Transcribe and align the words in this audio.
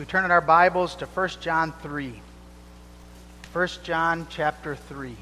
We 0.00 0.06
turn 0.06 0.24
in 0.24 0.30
our 0.30 0.40
Bibles 0.40 0.94
to 0.96 1.04
1 1.04 1.28
John 1.42 1.74
3. 1.82 2.22
1 3.52 3.68
John 3.82 4.26
chapter 4.30 4.74
3. 4.74 5.14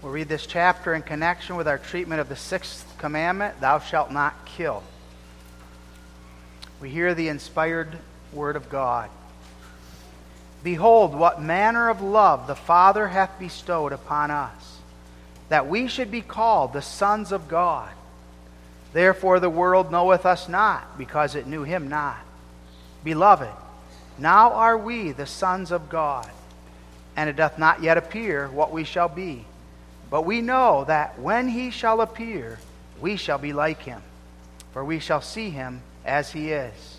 We'll 0.00 0.12
read 0.12 0.28
this 0.28 0.46
chapter 0.46 0.94
in 0.94 1.02
connection 1.02 1.56
with 1.56 1.66
our 1.66 1.78
treatment 1.78 2.20
of 2.20 2.28
the 2.28 2.36
sixth 2.36 2.96
commandment 2.98 3.60
Thou 3.60 3.80
shalt 3.80 4.12
not 4.12 4.46
kill. 4.46 4.84
We 6.80 6.90
hear 6.90 7.12
the 7.12 7.26
inspired 7.26 7.98
word 8.32 8.54
of 8.54 8.70
God. 8.70 9.10
Behold, 10.62 11.12
what 11.12 11.42
manner 11.42 11.88
of 11.88 12.00
love 12.00 12.46
the 12.46 12.54
Father 12.54 13.08
hath 13.08 13.36
bestowed 13.36 13.92
upon 13.92 14.30
us, 14.30 14.78
that 15.48 15.66
we 15.66 15.88
should 15.88 16.12
be 16.12 16.20
called 16.20 16.72
the 16.72 16.82
sons 16.82 17.32
of 17.32 17.48
God. 17.48 17.90
Therefore 18.96 19.40
the 19.40 19.50
world 19.50 19.92
knoweth 19.92 20.24
us 20.24 20.48
not, 20.48 20.96
because 20.96 21.34
it 21.34 21.46
knew 21.46 21.64
him 21.64 21.86
not. 21.88 22.16
Beloved, 23.04 23.52
now 24.16 24.54
are 24.54 24.78
we 24.78 25.12
the 25.12 25.26
sons 25.26 25.70
of 25.70 25.90
God, 25.90 26.30
and 27.14 27.28
it 27.28 27.36
doth 27.36 27.58
not 27.58 27.82
yet 27.82 27.98
appear 27.98 28.48
what 28.48 28.72
we 28.72 28.84
shall 28.84 29.10
be. 29.10 29.44
But 30.08 30.22
we 30.22 30.40
know 30.40 30.84
that 30.84 31.18
when 31.18 31.46
he 31.46 31.70
shall 31.70 32.00
appear, 32.00 32.58
we 32.98 33.16
shall 33.16 33.36
be 33.36 33.52
like 33.52 33.82
him, 33.82 34.00
for 34.72 34.82
we 34.82 34.98
shall 34.98 35.20
see 35.20 35.50
him 35.50 35.82
as 36.06 36.32
he 36.32 36.52
is. 36.52 36.96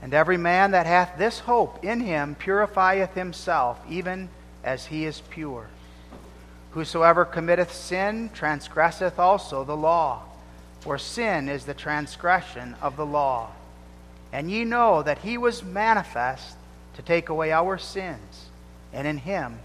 And 0.00 0.14
every 0.14 0.38
man 0.38 0.70
that 0.70 0.86
hath 0.86 1.18
this 1.18 1.40
hope 1.40 1.84
in 1.84 2.00
him 2.00 2.34
purifieth 2.34 3.12
himself, 3.12 3.78
even 3.90 4.30
as 4.64 4.86
he 4.86 5.04
is 5.04 5.20
pure. 5.28 5.66
Whosoever 6.70 7.26
committeth 7.26 7.74
sin 7.74 8.30
transgresseth 8.32 9.18
also 9.18 9.64
the 9.64 9.76
law. 9.76 10.22
For 10.80 10.98
sin 10.98 11.48
is 11.48 11.64
the 11.64 11.74
transgression 11.74 12.74
of 12.80 12.96
the 12.96 13.06
law. 13.06 13.50
And 14.32 14.50
ye 14.50 14.64
know 14.64 15.02
that 15.02 15.18
he 15.18 15.36
was 15.38 15.62
manifest 15.62 16.56
to 16.94 17.02
take 17.02 17.28
away 17.28 17.52
our 17.52 17.78
sins, 17.78 18.46
and 18.92 19.06
in 19.06 19.18
him 19.18 19.58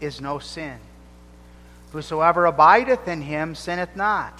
is 0.00 0.20
no 0.20 0.38
sin. 0.38 0.78
Whosoever 1.92 2.46
abideth 2.46 3.08
in 3.08 3.22
him 3.22 3.54
sinneth 3.54 3.96
not. 3.96 4.38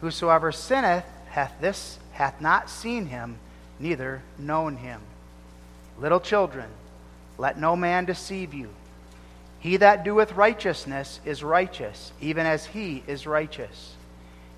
Whosoever 0.00 0.52
sinneth 0.52 1.04
hath 1.28 1.54
this 1.60 1.98
hath 2.12 2.40
not 2.40 2.70
seen 2.70 3.06
him, 3.06 3.38
neither 3.80 4.22
known 4.38 4.76
him. 4.76 5.00
Little 5.98 6.20
children, 6.20 6.68
let 7.38 7.58
no 7.58 7.74
man 7.74 8.04
deceive 8.04 8.54
you. 8.54 8.70
He 9.58 9.78
that 9.78 10.04
doeth 10.04 10.32
righteousness 10.32 11.20
is 11.24 11.42
righteous, 11.42 12.12
even 12.20 12.46
as 12.46 12.66
he 12.66 13.02
is 13.06 13.26
righteous. 13.26 13.94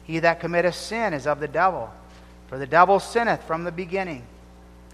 He 0.07 0.21
that 0.21 0.39
committeth 0.39 0.77
sin 0.77 1.13
is 1.13 1.27
of 1.27 1.41
the 1.41 1.49
devil, 1.49 1.91
for 2.47 2.59
the 2.59 2.67
devil 2.67 3.01
sinneth 3.01 3.43
from 3.43 3.65
the 3.65 3.73
beginning. 3.73 4.25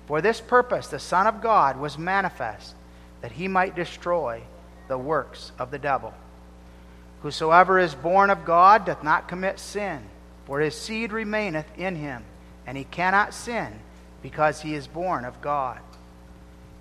For 0.06 0.22
this 0.22 0.40
purpose 0.40 0.88
the 0.88 0.98
Son 0.98 1.26
of 1.26 1.42
God 1.42 1.78
was 1.78 1.98
manifest, 1.98 2.74
that 3.20 3.32
he 3.32 3.46
might 3.46 3.76
destroy 3.76 4.40
the 4.88 4.96
works 4.96 5.52
of 5.58 5.70
the 5.70 5.78
devil. 5.78 6.14
Whosoever 7.20 7.78
is 7.78 7.94
born 7.94 8.30
of 8.30 8.46
God 8.46 8.86
doth 8.86 9.04
not 9.04 9.28
commit 9.28 9.60
sin, 9.60 10.00
for 10.46 10.60
his 10.60 10.74
seed 10.74 11.12
remaineth 11.12 11.66
in 11.76 11.94
him, 11.96 12.24
and 12.66 12.78
he 12.78 12.84
cannot 12.84 13.34
sin, 13.34 13.80
because 14.22 14.62
he 14.62 14.74
is 14.74 14.86
born 14.86 15.26
of 15.26 15.42
God. 15.42 15.78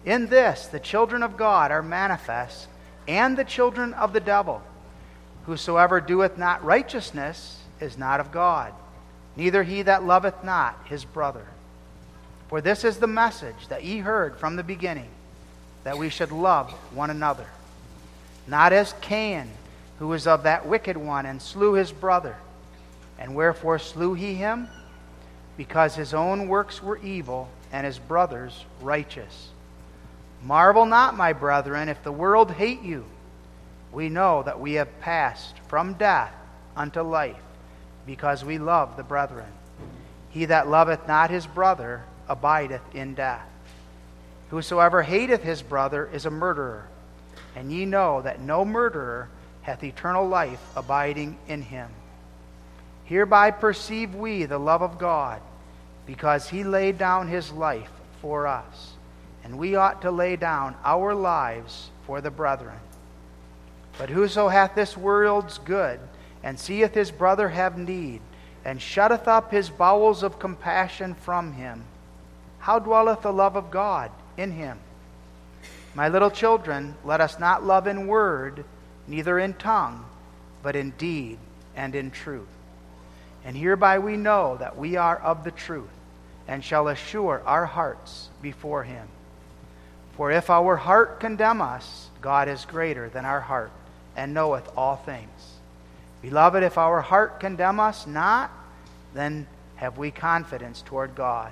In 0.05 0.27
this 0.27 0.67
the 0.67 0.79
children 0.79 1.21
of 1.21 1.35
God 1.35 1.69
are 1.69 1.83
manifest, 1.83 2.69
and 3.09 3.37
the 3.37 3.43
children 3.43 3.93
of 3.93 4.13
the 4.13 4.19
devil. 4.21 4.61
Whosoever 5.47 5.99
doeth 5.99 6.37
not 6.37 6.63
righteousness, 6.63 7.60
is 7.81 7.97
not 7.97 8.19
of 8.19 8.31
God, 8.31 8.73
neither 9.35 9.63
he 9.63 9.81
that 9.81 10.03
loveth 10.03 10.43
not 10.43 10.79
his 10.85 11.03
brother. 11.03 11.45
For 12.47 12.61
this 12.61 12.83
is 12.83 12.97
the 12.97 13.07
message 13.07 13.67
that 13.69 13.83
ye 13.83 13.99
heard 13.99 14.37
from 14.37 14.55
the 14.55 14.63
beginning, 14.63 15.09
that 15.83 15.97
we 15.97 16.09
should 16.09 16.31
love 16.31 16.71
one 16.93 17.09
another. 17.09 17.47
Not 18.47 18.73
as 18.73 18.93
Cain, 19.01 19.47
who 19.99 20.07
was 20.07 20.27
of 20.27 20.43
that 20.43 20.65
wicked 20.65 20.97
one, 20.97 21.25
and 21.25 21.41
slew 21.41 21.73
his 21.73 21.91
brother. 21.91 22.35
And 23.17 23.35
wherefore 23.35 23.79
slew 23.79 24.13
he 24.13 24.35
him? 24.35 24.67
Because 25.57 25.95
his 25.95 26.13
own 26.13 26.47
works 26.47 26.83
were 26.83 26.97
evil, 26.97 27.49
and 27.71 27.85
his 27.85 27.99
brother's 27.99 28.65
righteous. 28.81 29.49
Marvel 30.43 30.85
not, 30.85 31.15
my 31.15 31.33
brethren, 31.33 31.87
if 31.87 32.03
the 32.03 32.11
world 32.11 32.51
hate 32.51 32.81
you. 32.81 33.05
We 33.91 34.09
know 34.09 34.43
that 34.43 34.59
we 34.59 34.73
have 34.73 34.99
passed 35.01 35.55
from 35.67 35.93
death 35.93 36.33
unto 36.75 37.01
life 37.01 37.41
because 38.05 38.43
we 38.43 38.57
love 38.57 38.97
the 38.97 39.03
brethren. 39.03 39.51
He 40.29 40.45
that 40.45 40.67
loveth 40.67 41.07
not 41.07 41.29
his 41.29 41.45
brother 41.45 42.03
abideth 42.27 42.81
in 42.93 43.13
death. 43.13 43.47
Whosoever 44.49 45.01
hateth 45.01 45.43
his 45.43 45.61
brother 45.61 46.09
is 46.11 46.25
a 46.25 46.31
murderer, 46.31 46.87
and 47.55 47.71
ye 47.71 47.85
know 47.85 48.21
that 48.21 48.41
no 48.41 48.65
murderer 48.65 49.29
hath 49.61 49.83
eternal 49.83 50.27
life 50.27 50.61
abiding 50.75 51.37
in 51.47 51.61
him. 51.61 51.89
Hereby 53.05 53.51
perceive 53.51 54.15
we 54.15 54.45
the 54.45 54.57
love 54.57 54.81
of 54.81 54.97
God, 54.97 55.41
because 56.05 56.49
he 56.49 56.63
laid 56.63 56.97
down 56.97 57.27
his 57.27 57.51
life 57.51 57.91
for 58.21 58.47
us, 58.47 58.93
and 59.43 59.57
we 59.57 59.75
ought 59.75 60.01
to 60.01 60.11
lay 60.11 60.35
down 60.35 60.75
our 60.83 61.13
lives 61.13 61.89
for 62.05 62.21
the 62.21 62.31
brethren. 62.31 62.79
But 63.97 64.09
whoso 64.09 64.47
hath 64.47 64.75
this 64.75 64.97
world's 64.97 65.57
good, 65.59 65.99
and 66.43 66.59
seeth 66.59 66.93
his 66.93 67.11
brother 67.11 67.49
have 67.49 67.77
need, 67.77 68.21
and 68.65 68.81
shutteth 68.81 69.27
up 69.27 69.51
his 69.51 69.69
bowels 69.69 70.23
of 70.23 70.39
compassion 70.39 71.13
from 71.15 71.53
him, 71.53 71.83
how 72.59 72.77
dwelleth 72.77 73.21
the 73.21 73.33
love 73.33 73.55
of 73.55 73.71
God 73.71 74.11
in 74.37 74.51
him? 74.51 74.77
My 75.95 76.09
little 76.09 76.29
children, 76.29 76.95
let 77.03 77.19
us 77.19 77.39
not 77.39 77.65
love 77.65 77.87
in 77.87 78.07
word, 78.07 78.63
neither 79.07 79.39
in 79.39 79.55
tongue, 79.55 80.05
but 80.61 80.75
in 80.75 80.91
deed 80.91 81.39
and 81.75 81.95
in 81.95 82.11
truth. 82.11 82.47
And 83.43 83.57
hereby 83.57 83.97
we 83.97 84.15
know 84.15 84.57
that 84.57 84.77
we 84.77 84.95
are 84.95 85.17
of 85.17 85.43
the 85.43 85.51
truth, 85.51 85.89
and 86.47 86.63
shall 86.63 86.87
assure 86.87 87.41
our 87.45 87.65
hearts 87.65 88.29
before 88.41 88.83
him. 88.83 89.07
For 90.13 90.31
if 90.31 90.49
our 90.51 90.75
heart 90.75 91.19
condemn 91.19 91.61
us, 91.61 92.09
God 92.21 92.47
is 92.47 92.65
greater 92.65 93.09
than 93.09 93.25
our 93.25 93.41
heart, 93.41 93.71
and 94.15 94.33
knoweth 94.33 94.69
all 94.77 94.97
things. 94.97 95.50
Beloved, 96.21 96.63
if 96.63 96.77
our 96.77 97.01
heart 97.01 97.39
condemn 97.39 97.79
us 97.79 98.05
not, 98.05 98.51
then 99.13 99.47
have 99.75 99.97
we 99.97 100.11
confidence 100.11 100.81
toward 100.81 101.15
God. 101.15 101.51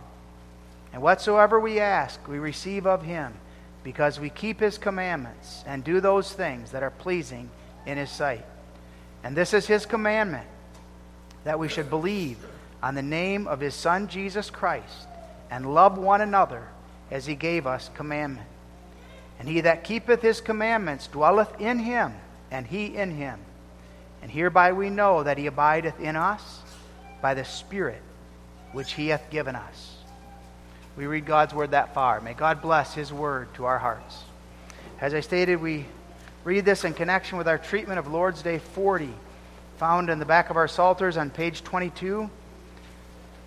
And 0.94 1.02
whatsoever 1.02 1.60
we 1.60 1.80
ask, 1.80 2.28
we 2.28 2.40
receive 2.40 2.86
of 2.86 3.04
him, 3.04 3.34
because 3.84 4.20
we 4.20 4.30
keep 4.30 4.60
his 4.60 4.78
commandments 4.78 5.64
and 5.66 5.84
do 5.84 6.00
those 6.00 6.32
things 6.32 6.72
that 6.72 6.84
are 6.84 6.92
pleasing 6.92 7.50
in 7.86 7.98
his 7.98 8.10
sight. 8.10 8.46
And 9.24 9.36
this 9.36 9.54
is 9.54 9.68
his 9.68 9.86
commandment, 9.86 10.48
that 11.44 11.60
we 11.60 11.68
should 11.68 11.90
believe 11.90 12.38
on 12.82 12.96
the 12.96 13.02
name 13.02 13.48
of 13.48 13.60
his 13.60 13.74
Son 13.74 14.08
Jesus 14.08 14.50
Christ, 14.50 15.08
and 15.52 15.74
love 15.74 15.98
one 15.98 16.22
another 16.22 16.68
as 17.10 17.26
he 17.26 17.36
gave 17.36 17.66
us 17.66 17.90
commandment. 17.96 18.48
And 19.40 19.48
he 19.48 19.62
that 19.62 19.84
keepeth 19.84 20.22
his 20.22 20.42
commandments 20.42 21.08
dwelleth 21.08 21.60
in 21.60 21.80
him, 21.80 22.14
and 22.52 22.68
he 22.68 22.96
in 22.96 23.12
him. 23.12 23.40
And 24.22 24.32
hereby 24.32 24.74
we 24.74 24.90
know 24.90 25.24
that 25.24 25.38
he 25.38 25.48
abideth 25.48 26.00
in 26.00 26.16
us 26.16 26.62
by 27.22 27.34
the 27.34 27.46
Spirit 27.46 28.02
which 28.72 28.94
he 28.94 29.08
hath 29.08 29.30
given 29.30 29.56
us. 29.56 29.98
We 30.98 31.08
read 31.08 31.26
God's 31.26 31.54
word 31.54 31.72
that 31.72 31.94
far. 31.94 32.20
May 32.22 32.34
God 32.34 32.62
bless 32.62 32.94
his 32.94 33.12
word 33.12 33.54
to 33.56 33.66
our 33.66 33.80
hearts. 33.80 34.24
As 35.00 35.14
I 35.14 35.22
stated, 35.22 35.62
we 35.62 35.86
read 36.44 36.66
this 36.66 36.84
in 36.84 36.94
connection 36.94 37.38
with 37.38 37.48
our 37.48 37.58
treatment 37.58 38.00
of 38.00 38.08
Lord's 38.08 38.42
Day 38.42 38.60
40, 38.60 39.10
found 39.78 40.10
in 40.10 40.20
the 40.20 40.26
back 40.26 40.50
of 40.50 40.58
our 40.58 40.68
Psalters 40.68 41.18
on 41.18 41.30
page 41.30 41.64
22, 41.64 42.30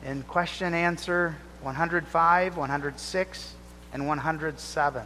in 0.04 0.22
question 0.22 0.68
and 0.68 0.76
answer 0.76 1.36
105, 1.60 2.56
106, 2.56 3.54
and 3.92 4.06
107. 4.06 5.02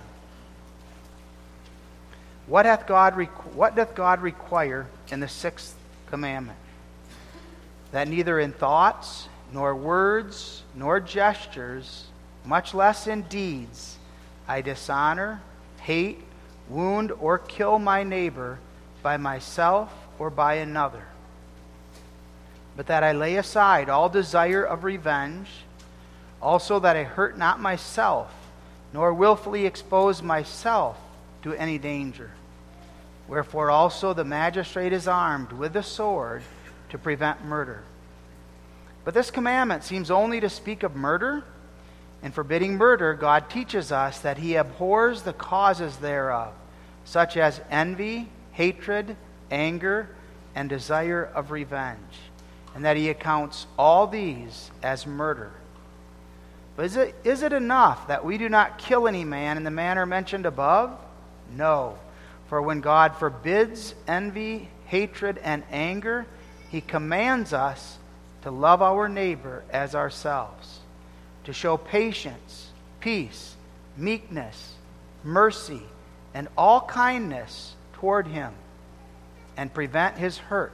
What, 2.47 2.65
hath 2.65 2.87
God 2.87 3.15
what 3.55 3.75
doth 3.75 3.95
God 3.95 4.21
require 4.23 4.87
in 5.11 5.21
the 5.21 5.29
sixth 5.29 5.75
commandment? 6.11 6.59
That 7.91 8.09
neither 8.09 8.39
in 8.39 8.53
thoughts, 8.53 9.29
nor 9.53 9.75
words, 9.75 10.63
nor 10.75 11.01
gestures, 11.01 12.05
much 12.45 12.75
less 12.75 13.07
in 13.07 13.23
deeds, 13.23 13.99
I 14.47 14.61
dishonor, 14.61 15.43
hate, 15.81 16.21
wound, 16.69 17.13
or 17.13 17.39
kill 17.39 17.79
my 17.79 18.05
neighbor 18.05 18.59
by 19.03 19.17
myself 19.17 19.93
or 20.19 20.31
by 20.31 20.55
another. 20.55 21.03
But 22.77 22.87
that 22.87 23.03
I 23.03 23.13
lay 23.13 23.37
aside 23.37 23.89
all 23.89 24.09
desire 24.09 24.63
of 24.63 24.85
revenge, 24.85 25.49
also 26.41 26.79
that 26.81 26.97
I 26.97 27.05
hurt 27.05 27.37
not 27.37 27.61
myself, 27.61 28.33
nor 28.93 29.13
willfully 29.13 29.67
expose 29.67 30.23
myself 30.23 30.99
to 31.43 31.55
any 31.55 31.79
danger. 31.79 32.31
Wherefore 33.29 33.71
also 33.71 34.13
the 34.13 34.25
magistrate 34.25 34.93
is 34.93 35.09
armed 35.09 35.53
with 35.53 35.73
the 35.73 35.83
sword 35.83 36.43
to 36.91 36.99
prevent 36.99 37.45
murder. 37.45 37.83
But 39.05 39.15
this 39.15 39.31
commandment 39.31 39.85
seems 39.85 40.11
only 40.11 40.41
to 40.41 40.49
speak 40.49 40.83
of 40.83 40.97
murder 40.97 41.45
In 42.23 42.33
forbidding 42.33 42.77
murder, 42.77 43.15
God 43.15 43.51
teaches 43.51 43.93
us 43.93 44.19
that 44.21 44.39
he 44.39 44.57
abhors 44.57 45.23
the 45.23 45.33
causes 45.33 45.97
thereof, 45.99 46.53
such 47.05 47.37
as 47.37 47.61
envy, 47.71 48.29
hatred, 48.53 49.17
anger, 49.51 50.09
and 50.55 50.69
desire 50.69 51.25
of 51.25 51.51
revenge, 51.51 52.01
and 52.75 52.85
that 52.85 52.97
he 52.97 53.11
accounts 53.11 53.67
all 53.79 54.07
these 54.07 54.71
as 54.83 55.07
murder. 55.07 55.53
But 56.75 56.87
is 56.87 56.97
it, 56.97 57.15
is 57.25 57.43
it 57.43 57.53
enough 57.53 58.09
that 58.09 58.25
we 58.25 58.39
do 58.39 58.49
not 58.49 58.79
kill 58.79 59.07
any 59.07 59.25
man 59.25 59.57
in 59.57 59.65
the 59.65 59.71
manner 59.71 60.05
mentioned 60.05 60.47
above? 60.47 60.99
No. 61.55 61.99
For 62.49 62.63
when 62.63 62.81
God 62.81 63.17
forbids 63.17 63.95
envy, 64.07 64.69
hatred, 64.87 65.39
and 65.39 65.65
anger, 65.71 66.27
he 66.71 66.81
commands 66.81 67.53
us 67.53 67.99
to 68.43 68.51
love 68.51 68.83
our 68.83 69.09
neighbor 69.09 69.65
as 69.71 69.95
ourselves, 69.95 70.81
to 71.45 71.53
show 71.53 71.77
patience, 71.77 72.71
peace, 73.01 73.57
meekness, 73.97 74.75
mercy, 75.25 75.83
and 76.35 76.49
all 76.57 76.81
kindness 76.83 77.75
toward 77.95 78.29
him, 78.29 78.53
and 79.57 79.73
prevent 79.73 80.17
his 80.17 80.39
hurt 80.39 80.73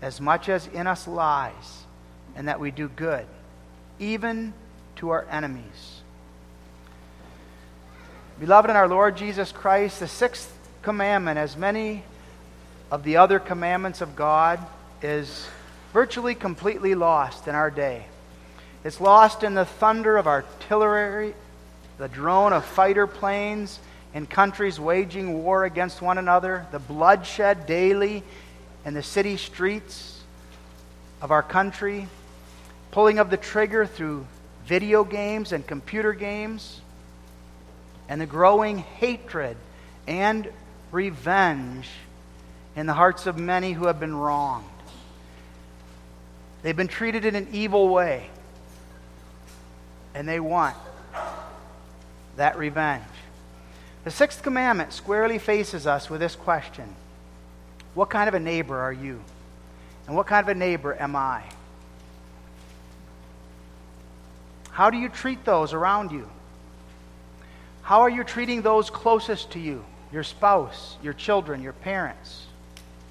as 0.00 0.20
much 0.20 0.48
as 0.48 0.68
in 0.68 0.86
us 0.86 1.08
lies, 1.08 1.84
and 2.36 2.46
that 2.46 2.60
we 2.60 2.70
do 2.70 2.88
good, 2.88 3.26
even 3.98 4.52
to 4.96 5.10
our 5.10 5.26
enemies. 5.30 6.02
Beloved 8.38 8.70
in 8.70 8.76
our 8.76 8.86
Lord 8.86 9.16
Jesus 9.16 9.50
Christ, 9.50 9.98
the 9.98 10.06
sixth 10.06 10.57
commandment, 10.88 11.36
as 11.36 11.54
many 11.54 12.02
of 12.90 13.04
the 13.04 13.18
other 13.18 13.38
commandments 13.38 14.00
of 14.00 14.16
God, 14.16 14.58
is 15.02 15.46
virtually 15.92 16.34
completely 16.34 16.94
lost 16.94 17.46
in 17.46 17.54
our 17.54 17.70
day. 17.70 18.06
It's 18.84 18.98
lost 18.98 19.42
in 19.42 19.52
the 19.52 19.66
thunder 19.66 20.16
of 20.16 20.26
artillery, 20.26 21.34
the 21.98 22.08
drone 22.08 22.54
of 22.54 22.64
fighter 22.64 23.06
planes 23.06 23.78
in 24.14 24.24
countries 24.24 24.80
waging 24.80 25.44
war 25.44 25.66
against 25.66 26.00
one 26.00 26.16
another, 26.16 26.64
the 26.72 26.78
bloodshed 26.78 27.66
daily 27.66 28.22
in 28.86 28.94
the 28.94 29.02
city 29.02 29.36
streets 29.36 30.22
of 31.20 31.30
our 31.30 31.42
country, 31.42 32.08
pulling 32.92 33.18
of 33.18 33.28
the 33.28 33.36
trigger 33.36 33.84
through 33.84 34.26
video 34.64 35.04
games 35.04 35.52
and 35.52 35.66
computer 35.66 36.14
games, 36.14 36.80
and 38.08 38.18
the 38.18 38.26
growing 38.26 38.78
hatred 38.78 39.58
and 40.06 40.50
revenge 40.90 41.88
in 42.76 42.86
the 42.86 42.94
hearts 42.94 43.26
of 43.26 43.38
many 43.38 43.72
who 43.72 43.86
have 43.86 44.00
been 44.00 44.14
wronged. 44.14 44.66
They've 46.62 46.76
been 46.76 46.88
treated 46.88 47.24
in 47.24 47.34
an 47.34 47.48
evil 47.52 47.88
way, 47.88 48.28
and 50.14 50.28
they 50.28 50.40
want 50.40 50.76
that 52.36 52.56
revenge. 52.58 53.04
The 54.04 54.10
sixth 54.10 54.42
commandment 54.42 54.92
squarely 54.92 55.38
faces 55.38 55.86
us 55.86 56.08
with 56.08 56.20
this 56.20 56.34
question 56.36 56.94
What 57.94 58.10
kind 58.10 58.28
of 58.28 58.34
a 58.34 58.40
neighbor 58.40 58.78
are 58.78 58.92
you? 58.92 59.20
And 60.06 60.16
what 60.16 60.26
kind 60.26 60.42
of 60.42 60.48
a 60.48 60.58
neighbor 60.58 60.96
am 60.98 61.14
I? 61.14 61.42
How 64.70 64.90
do 64.90 64.96
you 64.96 65.08
treat 65.08 65.44
those 65.44 65.72
around 65.72 66.12
you? 66.12 66.28
How 67.82 68.00
are 68.02 68.08
you 68.08 68.24
treating 68.24 68.62
those 68.62 68.90
closest 68.90 69.50
to 69.52 69.58
you? 69.58 69.84
Your 70.12 70.22
spouse, 70.22 70.96
your 71.02 71.12
children, 71.12 71.62
your 71.62 71.72
parents, 71.72 72.46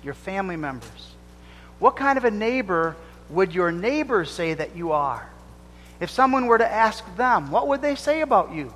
your 0.04 0.14
family 0.14 0.56
members? 0.56 1.12
What 1.80 1.96
kind 1.96 2.18
of 2.18 2.26
a 2.26 2.32
neighbor 2.32 2.96
would 3.30 3.54
your 3.54 3.72
neighbors 3.72 4.32
say 4.32 4.54
that 4.54 4.76
you 4.76 4.92
are? 4.92 5.30
If 6.00 6.10
someone 6.10 6.48
were 6.48 6.58
to 6.58 6.72
ask 6.72 7.04
them, 7.16 7.52
what 7.52 7.68
would 7.68 7.82
they 7.82 7.96
say 7.96 8.22
about 8.22 8.54
you? 8.54 8.74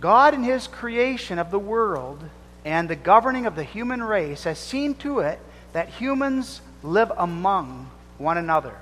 God, 0.00 0.34
in 0.34 0.42
His 0.42 0.66
creation 0.66 1.38
of 1.38 1.50
the 1.50 1.58
world 1.58 2.22
and 2.64 2.88
the 2.88 2.96
governing 2.96 3.46
of 3.46 3.56
the 3.56 3.64
human 3.64 4.02
race, 4.02 4.44
has 4.44 4.58
seen 4.58 4.94
to 4.96 5.20
it 5.20 5.38
that 5.72 5.88
humans 5.88 6.60
live 6.82 7.12
among 7.16 7.90
one 8.18 8.38
another. 8.38 8.74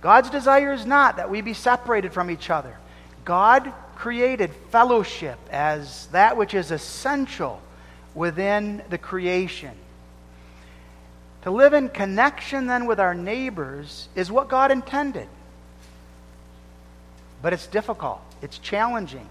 God's 0.00 0.30
desire 0.30 0.72
is 0.72 0.86
not 0.86 1.16
that 1.16 1.30
we 1.30 1.40
be 1.42 1.54
separated 1.54 2.12
from 2.12 2.30
each 2.30 2.50
other. 2.50 2.76
God 3.24 3.72
created 4.00 4.50
fellowship 4.70 5.38
as 5.50 6.06
that 6.06 6.34
which 6.34 6.54
is 6.54 6.70
essential 6.70 7.60
within 8.14 8.82
the 8.88 8.96
creation. 8.96 9.72
To 11.42 11.50
live 11.50 11.74
in 11.74 11.90
connection 11.90 12.66
then 12.66 12.86
with 12.86 12.98
our 12.98 13.12
neighbors 13.12 14.08
is 14.14 14.32
what 14.32 14.48
God 14.48 14.70
intended. 14.70 15.28
But 17.42 17.52
it's 17.52 17.66
difficult, 17.66 18.22
it's 18.40 18.56
challenging, 18.56 19.28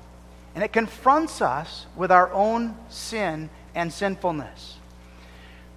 and 0.54 0.64
it 0.64 0.72
confronts 0.72 1.42
us 1.42 1.88
with 1.96 2.12
our 2.12 2.32
own 2.32 2.78
sin 2.90 3.50
and 3.74 3.92
sinfulness. 3.92 4.78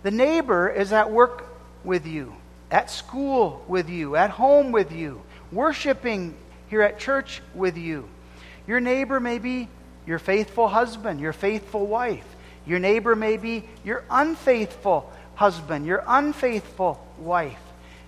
The 0.02 0.10
neighbor 0.10 0.68
is 0.68 0.92
at 0.92 1.10
work 1.10 1.46
with 1.82 2.06
you, 2.06 2.34
at 2.70 2.90
school 2.90 3.64
with 3.66 3.88
you, 3.88 4.16
at 4.16 4.28
home 4.28 4.70
with 4.70 4.92
you, 4.92 5.22
worshiping 5.50 6.36
here 6.68 6.82
at 6.82 6.98
church 6.98 7.40
with 7.54 7.78
you. 7.78 8.06
Your 8.66 8.80
neighbor 8.80 9.20
may 9.20 9.38
be 9.38 9.68
your 10.06 10.18
faithful 10.18 10.68
husband, 10.68 11.20
your 11.20 11.32
faithful 11.32 11.86
wife. 11.86 12.24
Your 12.66 12.78
neighbor 12.78 13.16
may 13.16 13.36
be 13.36 13.64
your 13.84 14.04
unfaithful 14.10 15.10
husband, 15.34 15.86
your 15.86 16.04
unfaithful 16.06 17.04
wife. 17.18 17.58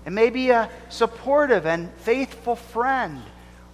It 0.06 0.10
may 0.10 0.30
be 0.30 0.50
a 0.50 0.70
supportive 0.90 1.66
and 1.66 1.90
faithful 1.98 2.56
friend 2.56 3.22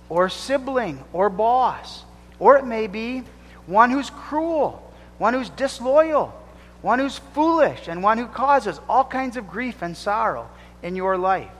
or 0.08 0.28
sibling 0.28 1.02
or 1.12 1.28
boss. 1.28 2.04
Or 2.38 2.56
it 2.56 2.66
may 2.66 2.86
be 2.86 3.22
one 3.66 3.90
who's 3.90 4.10
cruel, 4.10 4.92
one 5.18 5.34
who's 5.34 5.50
disloyal, 5.50 6.34
one 6.82 6.98
who's 6.98 7.18
foolish, 7.34 7.88
and 7.88 8.02
one 8.02 8.16
who 8.16 8.26
causes 8.26 8.80
all 8.88 9.04
kinds 9.04 9.36
of 9.36 9.50
grief 9.50 9.82
and 9.82 9.96
sorrow 9.96 10.48
in 10.82 10.96
your 10.96 11.18
life. 11.18 11.50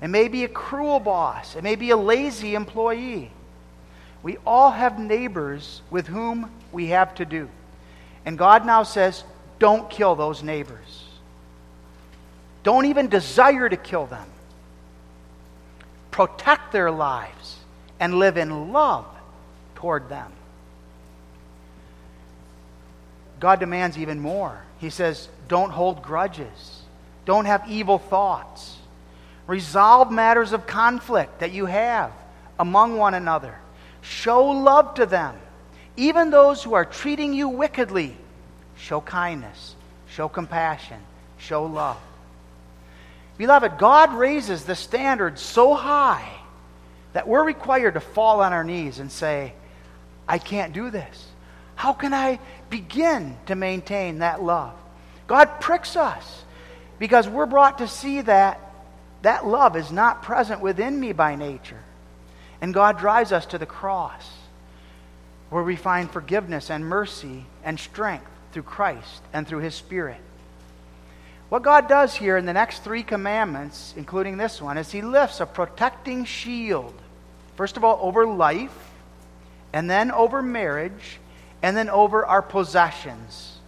It 0.00 0.08
may 0.08 0.28
be 0.28 0.44
a 0.44 0.48
cruel 0.48 1.00
boss, 1.00 1.56
it 1.56 1.62
may 1.62 1.76
be 1.76 1.90
a 1.90 1.96
lazy 1.96 2.54
employee. 2.54 3.30
We 4.24 4.38
all 4.46 4.70
have 4.70 4.98
neighbors 4.98 5.82
with 5.90 6.06
whom 6.06 6.50
we 6.72 6.86
have 6.88 7.14
to 7.16 7.26
do. 7.26 7.48
And 8.24 8.38
God 8.38 8.64
now 8.64 8.82
says, 8.82 9.22
don't 9.58 9.88
kill 9.90 10.16
those 10.16 10.42
neighbors. 10.42 11.04
Don't 12.62 12.86
even 12.86 13.08
desire 13.08 13.68
to 13.68 13.76
kill 13.76 14.06
them. 14.06 14.26
Protect 16.10 16.72
their 16.72 16.90
lives 16.90 17.58
and 18.00 18.18
live 18.18 18.38
in 18.38 18.72
love 18.72 19.04
toward 19.74 20.08
them. 20.08 20.32
God 23.40 23.60
demands 23.60 23.98
even 23.98 24.20
more. 24.20 24.62
He 24.78 24.88
says, 24.88 25.28
don't 25.48 25.70
hold 25.70 26.02
grudges, 26.02 26.82
don't 27.26 27.44
have 27.44 27.68
evil 27.68 27.98
thoughts. 27.98 28.78
Resolve 29.46 30.10
matters 30.10 30.52
of 30.52 30.66
conflict 30.66 31.40
that 31.40 31.52
you 31.52 31.66
have 31.66 32.10
among 32.58 32.96
one 32.96 33.12
another. 33.12 33.58
Show 34.04 34.44
love 34.50 34.94
to 34.94 35.06
them. 35.06 35.34
Even 35.96 36.28
those 36.30 36.62
who 36.62 36.74
are 36.74 36.84
treating 36.84 37.32
you 37.32 37.48
wickedly, 37.48 38.14
show 38.76 39.00
kindness, 39.00 39.74
show 40.08 40.28
compassion, 40.28 41.00
show 41.38 41.64
love. 41.64 41.96
Beloved, 43.38 43.78
God 43.78 44.12
raises 44.14 44.64
the 44.64 44.74
standard 44.74 45.38
so 45.38 45.74
high 45.74 46.30
that 47.14 47.26
we're 47.26 47.44
required 47.44 47.94
to 47.94 48.00
fall 48.00 48.42
on 48.42 48.52
our 48.52 48.62
knees 48.62 48.98
and 48.98 49.10
say, 49.10 49.54
I 50.28 50.38
can't 50.38 50.74
do 50.74 50.90
this. 50.90 51.26
How 51.74 51.94
can 51.94 52.12
I 52.12 52.40
begin 52.68 53.36
to 53.46 53.54
maintain 53.54 54.18
that 54.18 54.42
love? 54.42 54.74
God 55.26 55.60
pricks 55.60 55.96
us 55.96 56.44
because 56.98 57.26
we're 57.26 57.46
brought 57.46 57.78
to 57.78 57.88
see 57.88 58.20
that 58.20 58.60
that 59.22 59.46
love 59.46 59.76
is 59.76 59.90
not 59.90 60.22
present 60.22 60.60
within 60.60 61.00
me 61.00 61.12
by 61.12 61.36
nature. 61.36 61.80
And 62.64 62.72
God 62.72 62.96
drives 62.96 63.30
us 63.30 63.44
to 63.44 63.58
the 63.58 63.66
cross 63.66 64.26
where 65.50 65.62
we 65.62 65.76
find 65.76 66.10
forgiveness 66.10 66.70
and 66.70 66.82
mercy 66.82 67.44
and 67.62 67.78
strength 67.78 68.24
through 68.52 68.62
Christ 68.62 69.20
and 69.34 69.46
through 69.46 69.58
His 69.58 69.74
Spirit. 69.74 70.16
What 71.50 71.62
God 71.62 71.90
does 71.90 72.14
here 72.14 72.38
in 72.38 72.46
the 72.46 72.54
next 72.54 72.82
three 72.82 73.02
commandments, 73.02 73.92
including 73.98 74.38
this 74.38 74.62
one, 74.62 74.78
is 74.78 74.90
He 74.90 75.02
lifts 75.02 75.40
a 75.40 75.46
protecting 75.46 76.24
shield, 76.24 76.94
first 77.54 77.76
of 77.76 77.84
all, 77.84 77.98
over 78.00 78.26
life, 78.26 78.92
and 79.74 79.90
then 79.90 80.10
over 80.10 80.40
marriage, 80.40 81.20
and 81.62 81.76
then 81.76 81.90
over 81.90 82.24
our 82.24 82.40
possessions. 82.40 83.58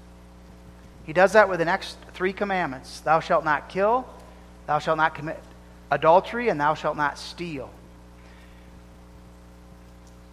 He 1.05 1.13
does 1.13 1.35
that 1.35 1.51
with 1.51 1.59
the 1.59 1.67
next 1.67 1.99
three 2.15 2.33
commandments 2.33 3.01
Thou 3.01 3.21
shalt 3.21 3.45
not 3.45 3.69
kill, 3.69 4.09
thou 4.67 4.79
shalt 4.79 4.97
not 4.97 5.15
commit 5.15 5.39
adultery, 5.91 6.49
and 6.49 6.59
thou 6.59 6.73
shalt 6.73 6.97
not 6.97 7.19
steal. 7.19 7.69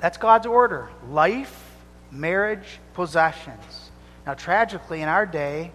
That's 0.03 0.17
God's 0.17 0.45
order 0.45 0.89
life, 1.09 1.63
marriage, 2.11 2.81
possessions. 2.93 3.89
Now, 4.25 4.33
tragically, 4.33 5.01
in 5.01 5.07
our 5.07 5.25
day, 5.25 5.71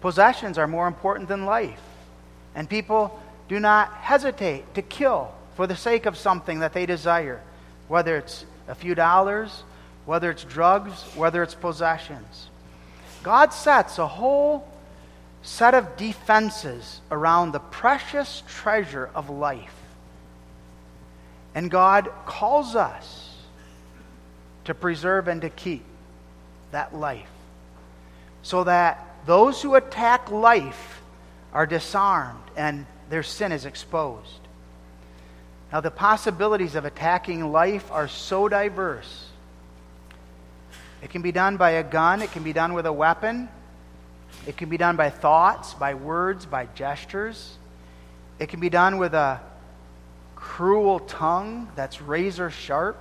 possessions 0.00 0.58
are 0.58 0.68
more 0.68 0.86
important 0.86 1.28
than 1.28 1.44
life. 1.44 1.82
And 2.54 2.70
people 2.70 3.20
do 3.48 3.58
not 3.58 3.92
hesitate 3.94 4.74
to 4.76 4.82
kill 4.82 5.34
for 5.56 5.66
the 5.66 5.74
sake 5.74 6.06
of 6.06 6.16
something 6.16 6.60
that 6.60 6.72
they 6.72 6.86
desire, 6.86 7.42
whether 7.88 8.16
it's 8.16 8.46
a 8.68 8.76
few 8.76 8.94
dollars, 8.94 9.64
whether 10.06 10.30
it's 10.30 10.44
drugs, 10.44 11.02
whether 11.16 11.42
it's 11.42 11.56
possessions. 11.56 12.48
God 13.24 13.52
sets 13.52 13.98
a 13.98 14.06
whole 14.06 14.68
set 15.42 15.74
of 15.74 15.96
defenses 15.96 17.00
around 17.10 17.50
the 17.50 17.58
precious 17.58 18.44
treasure 18.46 19.10
of 19.16 19.30
life. 19.30 19.83
And 21.54 21.70
God 21.70 22.10
calls 22.26 22.74
us 22.74 23.36
to 24.64 24.74
preserve 24.74 25.28
and 25.28 25.40
to 25.42 25.50
keep 25.50 25.84
that 26.72 26.94
life 26.94 27.28
so 28.42 28.64
that 28.64 29.16
those 29.26 29.62
who 29.62 29.74
attack 29.74 30.30
life 30.30 31.02
are 31.52 31.66
disarmed 31.66 32.42
and 32.56 32.86
their 33.08 33.22
sin 33.22 33.52
is 33.52 33.64
exposed. 33.64 34.40
Now, 35.72 35.80
the 35.80 35.90
possibilities 35.90 36.74
of 36.74 36.84
attacking 36.84 37.50
life 37.50 37.90
are 37.90 38.06
so 38.06 38.48
diverse. 38.48 39.28
It 41.02 41.10
can 41.10 41.22
be 41.22 41.32
done 41.32 41.56
by 41.56 41.72
a 41.72 41.82
gun, 41.82 42.22
it 42.22 42.32
can 42.32 42.42
be 42.42 42.52
done 42.52 42.74
with 42.74 42.86
a 42.86 42.92
weapon, 42.92 43.48
it 44.46 44.56
can 44.56 44.68
be 44.68 44.76
done 44.76 44.96
by 44.96 45.10
thoughts, 45.10 45.74
by 45.74 45.94
words, 45.94 46.46
by 46.46 46.66
gestures. 46.74 47.56
It 48.38 48.48
can 48.48 48.60
be 48.60 48.68
done 48.68 48.98
with 48.98 49.14
a 49.14 49.40
cruel 50.44 51.00
tongue 51.00 51.66
that's 51.74 52.02
razor 52.02 52.50
sharp. 52.50 52.98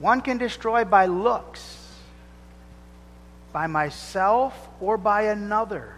One 0.00 0.22
can 0.22 0.38
destroy 0.38 0.84
by 0.84 1.06
looks, 1.06 1.92
by 3.52 3.66
myself, 3.66 4.54
or 4.80 4.96
by 4.96 5.24
another, 5.24 5.94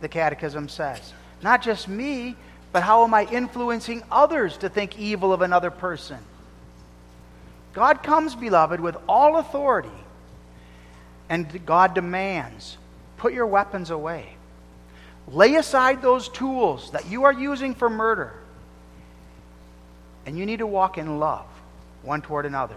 the 0.00 0.08
Catechism 0.08 0.68
says. 0.68 1.12
Not 1.42 1.62
just 1.62 1.88
me, 1.88 2.36
but 2.72 2.84
how 2.84 3.02
am 3.02 3.12
I 3.12 3.24
influencing 3.24 4.04
others 4.10 4.56
to 4.58 4.68
think 4.68 4.96
evil 4.98 5.32
of 5.32 5.42
another 5.42 5.72
person? 5.72 6.18
God 7.72 8.04
comes, 8.04 8.36
beloved, 8.36 8.80
with 8.80 8.96
all 9.08 9.36
authority, 9.36 9.88
and 11.28 11.66
God 11.66 11.92
demands 11.92 12.78
put 13.16 13.32
your 13.32 13.46
weapons 13.46 13.90
away. 13.90 14.36
Lay 15.26 15.56
aside 15.56 16.02
those 16.02 16.28
tools 16.28 16.92
that 16.92 17.10
you 17.10 17.24
are 17.24 17.32
using 17.32 17.74
for 17.74 17.90
murder. 17.90 18.32
And 20.26 20.36
you 20.36 20.44
need 20.44 20.58
to 20.58 20.66
walk 20.66 20.98
in 20.98 21.18
love 21.18 21.46
one 22.02 22.20
toward 22.20 22.44
another. 22.44 22.76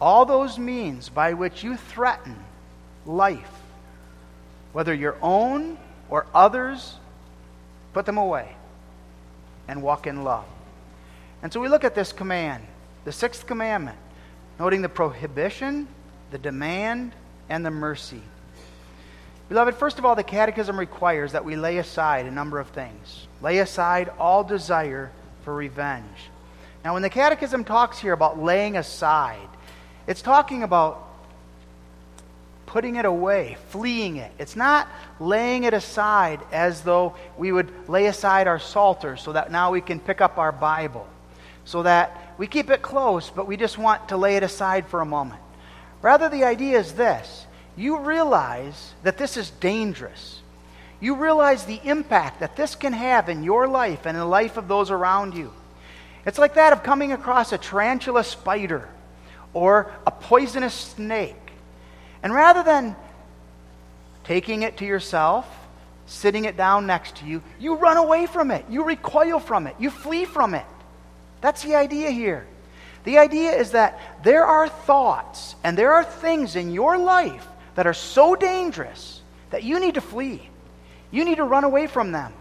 All 0.00 0.24
those 0.24 0.58
means 0.58 1.08
by 1.08 1.32
which 1.32 1.64
you 1.64 1.76
threaten 1.76 2.36
life, 3.04 3.50
whether 4.72 4.94
your 4.94 5.16
own 5.20 5.76
or 6.08 6.26
others, 6.32 6.94
put 7.92 8.06
them 8.06 8.16
away 8.16 8.54
and 9.66 9.82
walk 9.82 10.06
in 10.06 10.22
love. 10.22 10.46
And 11.42 11.52
so 11.52 11.60
we 11.60 11.68
look 11.68 11.84
at 11.84 11.94
this 11.94 12.12
command, 12.12 12.64
the 13.04 13.12
sixth 13.12 13.46
commandment, 13.46 13.98
noting 14.58 14.82
the 14.82 14.88
prohibition, 14.88 15.88
the 16.30 16.38
demand, 16.38 17.12
and 17.48 17.66
the 17.66 17.70
mercy. 17.70 18.22
Beloved, 19.48 19.76
first 19.76 19.98
of 19.98 20.04
all, 20.04 20.14
the 20.14 20.22
Catechism 20.22 20.78
requires 20.78 21.32
that 21.32 21.44
we 21.44 21.56
lay 21.56 21.78
aside 21.78 22.26
a 22.26 22.30
number 22.30 22.58
of 22.58 22.68
things. 22.68 23.26
Lay 23.40 23.58
aside 23.58 24.10
all 24.18 24.44
desire 24.44 25.10
for 25.42 25.54
revenge. 25.54 26.04
Now, 26.84 26.92
when 26.92 27.02
the 27.02 27.10
Catechism 27.10 27.64
talks 27.64 27.98
here 27.98 28.12
about 28.12 28.38
laying 28.38 28.76
aside, 28.76 29.48
it's 30.06 30.22
talking 30.22 30.62
about 30.62 31.08
putting 32.66 32.96
it 32.96 33.06
away, 33.06 33.56
fleeing 33.70 34.16
it. 34.16 34.30
It's 34.38 34.54
not 34.54 34.86
laying 35.18 35.64
it 35.64 35.72
aside 35.72 36.40
as 36.52 36.82
though 36.82 37.14
we 37.38 37.50
would 37.50 37.88
lay 37.88 38.06
aside 38.06 38.46
our 38.46 38.58
Psalter 38.58 39.16
so 39.16 39.32
that 39.32 39.50
now 39.50 39.70
we 39.70 39.80
can 39.80 39.98
pick 39.98 40.20
up 40.20 40.36
our 40.36 40.52
Bible, 40.52 41.08
so 41.64 41.82
that 41.84 42.34
we 42.36 42.46
keep 42.46 42.68
it 42.68 42.82
close, 42.82 43.30
but 43.30 43.46
we 43.46 43.56
just 43.56 43.78
want 43.78 44.10
to 44.10 44.18
lay 44.18 44.36
it 44.36 44.42
aside 44.42 44.86
for 44.88 45.00
a 45.00 45.06
moment. 45.06 45.40
Rather, 46.02 46.28
the 46.28 46.44
idea 46.44 46.78
is 46.78 46.92
this 46.92 47.46
you 47.78 47.98
realize 48.00 48.94
that 49.04 49.18
this 49.18 49.36
is 49.36 49.50
dangerous. 49.50 50.40
You 51.00 51.14
realize 51.14 51.64
the 51.64 51.80
impact 51.84 52.40
that 52.40 52.56
this 52.56 52.74
can 52.74 52.92
have 52.92 53.28
in 53.28 53.44
your 53.44 53.68
life 53.68 54.04
and 54.04 54.16
in 54.16 54.20
the 54.20 54.28
life 54.28 54.56
of 54.56 54.66
those 54.66 54.90
around 54.90 55.34
you. 55.34 55.52
It's 56.26 56.38
like 56.38 56.54
that 56.54 56.72
of 56.72 56.82
coming 56.82 57.12
across 57.12 57.52
a 57.52 57.58
tarantula 57.58 58.24
spider 58.24 58.88
or 59.54 59.92
a 60.06 60.10
poisonous 60.10 60.74
snake. 60.74 61.36
And 62.22 62.34
rather 62.34 62.64
than 62.64 62.96
taking 64.24 64.62
it 64.62 64.78
to 64.78 64.84
yourself, 64.84 65.46
sitting 66.06 66.46
it 66.46 66.56
down 66.56 66.86
next 66.86 67.16
to 67.18 67.26
you, 67.26 67.42
you 67.60 67.76
run 67.76 67.96
away 67.96 68.26
from 68.26 68.50
it. 68.50 68.64
You 68.68 68.82
recoil 68.82 69.38
from 69.38 69.68
it. 69.68 69.76
You 69.78 69.90
flee 69.90 70.24
from 70.24 70.54
it. 70.54 70.66
That's 71.40 71.62
the 71.62 71.76
idea 71.76 72.10
here. 72.10 72.46
The 73.04 73.18
idea 73.18 73.52
is 73.52 73.70
that 73.70 74.00
there 74.24 74.44
are 74.44 74.68
thoughts 74.68 75.54
and 75.62 75.78
there 75.78 75.92
are 75.92 76.04
things 76.04 76.56
in 76.56 76.72
your 76.72 76.98
life 76.98 77.46
that 77.78 77.86
are 77.86 77.94
so 77.94 78.34
dangerous 78.34 79.20
that 79.50 79.62
you 79.62 79.78
need 79.78 79.94
to 79.94 80.00
flee. 80.00 80.42
You 81.12 81.24
need 81.24 81.36
to 81.36 81.44
run 81.44 81.62
away 81.62 81.86
from 81.86 82.10
them. 82.10 82.32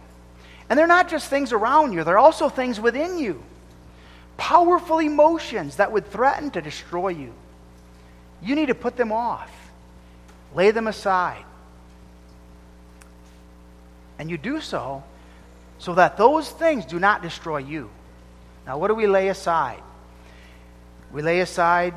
And 0.68 0.80
they're 0.80 0.88
not 0.88 1.10
just 1.10 1.30
things 1.30 1.54
around 1.54 1.94
you, 1.94 2.04
they're 2.04 2.18
also 2.18 2.50
things 2.50 2.80
within 2.80 3.20
you. 3.20 3.44
Powerful 4.38 4.98
emotions 4.98 5.76
that 5.76 5.92
would 5.92 6.10
threaten 6.10 6.50
to 6.50 6.62
destroy 6.64 7.10
you. 7.10 7.36
You 8.42 8.56
need 8.56 8.70
to 8.70 8.74
put 8.74 8.98
them 8.98 9.12
off, 9.12 9.52
lay 10.56 10.72
them 10.72 10.88
aside. 10.88 11.46
And 14.18 14.32
you 14.32 14.40
do 14.40 14.60
so 14.60 15.04
so 15.78 15.94
that 15.94 16.18
those 16.18 16.50
things 16.50 16.84
do 16.84 16.98
not 16.98 17.22
destroy 17.22 17.60
you. 17.60 17.92
Now, 18.66 18.80
what 18.80 18.88
do 18.88 18.96
we 18.96 19.06
lay 19.06 19.28
aside? 19.28 19.84
We 21.12 21.22
lay 21.22 21.42
aside 21.42 21.94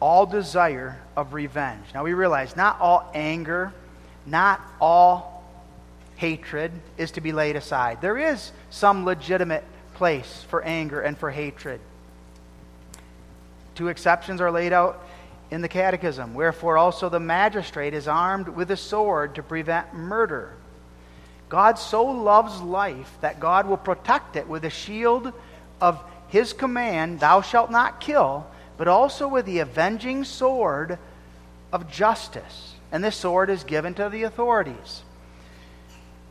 all 0.00 0.26
desire 0.26 1.00
of 1.16 1.34
revenge. 1.34 1.84
Now 1.94 2.04
we 2.04 2.14
realize 2.14 2.56
not 2.56 2.80
all 2.80 3.10
anger, 3.14 3.72
not 4.26 4.60
all 4.80 5.44
hatred 6.16 6.72
is 6.98 7.12
to 7.12 7.20
be 7.20 7.32
laid 7.32 7.56
aside. 7.56 8.00
There 8.00 8.18
is 8.18 8.52
some 8.70 9.04
legitimate 9.04 9.64
place 9.94 10.44
for 10.48 10.62
anger 10.62 11.00
and 11.00 11.16
for 11.16 11.30
hatred. 11.30 11.80
Two 13.74 13.88
exceptions 13.88 14.40
are 14.40 14.50
laid 14.50 14.72
out 14.72 15.04
in 15.50 15.62
the 15.62 15.68
Catechism. 15.68 16.34
Wherefore 16.34 16.78
also 16.78 17.08
the 17.08 17.20
magistrate 17.20 17.94
is 17.94 18.08
armed 18.08 18.48
with 18.48 18.70
a 18.70 18.76
sword 18.76 19.34
to 19.34 19.42
prevent 19.42 19.94
murder. 19.94 20.54
God 21.48 21.78
so 21.78 22.04
loves 22.04 22.60
life 22.60 23.18
that 23.22 23.40
God 23.40 23.66
will 23.66 23.76
protect 23.76 24.36
it 24.36 24.46
with 24.46 24.64
a 24.64 24.70
shield 24.70 25.32
of 25.80 26.02
his 26.28 26.52
command, 26.52 27.20
Thou 27.20 27.40
shalt 27.40 27.70
not 27.70 28.00
kill, 28.00 28.46
but 28.80 28.88
also 28.88 29.28
with 29.28 29.44
the 29.44 29.58
avenging 29.58 30.24
sword 30.24 30.98
of 31.70 31.90
justice. 31.90 32.72
And 32.90 33.04
this 33.04 33.14
sword 33.14 33.50
is 33.50 33.62
given 33.62 33.92
to 33.92 34.08
the 34.08 34.22
authorities. 34.22 35.02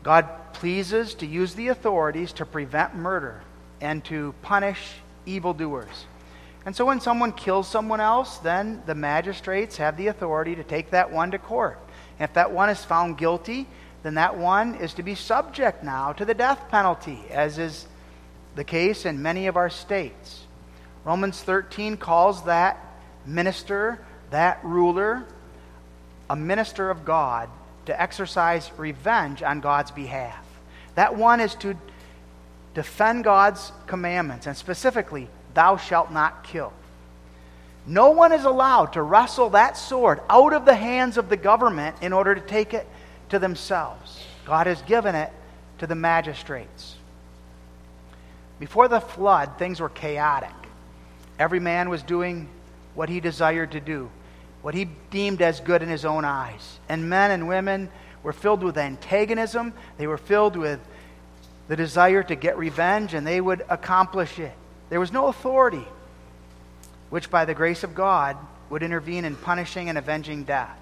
God 0.01 0.27
pleases 0.53 1.13
to 1.13 1.27
use 1.27 1.53
the 1.53 1.67
authorities 1.67 2.33
to 2.33 2.47
prevent 2.47 2.95
murder 2.95 3.43
and 3.81 4.03
to 4.05 4.33
punish 4.41 4.95
evildoers. 5.27 6.07
And 6.65 6.75
so 6.75 6.85
when 6.85 6.99
someone 6.99 7.33
kills 7.33 7.67
someone 7.67 8.01
else, 8.01 8.39
then 8.39 8.81
the 8.87 8.95
magistrates 8.95 9.77
have 9.77 9.95
the 9.95 10.07
authority 10.07 10.55
to 10.55 10.63
take 10.63 10.89
that 10.89 11.11
one 11.11 11.29
to 11.29 11.37
court. 11.37 11.77
And 12.17 12.27
if 12.27 12.33
that 12.33 12.51
one 12.51 12.71
is 12.71 12.83
found 12.83 13.19
guilty, 13.19 13.67
then 14.01 14.15
that 14.15 14.35
one 14.35 14.73
is 14.73 14.95
to 14.95 15.03
be 15.03 15.13
subject 15.13 15.83
now 15.83 16.13
to 16.13 16.25
the 16.25 16.33
death 16.33 16.67
penalty, 16.69 17.19
as 17.29 17.59
is 17.59 17.85
the 18.55 18.63
case 18.63 19.05
in 19.05 19.21
many 19.21 19.45
of 19.45 19.55
our 19.55 19.69
states. 19.69 20.47
Romans 21.05 21.41
13 21.41 21.97
calls 21.97 22.43
that 22.43 22.77
minister, 23.25 23.99
that 24.31 24.59
ruler, 24.63 25.25
a 26.29 26.35
minister 26.35 26.89
of 26.89 27.05
God 27.05 27.49
to 27.85 27.99
exercise 27.99 28.69
revenge 28.77 29.41
on 29.41 29.61
God's 29.61 29.91
behalf. 29.91 30.45
That 30.95 31.15
one 31.15 31.39
is 31.39 31.55
to 31.55 31.75
defend 32.73 33.23
God's 33.23 33.71
commandments, 33.87 34.45
and 34.45 34.55
specifically, 34.55 35.27
thou 35.53 35.77
shalt 35.77 36.11
not 36.11 36.43
kill. 36.43 36.73
No 37.85 38.11
one 38.11 38.31
is 38.31 38.43
allowed 38.43 38.93
to 38.93 39.01
wrestle 39.01 39.49
that 39.51 39.75
sword 39.77 40.21
out 40.29 40.53
of 40.53 40.65
the 40.65 40.75
hands 40.75 41.17
of 41.17 41.29
the 41.29 41.37
government 41.37 41.95
in 42.01 42.13
order 42.13 42.35
to 42.35 42.41
take 42.41 42.73
it 42.73 42.87
to 43.29 43.39
themselves. 43.39 44.23
God 44.45 44.67
has 44.67 44.81
given 44.83 45.15
it 45.15 45.31
to 45.79 45.87
the 45.87 45.95
magistrates. 45.95 46.95
Before 48.59 48.87
the 48.87 48.99
flood, 48.99 49.57
things 49.57 49.79
were 49.79 49.89
chaotic. 49.89 50.51
Every 51.39 51.61
man 51.61 51.89
was 51.89 52.03
doing 52.03 52.49
what 52.93 53.07
he 53.07 53.21
desired 53.21 53.71
to 53.71 53.79
do, 53.79 54.09
what 54.61 54.75
he 54.75 54.89
deemed 55.09 55.41
as 55.41 55.61
good 55.61 55.81
in 55.81 55.87
his 55.87 56.03
own 56.03 56.25
eyes. 56.25 56.79
And 56.89 57.09
men 57.09 57.31
and 57.31 57.47
women 57.47 57.89
were 58.21 58.33
filled 58.33 58.61
with 58.61 58.77
antagonism, 58.77 59.73
they 59.97 60.05
were 60.05 60.17
filled 60.17 60.57
with 60.57 60.81
the 61.69 61.77
desire 61.77 62.23
to 62.23 62.35
get 62.35 62.57
revenge, 62.57 63.13
and 63.13 63.25
they 63.25 63.39
would 63.39 63.63
accomplish 63.69 64.37
it. 64.37 64.51
There 64.89 64.99
was 64.99 65.13
no 65.13 65.27
authority 65.27 65.85
which, 67.09 67.31
by 67.31 67.45
the 67.45 67.53
grace 67.53 67.83
of 67.83 67.95
God, 67.95 68.35
would 68.69 68.83
intervene 68.83 69.23
in 69.23 69.35
punishing 69.35 69.87
and 69.87 69.97
avenging 69.97 70.43
death. 70.43 70.77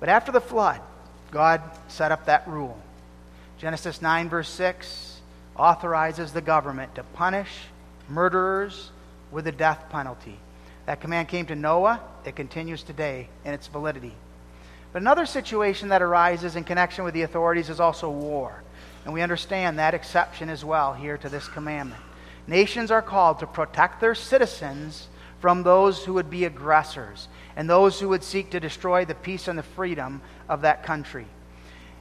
But 0.00 0.08
after 0.08 0.32
the 0.32 0.40
flood, 0.40 0.80
God 1.30 1.62
set 1.88 2.12
up 2.12 2.26
that 2.26 2.48
rule. 2.48 2.76
Genesis 3.58 4.02
9, 4.02 4.28
verse 4.28 4.48
6 4.48 5.20
authorizes 5.56 6.32
the 6.32 6.40
government 6.40 6.94
to 6.96 7.04
punish 7.04 7.50
murderers 8.08 8.90
with 9.32 9.46
the 9.46 9.52
death 9.52 9.86
penalty. 9.90 10.38
That 10.86 11.00
command 11.00 11.28
came 11.28 11.46
to 11.46 11.54
Noah. 11.54 12.00
It 12.24 12.36
continues 12.36 12.82
today 12.82 13.28
in 13.44 13.54
its 13.54 13.66
validity. 13.66 14.14
But 14.92 15.02
another 15.02 15.26
situation 15.26 15.88
that 15.88 16.02
arises 16.02 16.54
in 16.54 16.64
connection 16.64 17.04
with 17.04 17.14
the 17.14 17.22
authorities 17.22 17.70
is 17.70 17.80
also 17.80 18.10
war. 18.10 18.62
And 19.04 19.14
we 19.14 19.22
understand 19.22 19.78
that 19.78 19.94
exception 19.94 20.48
as 20.50 20.64
well 20.64 20.92
here 20.92 21.16
to 21.18 21.28
this 21.28 21.48
commandment. 21.48 22.02
Nations 22.46 22.90
are 22.90 23.02
called 23.02 23.38
to 23.38 23.46
protect 23.46 24.00
their 24.00 24.14
citizens 24.14 25.08
from 25.40 25.62
those 25.62 26.04
who 26.04 26.14
would 26.14 26.30
be 26.30 26.44
aggressors 26.44 27.28
and 27.56 27.68
those 27.68 27.98
who 27.98 28.08
would 28.10 28.22
seek 28.22 28.50
to 28.50 28.60
destroy 28.60 29.04
the 29.04 29.14
peace 29.14 29.48
and 29.48 29.58
the 29.58 29.62
freedom 29.62 30.20
of 30.48 30.62
that 30.62 30.84
country. 30.84 31.26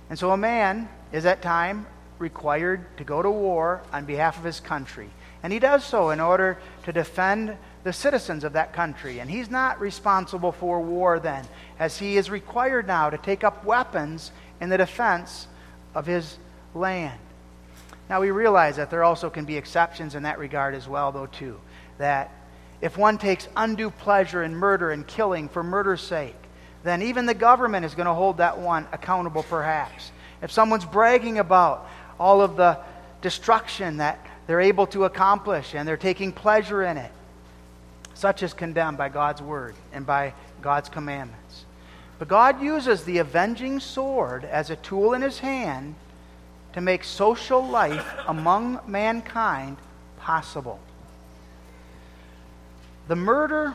And 0.10 0.20
so 0.20 0.32
a 0.32 0.38
man 0.38 0.90
is 1.12 1.26
at 1.26 1.42
time 1.42 1.88
required 2.20 2.98
to 2.98 3.04
go 3.04 3.22
to 3.22 3.32
war 3.32 3.82
on 3.92 4.06
behalf 4.06 4.38
of 4.38 4.44
his 4.44 4.60
country. 4.60 5.10
And 5.44 5.52
he 5.52 5.60
does 5.60 5.84
so 5.84 6.12
in 6.12 6.20
order 6.20 6.60
to 6.84 6.94
defend 6.94 7.58
the 7.84 7.94
citizens 7.94 8.44
of 8.44 8.54
that 8.54 8.74
country. 8.74 9.20
And 9.20 9.30
he's 9.30 9.50
not 9.50 9.80
responsible 9.80 10.52
for 10.52 10.82
war 10.82 11.20
then, 11.20 11.46
as 11.80 11.98
he 11.98 12.18
is 12.18 12.30
required 12.30 12.86
now 12.86 13.10
to 13.10 13.18
take 13.18 13.44
up 13.44 13.66
weapons 13.66 14.32
in 14.60 14.70
the 14.70 14.78
defense 14.78 15.48
of 15.96 16.06
his 16.06 16.38
land. 16.76 17.20
Now 18.10 18.22
we 18.22 18.30
realize 18.32 18.76
that 18.76 18.92
there 18.92 19.04
also 19.04 19.30
can 19.30 19.46
be 19.46 19.58
exceptions 19.58 20.16
in 20.16 20.24
that 20.24 20.38
regard 20.38 20.76
as 20.76 20.88
well, 20.88 21.12
though, 21.12 21.28
too. 21.28 21.60
That 21.98 22.32
if 22.82 22.98
one 22.98 23.18
takes 23.18 23.48
undue 23.56 23.90
pleasure 23.90 24.44
in 24.44 24.56
murder 24.56 24.92
and 24.92 25.08
killing 25.08 25.50
for 25.50 25.64
murder's 25.64 26.02
sake, 26.02 26.36
then 26.84 27.02
even 27.04 27.26
the 27.26 27.34
government 27.34 27.86
is 27.86 27.96
going 27.96 28.08
to 28.08 28.14
hold 28.14 28.38
that 28.38 28.60
one 28.60 28.88
accountable, 28.92 29.44
perhaps. 29.44 30.12
If 30.42 30.52
someone's 30.52 30.86
bragging 30.86 31.40
about 31.40 31.88
all 32.20 32.42
of 32.42 32.58
the 32.58 32.80
destruction 33.22 33.98
that 33.98 34.20
they're 34.48 34.62
able 34.62 34.88
to 34.88 35.06
accomplish 35.06 35.74
and 35.76 35.88
they're 35.88 35.98
taking 35.98 36.32
pleasure 36.32 36.84
in 36.84 36.98
it, 36.98 37.12
such 38.14 38.44
is 38.44 38.54
condemned 38.54 38.98
by 38.98 39.10
God's 39.10 39.42
word 39.42 39.76
and 39.94 40.06
by 40.06 40.34
God's 40.62 40.90
commandments. 40.90 41.66
But 42.20 42.28
God 42.28 42.62
uses 42.62 43.04
the 43.04 43.18
avenging 43.18 43.80
sword 43.80 44.46
as 44.46 44.70
a 44.70 44.76
tool 44.76 45.14
in 45.14 45.22
his 45.22 45.40
hand 45.40 45.96
to 46.74 46.82
make 46.82 47.04
social 47.04 47.66
life 47.66 48.06
among 48.28 48.80
mankind 48.88 49.78
possible. 50.18 50.80
The 53.08 53.16
murder 53.16 53.74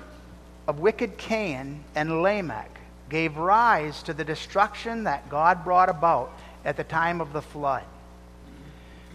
of 0.67 0.79
wicked 0.79 1.19
Cain 1.19 1.85
and 1.95 2.23
Lamech 2.23 2.71
gave 3.09 3.37
rise 3.37 4.03
to 4.05 4.15
the 4.15 4.25
destruction 4.25 5.05
that 5.05 5.29
God 5.29 5.65
brought 5.65 5.89
about 5.89 6.33
at 6.65 6.77
the 6.77 6.85
time 6.85 7.21
of 7.21 7.33
the 7.33 7.43
flood. 7.43 7.85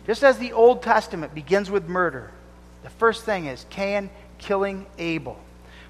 Just 0.05 0.23
as 0.23 0.37
the 0.37 0.53
Old 0.53 0.81
Testament 0.81 1.35
begins 1.35 1.69
with 1.69 1.87
murder, 1.87 2.31
the 2.83 2.89
first 2.89 3.23
thing 3.23 3.45
is 3.45 3.65
Cain 3.69 4.09
killing 4.37 4.85
Abel. 4.97 5.39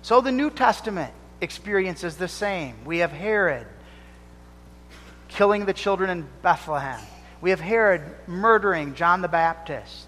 So 0.02 0.22
the 0.22 0.32
New 0.32 0.50
Testament 0.50 1.14
experiences 1.40 2.18
the 2.18 2.28
same. 2.28 2.76
We 2.86 3.00
have 3.00 3.12
Herod 3.12 3.68
killing 5.30 5.66
the 5.66 5.74
children 5.74 6.10
in 6.10 6.28
Bethlehem. 6.42 7.00
We 7.40 7.52
have 7.52 7.60
Herod 7.60 8.02
murdering 8.28 8.96
John 8.96 9.22
the 9.22 9.28
Baptist. 9.28 10.08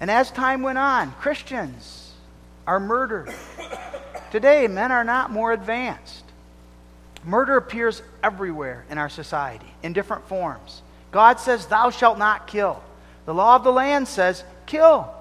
And 0.00 0.10
as 0.10 0.30
time 0.30 0.62
went 0.62 0.78
on, 0.78 1.12
Christians 1.12 2.12
are 2.66 2.80
murdered. 2.80 3.32
Today, 4.30 4.66
men 4.66 4.92
are 4.92 5.04
not 5.04 5.30
more 5.30 5.52
advanced. 5.52 6.24
Murder 7.24 7.56
appears 7.56 8.02
everywhere 8.22 8.84
in 8.88 8.98
our 8.98 9.08
society 9.08 9.72
in 9.82 9.92
different 9.92 10.26
forms. 10.26 10.82
God 11.10 11.38
says, 11.38 11.66
Thou 11.66 11.90
shalt 11.90 12.18
not 12.18 12.46
kill. 12.46 12.82
The 13.26 13.34
law 13.34 13.56
of 13.56 13.64
the 13.64 13.72
land 13.72 14.08
says, 14.08 14.44
Kill. 14.66 15.12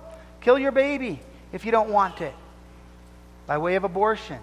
Kill 0.42 0.58
your 0.58 0.72
baby 0.72 1.20
if 1.52 1.66
you 1.66 1.72
don't 1.72 1.90
want 1.90 2.22
it 2.22 2.34
by 3.46 3.58
way 3.58 3.76
of 3.76 3.84
abortion. 3.84 4.40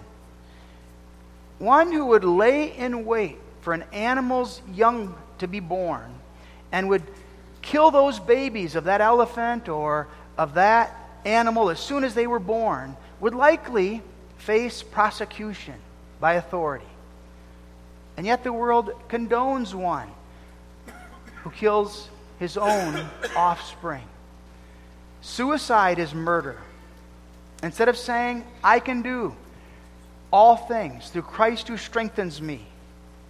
One 1.57 1.91
who 1.91 2.05
would 2.07 2.23
lay 2.23 2.75
in 2.75 3.05
wait 3.05 3.37
for 3.61 3.73
an 3.73 3.83
animal's 3.91 4.61
young 4.73 5.15
to 5.39 5.47
be 5.47 5.59
born 5.59 6.13
and 6.71 6.87
would 6.89 7.03
kill 7.61 7.91
those 7.91 8.19
babies 8.19 8.75
of 8.75 8.85
that 8.85 9.01
elephant 9.01 9.67
or 9.67 10.07
of 10.37 10.53
that 10.53 10.95
animal 11.25 11.69
as 11.69 11.79
soon 11.79 12.03
as 12.03 12.13
they 12.13 12.27
were 12.27 12.39
born 12.39 12.95
would 13.19 13.33
likely 13.33 14.01
face 14.37 14.81
prosecution 14.81 15.75
by 16.19 16.33
authority. 16.33 16.85
And 18.15 18.25
yet 18.25 18.43
the 18.43 18.53
world 18.53 18.91
condones 19.09 19.73
one 19.73 20.09
who 21.43 21.51
kills 21.51 22.09
his 22.39 22.57
own 22.57 23.05
offspring. 23.35 24.03
Suicide 25.21 25.99
is 25.99 26.13
murder. 26.13 26.57
Instead 27.61 27.89
of 27.89 27.97
saying, 27.97 28.45
I 28.63 28.79
can 28.79 29.01
do 29.01 29.35
all 30.31 30.55
things 30.55 31.09
through 31.09 31.23
Christ 31.23 31.67
who 31.67 31.77
strengthens 31.77 32.41
me, 32.41 32.65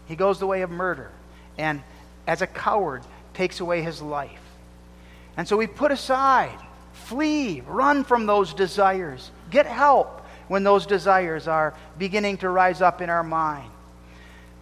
he 0.07 0.15
goes 0.15 0.39
the 0.39 0.47
way 0.47 0.61
of 0.61 0.69
murder 0.69 1.09
and, 1.57 1.81
as 2.27 2.41
a 2.41 2.47
coward, 2.47 3.03
takes 3.33 3.59
away 3.59 3.81
his 3.81 4.01
life. 4.01 4.41
And 5.37 5.47
so 5.47 5.57
we 5.57 5.67
put 5.67 5.91
aside, 5.91 6.57
flee, 6.93 7.61
run 7.61 8.03
from 8.03 8.25
those 8.25 8.53
desires, 8.53 9.31
get 9.49 9.65
help 9.65 10.25
when 10.47 10.63
those 10.63 10.85
desires 10.85 11.47
are 11.47 11.73
beginning 11.97 12.37
to 12.37 12.49
rise 12.49 12.81
up 12.81 13.01
in 13.01 13.09
our 13.09 13.23
mind. 13.23 13.71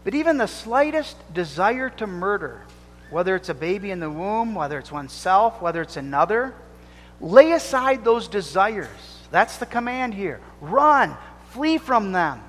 But 0.03 0.15
even 0.15 0.37
the 0.37 0.47
slightest 0.47 1.17
desire 1.33 1.89
to 1.91 2.07
murder, 2.07 2.61
whether 3.09 3.35
it's 3.35 3.49
a 3.49 3.53
baby 3.53 3.91
in 3.91 3.99
the 3.99 4.09
womb, 4.09 4.55
whether 4.55 4.77
it's 4.77 4.91
oneself, 4.91 5.61
whether 5.61 5.81
it's 5.81 5.97
another, 5.97 6.53
lay 7.21 7.51
aside 7.51 8.03
those 8.03 8.27
desires. 8.27 8.87
That's 9.31 9.57
the 9.57 9.65
command 9.65 10.13
here. 10.13 10.39
Run, 10.61 11.15
flee 11.51 11.77
from 11.77 12.11
them. 12.11 12.41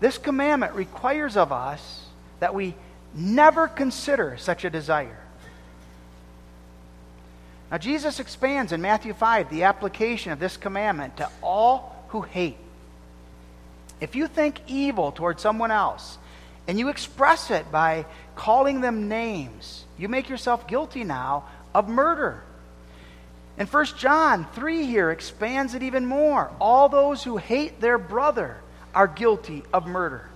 This 0.00 0.18
commandment 0.18 0.74
requires 0.74 1.36
of 1.36 1.52
us 1.52 2.06
that 2.40 2.54
we 2.54 2.74
never 3.14 3.66
consider 3.66 4.36
such 4.38 4.64
a 4.64 4.70
desire. 4.70 5.18
Now, 7.70 7.78
Jesus 7.78 8.20
expands 8.20 8.72
in 8.72 8.80
Matthew 8.80 9.12
5 9.12 9.50
the 9.50 9.64
application 9.64 10.32
of 10.32 10.38
this 10.38 10.56
commandment 10.56 11.16
to 11.16 11.28
all 11.42 12.04
who 12.08 12.22
hate. 12.22 12.58
If 14.00 14.14
you 14.14 14.28
think 14.28 14.60
evil 14.66 15.10
toward 15.10 15.40
someone 15.40 15.70
else 15.70 16.18
and 16.68 16.78
you 16.78 16.88
express 16.88 17.50
it 17.50 17.70
by 17.70 18.06
calling 18.34 18.80
them 18.80 19.08
names, 19.08 19.84
you 19.98 20.08
make 20.08 20.28
yourself 20.28 20.66
guilty 20.66 21.04
now 21.04 21.44
of 21.74 21.88
murder. 21.88 22.42
And 23.58 23.68
1 23.68 23.84
John 23.96 24.46
3 24.54 24.84
here 24.86 25.10
expands 25.10 25.74
it 25.74 25.82
even 25.82 26.04
more. 26.04 26.50
All 26.60 26.88
those 26.88 27.22
who 27.22 27.38
hate 27.38 27.80
their 27.80 27.98
brother 27.98 28.58
are 28.94 29.06
guilty 29.06 29.62
of 29.72 29.86
murder. 29.86 30.28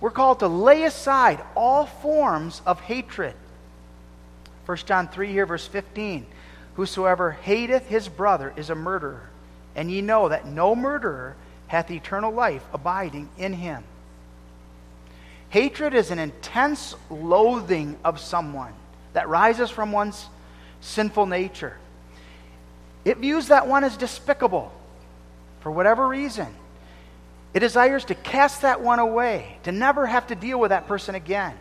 We're 0.00 0.10
called 0.10 0.40
to 0.40 0.48
lay 0.48 0.82
aside 0.84 1.42
all 1.54 1.86
forms 1.86 2.60
of 2.66 2.80
hatred. 2.80 3.34
1 4.66 4.78
John 4.78 5.08
3 5.08 5.28
here, 5.28 5.46
verse 5.46 5.66
15. 5.66 6.26
Whosoever 6.74 7.30
hateth 7.30 7.86
his 7.86 8.08
brother 8.08 8.52
is 8.56 8.68
a 8.68 8.74
murderer, 8.74 9.30
and 9.74 9.90
ye 9.90 10.02
know 10.02 10.28
that 10.28 10.46
no 10.46 10.74
murderer 10.74 11.36
hath 11.68 11.90
eternal 11.90 12.32
life 12.32 12.62
abiding 12.74 13.30
in 13.38 13.54
him. 13.54 13.82
Hatred 15.50 15.94
is 15.94 16.10
an 16.10 16.18
intense 16.18 16.94
loathing 17.10 17.96
of 18.04 18.20
someone 18.20 18.72
that 19.12 19.28
rises 19.28 19.70
from 19.70 19.92
one's 19.92 20.28
sinful 20.80 21.26
nature. 21.26 21.76
It 23.04 23.18
views 23.18 23.48
that 23.48 23.68
one 23.68 23.84
as 23.84 23.96
despicable 23.96 24.72
for 25.60 25.70
whatever 25.70 26.06
reason. 26.06 26.48
It 27.54 27.60
desires 27.60 28.04
to 28.06 28.14
cast 28.14 28.62
that 28.62 28.82
one 28.82 28.98
away, 28.98 29.58
to 29.62 29.72
never 29.72 30.06
have 30.06 30.26
to 30.26 30.34
deal 30.34 30.60
with 30.60 30.70
that 30.70 30.86
person 30.86 31.14
again. 31.14 31.54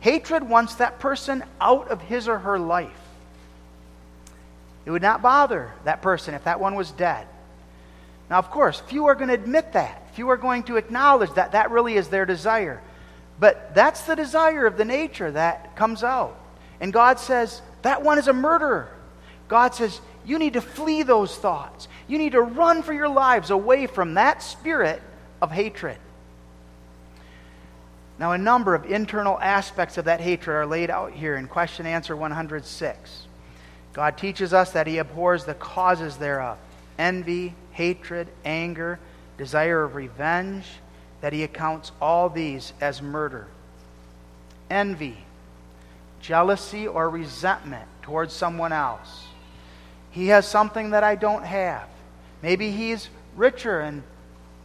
Hatred 0.00 0.48
wants 0.48 0.76
that 0.76 0.98
person 0.98 1.44
out 1.60 1.88
of 1.88 2.00
his 2.00 2.28
or 2.28 2.38
her 2.38 2.58
life. 2.58 2.90
It 4.84 4.90
would 4.90 5.02
not 5.02 5.22
bother 5.22 5.72
that 5.84 6.02
person 6.02 6.34
if 6.34 6.44
that 6.44 6.58
one 6.60 6.74
was 6.74 6.90
dead. 6.90 7.26
Now, 8.28 8.38
of 8.38 8.50
course, 8.50 8.80
few 8.80 9.06
are 9.06 9.14
going 9.14 9.28
to 9.28 9.34
admit 9.34 9.72
that. 9.74 10.14
Few 10.14 10.28
are 10.30 10.36
going 10.36 10.62
to 10.64 10.76
acknowledge 10.76 11.32
that 11.34 11.52
that 11.52 11.70
really 11.70 11.94
is 11.94 12.08
their 12.08 12.26
desire. 12.26 12.80
But 13.40 13.74
that's 13.74 14.02
the 14.02 14.14
desire 14.14 14.66
of 14.66 14.76
the 14.76 14.84
nature 14.84 15.32
that 15.32 15.74
comes 15.74 16.04
out. 16.04 16.38
And 16.80 16.92
God 16.92 17.18
says, 17.18 17.62
that 17.82 18.02
one 18.02 18.18
is 18.18 18.28
a 18.28 18.32
murderer. 18.32 18.94
God 19.48 19.74
says, 19.74 20.00
you 20.24 20.38
need 20.38 20.52
to 20.52 20.60
flee 20.60 21.02
those 21.02 21.34
thoughts. 21.36 21.88
You 22.06 22.18
need 22.18 22.32
to 22.32 22.42
run 22.42 22.82
for 22.82 22.92
your 22.92 23.08
lives 23.08 23.50
away 23.50 23.86
from 23.86 24.14
that 24.14 24.42
spirit 24.42 25.02
of 25.40 25.50
hatred. 25.50 25.96
Now, 28.18 28.32
a 28.32 28.38
number 28.38 28.74
of 28.74 28.84
internal 28.84 29.40
aspects 29.40 29.96
of 29.96 30.04
that 30.04 30.20
hatred 30.20 30.54
are 30.54 30.66
laid 30.66 30.90
out 30.90 31.12
here 31.12 31.36
in 31.36 31.48
question 31.48 31.86
answer 31.86 32.14
106. 32.14 33.26
God 33.94 34.18
teaches 34.18 34.52
us 34.52 34.72
that 34.72 34.86
He 34.86 34.98
abhors 34.98 35.46
the 35.46 35.54
causes 35.54 36.18
thereof 36.18 36.58
envy, 36.98 37.54
hatred, 37.72 38.28
anger, 38.44 39.00
desire 39.38 39.82
of 39.84 39.94
revenge, 39.94 40.66
that 41.20 41.32
he 41.32 41.42
accounts 41.42 41.92
all 42.00 42.28
these 42.28 42.72
as 42.80 43.02
murder. 43.02 43.46
envy, 44.70 45.16
jealousy, 46.20 46.86
or 46.86 47.10
resentment 47.10 47.88
towards 48.02 48.32
someone 48.32 48.72
else. 48.72 49.26
He 50.10 50.28
has 50.28 50.46
something 50.46 50.90
that 50.90 51.02
I 51.02 51.16
don't 51.16 51.44
have. 51.44 51.88
Maybe 52.42 52.70
he's 52.70 53.08
richer 53.36 53.80
and 53.80 54.02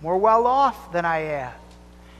more 0.01 0.17
well 0.17 0.45
off 0.45 0.91
than 0.91 1.05
I 1.05 1.19
am. 1.19 1.53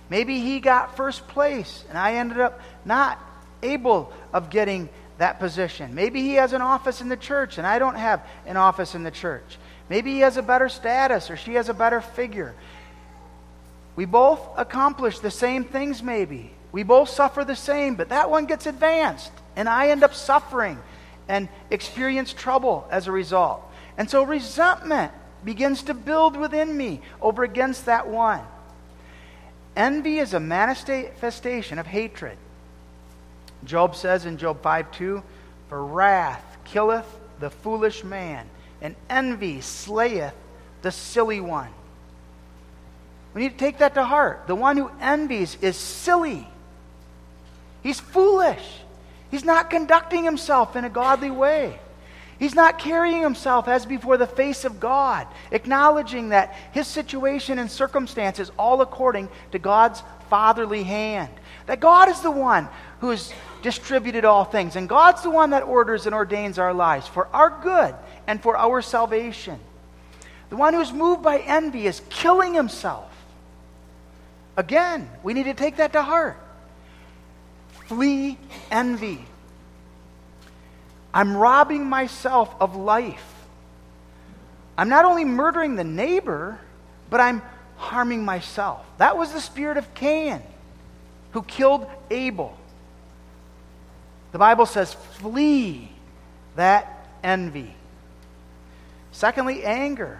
Maybe 0.09 0.39
he 0.39 0.59
got 0.59 0.95
first 0.97 1.27
place 1.27 1.83
and 1.89 1.97
I 1.97 2.15
ended 2.15 2.39
up 2.39 2.59
not 2.85 3.19
able 3.63 4.13
of 4.33 4.49
getting 4.49 4.89
that 5.17 5.39
position. 5.39 5.95
Maybe 5.95 6.21
he 6.21 6.35
has 6.35 6.53
an 6.53 6.61
office 6.61 7.01
in 7.01 7.09
the 7.09 7.17
church 7.17 7.57
and 7.57 7.65
I 7.65 7.79
don't 7.79 7.95
have 7.95 8.25
an 8.45 8.57
office 8.57 8.95
in 8.95 9.03
the 9.03 9.11
church. 9.11 9.57
Maybe 9.89 10.13
he 10.13 10.19
has 10.19 10.37
a 10.37 10.41
better 10.41 10.69
status 10.69 11.29
or 11.29 11.37
she 11.37 11.53
has 11.55 11.69
a 11.69 11.73
better 11.73 12.01
figure. 12.01 12.53
We 13.95 14.05
both 14.05 14.41
accomplish 14.57 15.19
the 15.19 15.31
same 15.31 15.63
things, 15.63 16.03
maybe. 16.03 16.51
We 16.71 16.83
both 16.83 17.09
suffer 17.09 17.45
the 17.45 17.55
same, 17.55 17.95
but 17.95 18.09
that 18.09 18.29
one 18.29 18.45
gets 18.45 18.65
advanced, 18.65 19.31
and 19.55 19.69
I 19.69 19.89
end 19.89 20.03
up 20.03 20.13
suffering 20.13 20.77
and 21.27 21.47
experience 21.69 22.33
trouble 22.33 22.87
as 22.91 23.07
a 23.07 23.11
result. 23.11 23.61
And 23.97 24.09
so 24.09 24.23
resentment 24.23 25.13
begins 25.43 25.83
to 25.83 25.93
build 25.93 26.35
within 26.35 26.75
me 26.75 27.01
over 27.21 27.43
against 27.43 27.85
that 27.85 28.07
one. 28.07 28.41
Envy 29.75 30.19
is 30.19 30.33
a 30.33 30.39
manifestation 30.39 31.79
of 31.79 31.87
hatred. 31.87 32.37
Job 33.63 33.95
says 33.95 34.25
in 34.25 34.37
Job 34.37 34.61
5 34.61 34.91
2, 34.91 35.23
For 35.69 35.85
wrath 35.85 36.57
killeth 36.65 37.07
the 37.39 37.49
foolish 37.49 38.03
man, 38.03 38.49
and 38.81 38.95
envy 39.09 39.61
slayeth 39.61 40.35
the 40.81 40.91
silly 40.91 41.39
one. 41.39 41.71
We 43.35 43.41
need 43.41 43.51
to 43.51 43.57
take 43.57 43.79
that 43.79 43.93
to 43.95 44.03
heart. 44.05 44.47
The 44.47 44.55
one 44.55 44.77
who 44.77 44.89
envies 44.99 45.57
is 45.61 45.75
silly. 45.75 46.47
He's 47.83 47.99
foolish. 47.99 48.65
He's 49.29 49.43
not 49.43 49.69
conducting 49.69 50.23
himself 50.23 50.75
in 50.77 50.85
a 50.85 50.89
godly 50.89 51.29
way. 51.29 51.77
He's 52.39 52.55
not 52.55 52.79
carrying 52.79 53.21
himself 53.21 53.67
as 53.67 53.85
before 53.85 54.17
the 54.17 54.27
face 54.27 54.65
of 54.65 54.79
God, 54.79 55.27
acknowledging 55.51 56.29
that 56.29 56.55
his 56.71 56.87
situation 56.87 57.59
and 57.59 57.69
circumstances 57.69 58.51
all 58.57 58.81
according 58.81 59.29
to 59.51 59.59
God's 59.59 60.01
fatherly 60.29 60.83
hand. 60.83 61.31
That 61.65 61.79
God 61.79 62.09
is 62.09 62.21
the 62.21 62.31
one 62.31 62.67
who 62.99 63.09
has 63.09 63.33
distributed 63.61 64.25
all 64.25 64.45
things, 64.45 64.75
and 64.75 64.87
God's 64.87 65.23
the 65.23 65.29
one 65.29 65.49
that 65.49 65.63
orders 65.63 66.05
and 66.05 66.15
ordains 66.15 66.57
our 66.59 66.73
lives 66.73 67.07
for 67.07 67.27
our 67.33 67.49
good 67.61 67.95
and 68.27 68.41
for 68.41 68.57
our 68.57 68.81
salvation. 68.81 69.59
The 70.49 70.57
one 70.57 70.73
who's 70.73 70.93
moved 70.93 71.21
by 71.23 71.39
envy 71.39 71.87
is 71.87 72.01
killing 72.09 72.53
himself. 72.53 73.11
Again, 74.57 75.09
we 75.23 75.33
need 75.33 75.43
to 75.43 75.53
take 75.53 75.77
that 75.77 75.93
to 75.93 76.01
heart. 76.01 76.37
Flee 77.87 78.37
envy. 78.71 79.25
I'm 81.13 81.35
robbing 81.35 81.85
myself 81.85 82.53
of 82.59 82.75
life. 82.75 83.23
I'm 84.77 84.89
not 84.89 85.05
only 85.05 85.23
murdering 85.23 85.75
the 85.75 85.83
neighbor, 85.83 86.59
but 87.09 87.21
I'm 87.21 87.41
harming 87.77 88.25
myself. 88.25 88.85
That 88.97 89.17
was 89.17 89.31
the 89.31 89.41
spirit 89.41 89.77
of 89.77 89.93
Cain 89.93 90.41
who 91.31 91.41
killed 91.43 91.87
Abel. 92.09 92.57
The 94.31 94.39
Bible 94.39 94.65
says, 94.65 94.93
flee 94.93 95.89
that 96.55 97.07
envy. 97.23 97.73
Secondly, 99.11 99.63
anger. 99.63 100.19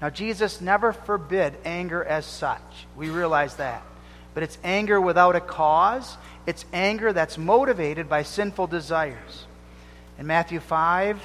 Now, 0.00 0.10
Jesus 0.10 0.60
never 0.60 0.92
forbid 0.92 1.54
anger 1.64 2.04
as 2.04 2.24
such. 2.24 2.86
We 2.96 3.10
realize 3.10 3.56
that. 3.56 3.82
But 4.34 4.42
it's 4.44 4.58
anger 4.62 5.00
without 5.00 5.34
a 5.34 5.40
cause, 5.40 6.16
it's 6.46 6.64
anger 6.72 7.12
that's 7.12 7.36
motivated 7.36 8.08
by 8.08 8.22
sinful 8.22 8.68
desires. 8.68 9.46
In 10.18 10.26
Matthew 10.26 10.60
5, 10.60 11.20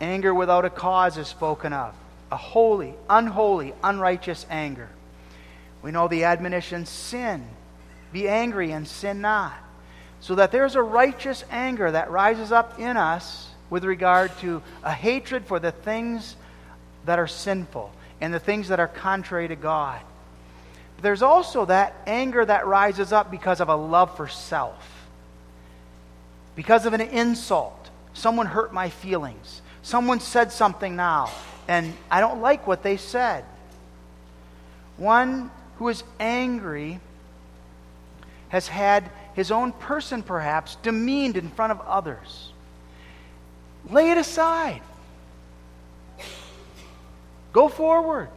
anger 0.00 0.34
without 0.34 0.64
a 0.64 0.70
cause 0.70 1.16
is 1.16 1.28
spoken 1.28 1.72
of 1.72 1.94
a 2.30 2.36
holy, 2.36 2.94
unholy, 3.10 3.74
unrighteous 3.84 4.46
anger. 4.48 4.88
We 5.82 5.90
know 5.90 6.08
the 6.08 6.24
admonition 6.24 6.86
sin, 6.86 7.46
be 8.10 8.26
angry 8.26 8.72
and 8.72 8.88
sin 8.88 9.20
not. 9.20 9.52
So 10.20 10.36
that 10.36 10.50
there's 10.50 10.74
a 10.74 10.82
righteous 10.82 11.44
anger 11.50 11.90
that 11.90 12.10
rises 12.10 12.50
up 12.50 12.78
in 12.78 12.96
us 12.96 13.50
with 13.68 13.84
regard 13.84 14.36
to 14.38 14.62
a 14.82 14.92
hatred 14.92 15.44
for 15.44 15.58
the 15.58 15.72
things 15.72 16.36
that 17.04 17.18
are 17.18 17.26
sinful 17.26 17.92
and 18.20 18.32
the 18.32 18.38
things 18.38 18.68
that 18.68 18.80
are 18.80 18.88
contrary 18.88 19.48
to 19.48 19.56
God 19.56 20.00
But 20.96 21.08
there's 21.08 21.22
also 21.22 21.64
that 21.64 21.96
anger 22.06 22.44
that 22.44 22.66
rises 22.66 23.12
up 23.12 23.30
because 23.30 23.60
of 23.60 23.68
a 23.68 23.74
love 23.74 24.16
for 24.16 24.28
self, 24.28 25.08
because 26.54 26.86
of 26.86 26.92
an 26.92 27.00
insult. 27.00 27.90
Someone 28.14 28.46
hurt 28.46 28.72
my 28.72 28.88
feelings. 28.88 29.62
Someone 29.82 30.20
said 30.20 30.52
something 30.52 30.94
now, 30.94 31.30
and 31.66 31.92
I 32.08 32.20
don't 32.20 32.40
like 32.40 32.68
what 32.68 32.84
they 32.84 32.96
said. 32.96 33.44
One 34.96 35.50
who 35.78 35.88
is 35.88 36.04
angry 36.20 37.00
has 38.50 38.68
had 38.68 39.10
his 39.34 39.50
own 39.50 39.72
person, 39.72 40.22
perhaps, 40.22 40.76
demeaned 40.76 41.36
in 41.36 41.48
front 41.48 41.72
of 41.72 41.80
others. 41.80 42.52
Lay 43.90 44.10
it 44.10 44.18
aside. 44.18 44.82
Go 47.52 47.68
forward. 47.68 48.28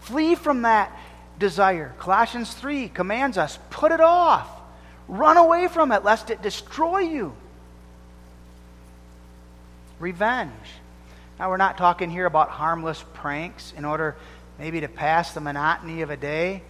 Flee 0.00 0.34
from 0.34 0.62
that 0.62 0.96
desire. 1.38 1.94
Colossians 1.98 2.52
3 2.54 2.88
commands 2.88 3.36
us 3.36 3.58
put 3.70 3.92
it 3.92 4.00
off, 4.00 4.48
run 5.08 5.36
away 5.36 5.68
from 5.68 5.92
it, 5.92 6.04
lest 6.04 6.30
it 6.30 6.42
destroy 6.42 7.00
you. 7.00 7.34
Revenge. 9.98 10.52
Now, 11.38 11.50
we're 11.50 11.56
not 11.56 11.76
talking 11.76 12.10
here 12.10 12.26
about 12.26 12.50
harmless 12.50 13.04
pranks 13.14 13.72
in 13.76 13.84
order 13.84 14.16
maybe 14.58 14.80
to 14.80 14.88
pass 14.88 15.32
the 15.32 15.40
monotony 15.40 16.02
of 16.02 16.10
a 16.10 16.16
day. 16.16 16.62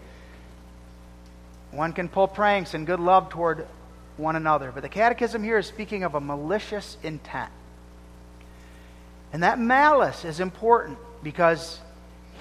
One 1.72 1.92
can 1.92 2.08
pull 2.08 2.28
pranks 2.28 2.74
in 2.74 2.84
good 2.84 3.00
love 3.00 3.30
toward 3.30 3.66
one 4.16 4.36
another. 4.36 4.72
But 4.72 4.82
the 4.82 4.88
Catechism 4.88 5.42
here 5.42 5.58
is 5.58 5.66
speaking 5.66 6.02
of 6.04 6.14
a 6.14 6.20
malicious 6.20 6.96
intent. 7.02 7.50
And 9.32 9.42
that 9.42 9.58
malice 9.58 10.24
is 10.24 10.40
important 10.40 10.98
because 11.22 11.80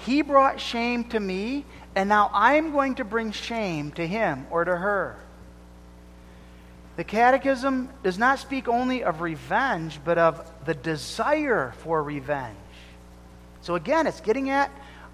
he 0.06 0.22
brought 0.22 0.60
shame 0.60 1.04
to 1.04 1.20
me, 1.20 1.64
and 1.94 2.08
now 2.08 2.30
I'm 2.32 2.72
going 2.72 2.96
to 2.96 3.04
bring 3.04 3.32
shame 3.32 3.92
to 3.92 4.06
him 4.06 4.46
or 4.50 4.64
to 4.64 4.76
her. 4.76 5.16
The 6.96 7.04
Catechism 7.04 7.88
does 8.02 8.18
not 8.18 8.38
speak 8.38 8.68
only 8.68 9.04
of 9.04 9.20
revenge, 9.20 10.00
but 10.04 10.18
of 10.18 10.50
the 10.66 10.74
desire 10.74 11.72
for 11.78 12.02
revenge. 12.02 12.56
So 13.62 13.74
again, 13.74 14.06
it's 14.06 14.20
getting 14.20 14.50
at 14.50 14.70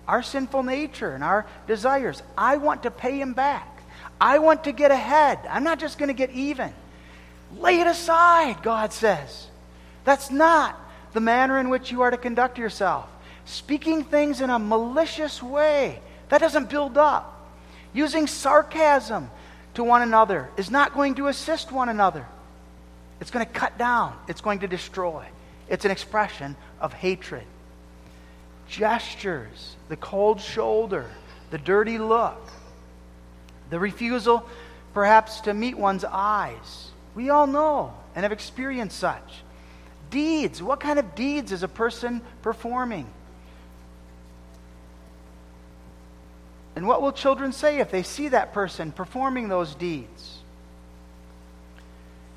our 0.09 0.23
sinful 0.23 0.63
nature 0.63 1.15
and 1.15 1.23
our 1.23 1.47
desires. 1.67 2.23
I 2.37 2.57
want 2.57 2.85
to 2.85 2.91
pay 2.91 3.21
him 3.21 3.35
back. 3.35 3.83
I 4.21 4.39
want 4.39 4.65
to 4.65 4.73
get 4.73 4.91
ahead. 4.91 5.41
I'm 5.51 5.65
not 5.65 5.79
just 5.79 5.99
going 5.99 6.09
to 6.09 6.15
get 6.15 6.31
even. 6.31 6.73
Lay 7.59 7.81
it 7.81 7.87
aside, 7.87 8.63
God 8.63 8.93
says. 8.93 9.47
That's 10.05 10.31
not 10.31 10.79
the 11.13 11.21
manner 11.21 11.59
in 11.59 11.69
which 11.69 11.91
you 11.91 12.03
are 12.03 12.11
to 12.11 12.17
conduct 12.17 12.59
yourself. 12.59 13.09
Speaking 13.47 14.05
things 14.05 14.41
in 14.41 14.51
a 14.51 14.59
malicious 14.59 15.43
way 15.43 16.01
that 16.29 16.41
doesn't 16.41 16.69
build 16.69 16.99
up. 16.99 17.33
Using 17.93 18.27
sarcasm 18.27 19.31
to 19.75 19.85
one 19.85 20.03
another 20.03 20.51
is 20.57 20.71
not 20.71 20.95
going 20.95 21.15
to 21.15 21.29
assist 21.29 21.73
one 21.73 21.89
another. 21.89 22.27
It's 23.21 23.31
going 23.31 23.47
to 23.47 23.53
cut 23.53 23.79
down, 23.79 24.19
it's 24.29 24.41
going 24.41 24.59
to 24.59 24.69
destroy. 24.69 25.25
It's 25.69 25.85
an 25.85 25.91
expression 25.91 26.57
of 26.81 26.93
hatred. 26.93 27.45
Gestures, 28.69 29.77
the 29.89 29.97
cold 29.97 30.41
shoulder, 30.41 31.07
the 31.51 31.59
dirty 31.59 31.99
look, 31.99 32.51
the 33.71 33.79
refusal 33.79 34.47
perhaps 34.93 35.41
to 35.43 35.55
meet 35.55 35.79
one's 35.79 36.05
eyes. 36.05 36.91
We 37.15 37.31
all 37.31 37.47
know 37.47 37.95
and 38.15 38.25
have 38.25 38.33
experienced 38.33 38.99
such. 38.99 39.43
Deeds, 40.11 40.63
what 40.63 40.81
kind 40.81 40.99
of 40.99 41.15
deeds 41.15 41.53
is 41.53 41.63
a 41.63 41.69
person 41.69 42.21
performing? 42.43 43.07
And 46.77 46.87
what 46.87 47.01
will 47.01 47.13
children 47.13 47.53
say 47.53 47.79
if 47.79 47.91
they 47.91 48.03
see 48.03 48.29
that 48.29 48.53
person 48.53 48.93
performing 48.93 49.49
those 49.49 49.75
deeds? 49.75 50.39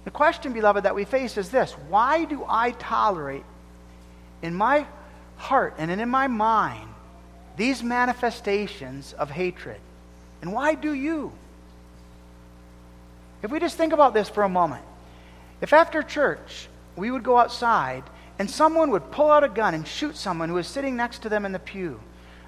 The 0.06 0.12
question, 0.12 0.54
beloved, 0.54 0.84
that 0.84 0.96
we 0.96 1.04
face 1.04 1.38
is 1.38 1.50
this 1.50 1.74
Why 1.90 2.24
do 2.24 2.46
I 2.48 2.72
tolerate 2.72 3.44
in 4.42 4.56
my 4.56 4.88
heart 5.36 5.76
and 5.78 5.92
in 5.92 6.10
my 6.10 6.28
mind 6.28 6.90
these 7.58 7.84
manifestations 7.84 9.12
of 9.14 9.30
hatred? 9.30 9.80
And 10.42 10.54
why 10.54 10.74
do 10.74 10.94
you? 10.94 11.34
If 13.44 13.52
we 13.52 13.60
just 13.60 13.76
think 13.76 13.92
about 13.92 14.14
this 14.14 14.30
for 14.30 14.44
a 14.44 14.50
moment, 14.50 14.84
if 15.60 15.74
after 15.74 16.02
church 16.02 16.70
we 16.96 17.12
would 17.12 17.24
go 17.24 17.38
outside 17.38 18.04
and 18.38 18.50
someone 18.50 18.92
would 18.92 19.12
pull 19.12 19.30
out 19.30 19.44
a 19.44 19.50
gun 19.50 19.74
and 19.74 19.86
shoot 19.86 20.16
someone 20.16 20.48
who 20.48 20.56
was 20.56 20.68
sitting 20.68 20.96
next 20.96 21.24
to 21.24 21.30
them 21.30 21.46
in 21.46 21.52
the 21.52 21.60
pew, 21.60 22.00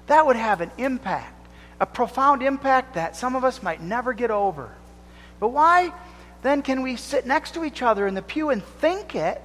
that 0.06 0.24
would 0.24 0.36
have 0.36 0.62
an 0.62 0.70
impact 0.78 1.41
a 1.80 1.86
profound 1.86 2.42
impact 2.42 2.94
that 2.94 3.16
some 3.16 3.36
of 3.36 3.44
us 3.44 3.62
might 3.62 3.80
never 3.80 4.12
get 4.12 4.30
over. 4.30 4.70
But 5.40 5.48
why 5.48 5.92
then 6.42 6.62
can 6.62 6.82
we 6.82 6.96
sit 6.96 7.26
next 7.26 7.54
to 7.54 7.64
each 7.64 7.82
other 7.82 8.06
in 8.06 8.14
the 8.14 8.22
pew 8.22 8.50
and 8.50 8.62
think 8.62 9.14
it 9.14 9.40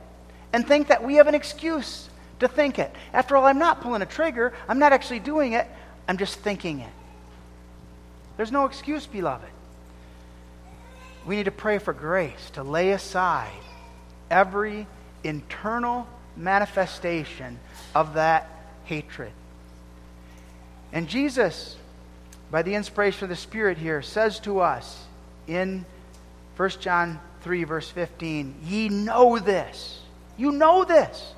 and 0.53 0.67
think 0.67 0.87
that 0.87 1.03
we 1.03 1.15
have 1.15 1.27
an 1.27 1.35
excuse 1.35 2.09
to 2.39 2.47
think 2.47 2.79
it? 2.79 2.93
After 3.13 3.37
all, 3.37 3.45
I'm 3.45 3.59
not 3.59 3.81
pulling 3.81 4.01
a 4.01 4.05
trigger, 4.05 4.53
I'm 4.67 4.79
not 4.79 4.93
actually 4.93 5.19
doing 5.19 5.53
it, 5.53 5.67
I'm 6.07 6.17
just 6.17 6.35
thinking 6.39 6.79
it. 6.79 6.93
There's 8.37 8.51
no 8.51 8.65
excuse, 8.65 9.05
beloved. 9.05 9.49
We 11.25 11.35
need 11.35 11.45
to 11.45 11.51
pray 11.51 11.79
for 11.79 11.93
grace 11.93 12.51
to 12.51 12.63
lay 12.63 12.91
aside 12.91 13.51
every 14.29 14.87
internal 15.23 16.07
manifestation 16.35 17.59
of 17.93 18.13
that 18.13 18.49
hatred. 18.85 19.31
And 20.93 21.07
Jesus, 21.07 21.75
by 22.51 22.61
the 22.61 22.75
inspiration 22.75 23.23
of 23.23 23.29
the 23.29 23.35
Spirit 23.35 23.77
here, 23.77 24.01
says 24.01 24.39
to 24.41 24.59
us 24.59 25.05
in 25.47 25.85
1 26.55 26.69
John 26.79 27.19
3, 27.41 27.63
verse 27.65 27.89
15, 27.89 28.55
Ye 28.63 28.89
know 28.89 29.39
this. 29.39 30.01
You 30.37 30.51
know 30.51 30.83
this. 30.83 31.33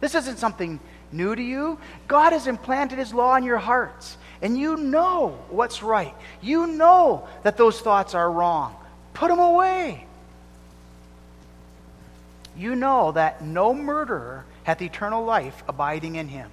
This 0.00 0.14
isn't 0.14 0.38
something 0.38 0.80
new 1.12 1.34
to 1.34 1.42
you. 1.42 1.78
God 2.08 2.32
has 2.32 2.46
implanted 2.46 2.98
His 2.98 3.14
law 3.14 3.36
in 3.36 3.44
your 3.44 3.58
hearts, 3.58 4.16
and 4.42 4.58
you 4.58 4.76
know 4.76 5.38
what's 5.50 5.82
right. 5.82 6.14
You 6.40 6.66
know 6.66 7.28
that 7.42 7.56
those 7.56 7.80
thoughts 7.80 8.14
are 8.14 8.30
wrong. 8.30 8.76
Put 9.14 9.28
them 9.28 9.38
away. 9.38 10.06
You 12.56 12.74
know 12.76 13.12
that 13.12 13.42
no 13.42 13.74
murderer 13.74 14.44
hath 14.64 14.82
eternal 14.82 15.24
life 15.24 15.62
abiding 15.68 16.16
in 16.16 16.28
him. 16.28 16.50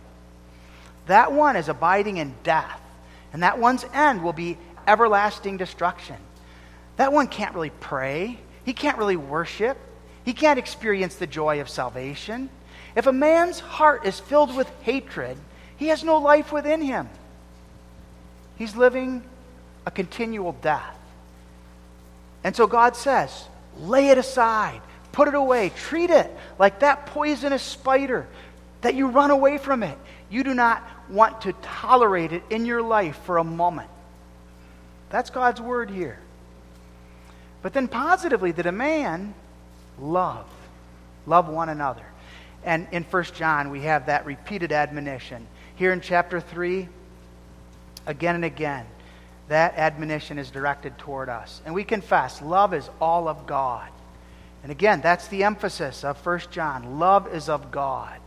That 1.07 1.31
one 1.31 1.55
is 1.55 1.69
abiding 1.69 2.17
in 2.17 2.33
death, 2.43 2.79
and 3.33 3.43
that 3.43 3.59
one's 3.59 3.85
end 3.93 4.23
will 4.23 4.33
be 4.33 4.57
everlasting 4.87 5.57
destruction. 5.57 6.17
That 6.97 7.13
one 7.13 7.27
can't 7.27 7.55
really 7.55 7.69
pray, 7.69 8.39
he 8.63 8.73
can't 8.73 8.97
really 8.97 9.15
worship, 9.15 9.77
he 10.23 10.33
can't 10.33 10.59
experience 10.59 11.15
the 11.15 11.27
joy 11.27 11.61
of 11.61 11.69
salvation. 11.69 12.49
If 12.95 13.07
a 13.07 13.13
man's 13.13 13.59
heart 13.59 14.05
is 14.05 14.19
filled 14.19 14.55
with 14.55 14.69
hatred, 14.81 15.37
he 15.77 15.87
has 15.87 16.03
no 16.03 16.17
life 16.17 16.51
within 16.51 16.81
him. 16.81 17.09
He's 18.57 18.75
living 18.75 19.23
a 19.85 19.91
continual 19.91 20.51
death. 20.61 20.97
And 22.43 22.55
so 22.55 22.67
God 22.67 22.95
says, 22.95 23.47
lay 23.79 24.09
it 24.09 24.17
aside, 24.17 24.81
put 25.11 25.27
it 25.27 25.33
away, 25.33 25.71
treat 25.75 26.09
it 26.09 26.29
like 26.59 26.79
that 26.79 27.07
poisonous 27.07 27.63
spider 27.63 28.27
that 28.81 28.95
you 28.95 29.07
run 29.07 29.31
away 29.31 29.57
from 29.57 29.83
it. 29.83 29.97
You 30.29 30.43
do 30.43 30.53
not 30.53 30.83
want 31.09 31.41
to 31.41 31.53
tolerate 31.61 32.31
it 32.31 32.43
in 32.49 32.65
your 32.65 32.81
life 32.81 33.17
for 33.25 33.37
a 33.37 33.43
moment. 33.43 33.89
That's 35.09 35.29
God's 35.29 35.59
word 35.59 35.89
here. 35.89 36.19
But 37.61 37.73
then, 37.73 37.87
positively, 37.87 38.51
the 38.51 38.63
demand 38.63 39.33
love. 39.99 40.47
Love 41.27 41.47
one 41.47 41.69
another. 41.69 42.05
And 42.63 42.87
in 42.91 43.03
1 43.03 43.23
John, 43.35 43.69
we 43.69 43.81
have 43.81 44.07
that 44.07 44.25
repeated 44.25 44.71
admonition. 44.71 45.45
Here 45.75 45.91
in 45.91 46.01
chapter 46.01 46.39
3, 46.39 46.87
again 48.07 48.35
and 48.35 48.45
again, 48.45 48.85
that 49.47 49.75
admonition 49.75 50.39
is 50.39 50.49
directed 50.49 50.97
toward 50.97 51.27
us. 51.27 51.61
And 51.65 51.75
we 51.75 51.83
confess 51.83 52.41
love 52.41 52.73
is 52.73 52.89
all 53.01 53.27
of 53.27 53.45
God. 53.45 53.89
And 54.63 54.71
again, 54.71 55.01
that's 55.01 55.27
the 55.27 55.43
emphasis 55.43 56.03
of 56.03 56.23
1 56.25 56.39
John. 56.51 56.99
Love 56.99 57.33
is 57.33 57.49
of 57.49 57.69
God. 57.71 58.20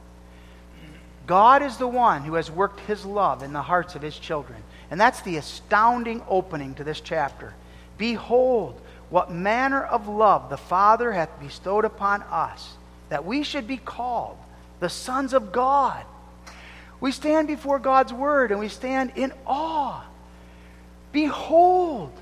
God 1.26 1.62
is 1.62 1.76
the 1.76 1.88
one 1.88 2.22
who 2.22 2.34
has 2.34 2.50
worked 2.50 2.80
his 2.80 3.04
love 3.04 3.42
in 3.42 3.52
the 3.52 3.62
hearts 3.62 3.94
of 3.94 4.02
his 4.02 4.18
children. 4.18 4.62
And 4.90 5.00
that's 5.00 5.22
the 5.22 5.37
astounding 5.37 6.22
opening 6.28 6.74
to 6.74 6.84
this 6.84 7.00
chapter. 7.00 7.54
Behold, 7.96 8.80
what 9.10 9.30
manner 9.30 9.82
of 9.82 10.08
love 10.08 10.50
the 10.50 10.56
Father 10.56 11.12
hath 11.12 11.40
bestowed 11.40 11.84
upon 11.84 12.22
us, 12.22 12.74
that 13.08 13.24
we 13.24 13.42
should 13.42 13.66
be 13.66 13.76
called 13.76 14.37
the 14.80 14.88
sons 14.88 15.32
of 15.32 15.52
God. 15.52 16.04
We 17.00 17.12
stand 17.12 17.48
before 17.48 17.78
God's 17.78 18.12
word 18.12 18.50
and 18.50 18.60
we 18.60 18.68
stand 18.68 19.12
in 19.16 19.32
awe. 19.46 20.04
Behold, 21.12 22.12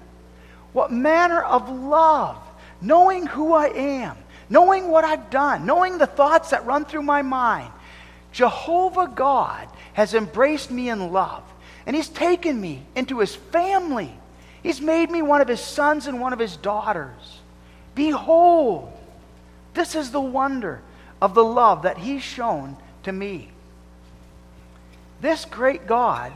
what 0.73 0.93
manner 0.93 1.41
of 1.43 1.71
love, 1.71 2.37
knowing 2.81 3.27
who 3.27 3.53
I 3.53 3.69
am, 3.69 4.17
knowing 4.49 4.89
what 4.89 5.05
I've 5.05 5.31
done, 5.31 5.67
knowing 5.67 5.99
the 5.99 6.07
thoughts 6.07 6.51
that 6.51 6.67
run 6.67 6.85
through 6.85 7.03
my 7.03 7.23
mind. 7.23 7.73
Jehovah 8.33 9.13
God 9.15 9.69
has 9.93 10.15
embraced 10.15 10.71
me 10.71 10.89
in 10.89 11.13
love, 11.13 11.43
and 11.87 11.95
He's 11.95 12.09
taken 12.09 12.61
me 12.61 12.83
into 12.97 13.19
His 13.19 13.35
family. 13.35 14.13
He's 14.63 14.81
made 14.81 15.11
me 15.11 15.23
one 15.23 15.41
of 15.41 15.49
his 15.49 15.61
sons 15.61 16.07
and 16.07 16.21
one 16.21 16.33
of 16.33 16.39
his 16.39 16.57
daughters. 16.57 17.41
Behold, 17.95 18.93
this 19.75 19.95
is 19.95 20.11
the 20.11 20.21
wonder 20.21 20.81
of 21.21 21.35
the 21.35 21.45
love 21.45 21.83
that 21.83 21.99
he's 21.99 22.23
shown 22.23 22.77
to 23.03 23.13
me. 23.13 23.49
This 25.21 25.45
great 25.45 25.87
God, 25.87 26.33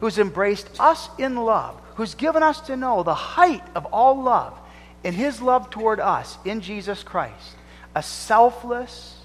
who's 0.00 0.18
embraced 0.18 0.68
us 0.78 1.08
in 1.18 1.36
love, 1.36 1.80
who's 1.94 2.14
given 2.14 2.42
us 2.42 2.60
to 2.62 2.76
know 2.76 3.02
the 3.02 3.14
height 3.14 3.62
of 3.74 3.86
all 3.86 4.22
love 4.22 4.58
in 5.02 5.14
his 5.14 5.40
love 5.40 5.70
toward 5.70 6.00
us 6.00 6.36
in 6.44 6.60
Jesus 6.60 7.02
Christ, 7.02 7.56
a 7.94 8.02
selfless, 8.02 9.16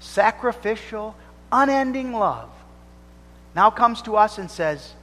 sacrificial, 0.00 1.14
unending 1.52 2.12
love, 2.12 2.50
now 3.54 3.70
comes 3.70 4.02
to 4.02 4.16
us 4.16 4.38
and 4.38 4.50
says, 4.50 4.94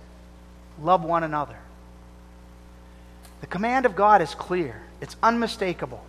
Love 0.82 1.04
one 1.04 1.24
another. 1.24 1.58
The 3.42 3.48
command 3.48 3.86
of 3.86 3.96
God 3.96 4.22
is 4.22 4.34
clear, 4.36 4.82
it's 5.02 5.16
unmistakable. 5.22 6.04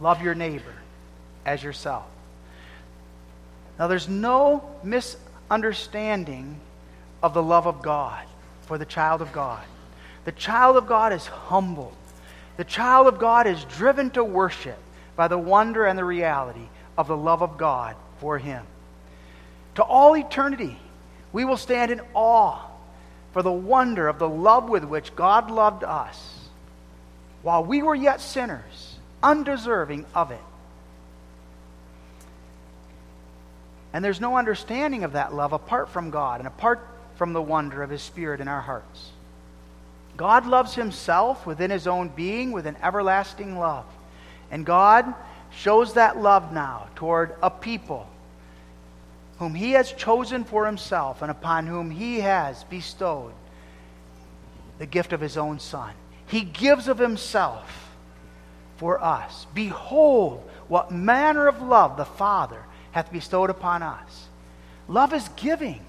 Love 0.00 0.22
your 0.22 0.34
neighbor 0.34 0.74
as 1.44 1.62
yourself. 1.62 2.04
Now, 3.78 3.86
there's 3.86 4.08
no 4.08 4.62
misunderstanding 4.82 6.58
of 7.22 7.34
the 7.34 7.42
love 7.42 7.66
of 7.66 7.82
God 7.82 8.24
for 8.62 8.78
the 8.78 8.86
child 8.86 9.22
of 9.22 9.32
God. 9.32 9.64
The 10.24 10.32
child 10.32 10.76
of 10.76 10.86
God 10.86 11.12
is 11.12 11.26
humbled. 11.26 11.94
The 12.56 12.64
child 12.64 13.06
of 13.06 13.18
God 13.18 13.46
is 13.46 13.64
driven 13.64 14.10
to 14.10 14.24
worship 14.24 14.78
by 15.14 15.28
the 15.28 15.38
wonder 15.38 15.86
and 15.86 15.98
the 15.98 16.04
reality 16.04 16.68
of 16.96 17.06
the 17.06 17.16
love 17.16 17.42
of 17.42 17.58
God 17.58 17.96
for 18.18 18.38
him. 18.38 18.64
To 19.76 19.82
all 19.82 20.16
eternity, 20.16 20.78
we 21.32 21.44
will 21.44 21.56
stand 21.56 21.90
in 21.90 22.00
awe 22.14 22.58
for 23.32 23.42
the 23.42 23.52
wonder 23.52 24.08
of 24.08 24.18
the 24.18 24.28
love 24.28 24.68
with 24.68 24.84
which 24.84 25.14
God 25.14 25.50
loved 25.50 25.84
us 25.84 26.48
while 27.42 27.62
we 27.62 27.82
were 27.82 27.94
yet 27.94 28.20
sinners, 28.20 28.96
undeserving 29.22 30.06
of 30.14 30.30
it. 30.30 30.40
And 33.92 34.04
there's 34.04 34.20
no 34.20 34.36
understanding 34.36 35.04
of 35.04 35.12
that 35.12 35.34
love 35.34 35.52
apart 35.52 35.90
from 35.90 36.10
God 36.10 36.40
and 36.40 36.46
apart 36.46 36.86
from 37.16 37.34
the 37.34 37.42
wonder 37.42 37.82
of 37.82 37.90
His 37.90 38.02
Spirit 38.02 38.40
in 38.40 38.48
our 38.48 38.60
hearts. 38.60 39.10
God 40.16 40.46
loves 40.46 40.74
Himself 40.74 41.46
within 41.46 41.70
His 41.70 41.86
own 41.86 42.08
being 42.08 42.52
with 42.52 42.66
an 42.66 42.76
everlasting 42.82 43.58
love. 43.58 43.84
And 44.50 44.64
God 44.64 45.14
shows 45.50 45.94
that 45.94 46.16
love 46.16 46.52
now 46.52 46.88
toward 46.94 47.34
a 47.42 47.50
people 47.50 48.08
whom 49.38 49.54
he 49.54 49.72
has 49.72 49.92
chosen 49.92 50.44
for 50.44 50.66
himself 50.66 51.22
and 51.22 51.30
upon 51.30 51.66
whom 51.66 51.90
he 51.90 52.20
has 52.20 52.64
bestowed 52.64 53.32
the 54.78 54.86
gift 54.86 55.12
of 55.12 55.20
his 55.20 55.36
own 55.36 55.58
Son. 55.58 55.92
He 56.26 56.42
gives 56.42 56.88
of 56.88 56.98
himself 56.98 57.94
for 58.76 59.02
us. 59.02 59.46
Behold, 59.54 60.48
what 60.68 60.90
manner 60.90 61.46
of 61.46 61.62
love 61.62 61.96
the 61.96 62.04
Father 62.04 62.62
hath 62.92 63.12
bestowed 63.12 63.50
upon 63.50 63.82
us. 63.82 64.28
Love 64.88 65.12
is 65.12 65.28
giving. 65.36 65.80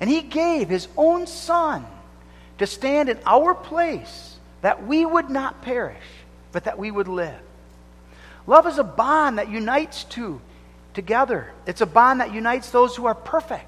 And 0.00 0.10
he 0.10 0.22
gave 0.22 0.68
his 0.68 0.88
own 0.96 1.26
Son 1.26 1.86
to 2.58 2.66
stand 2.66 3.08
in 3.08 3.18
our 3.24 3.54
place 3.54 4.36
that 4.60 4.84
we 4.86 5.04
would 5.04 5.30
not 5.30 5.62
perish, 5.62 6.02
but 6.50 6.64
that 6.64 6.78
we 6.78 6.90
would 6.90 7.08
live. 7.08 7.40
Love 8.46 8.66
is 8.66 8.78
a 8.78 8.84
bond 8.84 9.38
that 9.38 9.48
unites 9.48 10.04
two 10.04 10.40
together. 10.94 11.52
It's 11.66 11.80
a 11.80 11.86
bond 11.86 12.20
that 12.20 12.34
unites 12.34 12.70
those 12.70 12.96
who 12.96 13.06
are 13.06 13.14
perfect. 13.14 13.66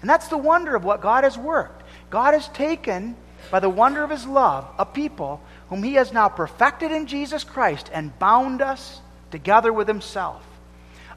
And 0.00 0.08
that's 0.08 0.28
the 0.28 0.38
wonder 0.38 0.74
of 0.74 0.84
what 0.84 1.00
God 1.00 1.24
has 1.24 1.36
worked. 1.36 1.82
God 2.10 2.34
has 2.34 2.48
taken, 2.48 3.16
by 3.50 3.60
the 3.60 3.68
wonder 3.68 4.02
of 4.02 4.10
his 4.10 4.26
love, 4.26 4.66
a 4.78 4.86
people 4.86 5.40
whom 5.68 5.82
he 5.82 5.94
has 5.94 6.12
now 6.12 6.28
perfected 6.28 6.90
in 6.90 7.06
Jesus 7.06 7.44
Christ 7.44 7.90
and 7.92 8.18
bound 8.18 8.62
us 8.62 9.00
together 9.30 9.72
with 9.72 9.86
himself. 9.86 10.44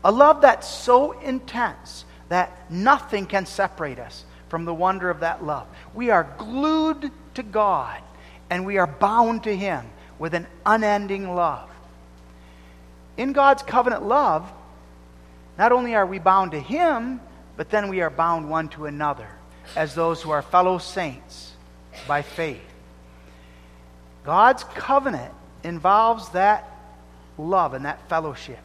A 0.04 0.12
love 0.12 0.42
that's 0.42 0.68
so 0.68 1.14
intense 1.22 2.06
that 2.30 2.70
nothing 2.70 3.26
can 3.26 3.46
separate 3.46 4.00
us 4.00 4.26
from 4.50 4.66
the 4.66 4.74
wonder 4.74 5.10
of 5.10 5.22
that 5.22 5.44
love. 5.44 5.68
We 5.94 6.10
are 6.10 6.32
glued 6.38 7.12
to 7.36 7.44
God 7.44 8.02
and 8.50 8.66
we 8.66 8.78
are 8.78 8.88
bound 8.88 9.44
to 9.46 9.56
him 9.56 9.86
with 10.20 10.34
an 10.34 10.48
unending 10.66 11.34
love. 11.34 11.70
In 13.18 13.34
God's 13.34 13.64
covenant 13.64 14.04
love, 14.04 14.52
not 15.58 15.72
only 15.72 15.96
are 15.96 16.06
we 16.06 16.20
bound 16.20 16.52
to 16.52 16.60
Him, 16.60 17.20
but 17.56 17.70
then 17.70 17.90
we 17.90 18.02
are 18.02 18.10
bound 18.10 18.50
one 18.50 18.70
to 18.70 18.86
another 18.86 19.28
as 19.76 19.96
those 19.96 20.22
who 20.22 20.32
are 20.32 20.42
fellow 20.42 20.78
saints 20.78 21.54
by 22.08 22.22
faith. 22.22 22.62
God's 24.24 24.64
covenant 24.64 25.34
involves 25.64 26.30
that 26.30 26.70
love 27.38 27.74
and 27.74 27.86
that 27.86 28.08
fellowship. 28.10 28.60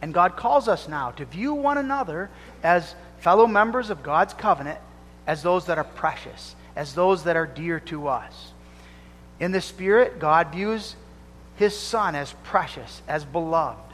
And 0.00 0.12
God 0.12 0.36
calls 0.36 0.68
us 0.68 0.88
now 0.88 1.12
to 1.12 1.24
view 1.24 1.54
one 1.54 1.78
another 1.78 2.28
as 2.62 2.94
fellow 3.20 3.46
members 3.46 3.88
of 3.88 4.02
God's 4.02 4.34
covenant, 4.34 4.80
as 5.26 5.42
those 5.42 5.66
that 5.66 5.78
are 5.78 5.84
precious, 5.84 6.56
as 6.74 6.94
those 6.94 7.24
that 7.24 7.36
are 7.36 7.46
dear 7.46 7.78
to 7.80 8.08
us. 8.08 8.52
In 9.38 9.52
the 9.52 9.60
Spirit, 9.60 10.18
God 10.18 10.52
views 10.52 10.96
His 11.56 11.78
Son 11.78 12.16
as 12.16 12.34
precious, 12.42 13.02
as 13.06 13.24
beloved. 13.24 13.91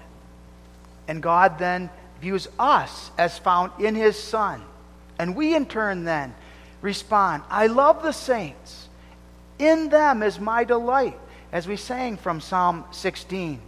And 1.08 1.22
God 1.22 1.58
then 1.58 1.90
views 2.20 2.48
us 2.58 3.10
as 3.18 3.38
found 3.38 3.72
in 3.80 3.94
His 3.94 4.16
Son. 4.16 4.62
And 5.18 5.34
we, 5.34 5.54
in 5.54 5.66
turn, 5.66 6.04
then 6.04 6.34
respond 6.80 7.42
I 7.50 7.66
love 7.66 8.02
the 8.02 8.12
saints. 8.12 8.88
In 9.58 9.88
them 9.88 10.22
is 10.22 10.38
my 10.38 10.62
delight, 10.62 11.18
as 11.50 11.66
we 11.66 11.76
sang 11.76 12.16
from 12.16 12.40
Psalm 12.40 12.84
16. 12.92 13.60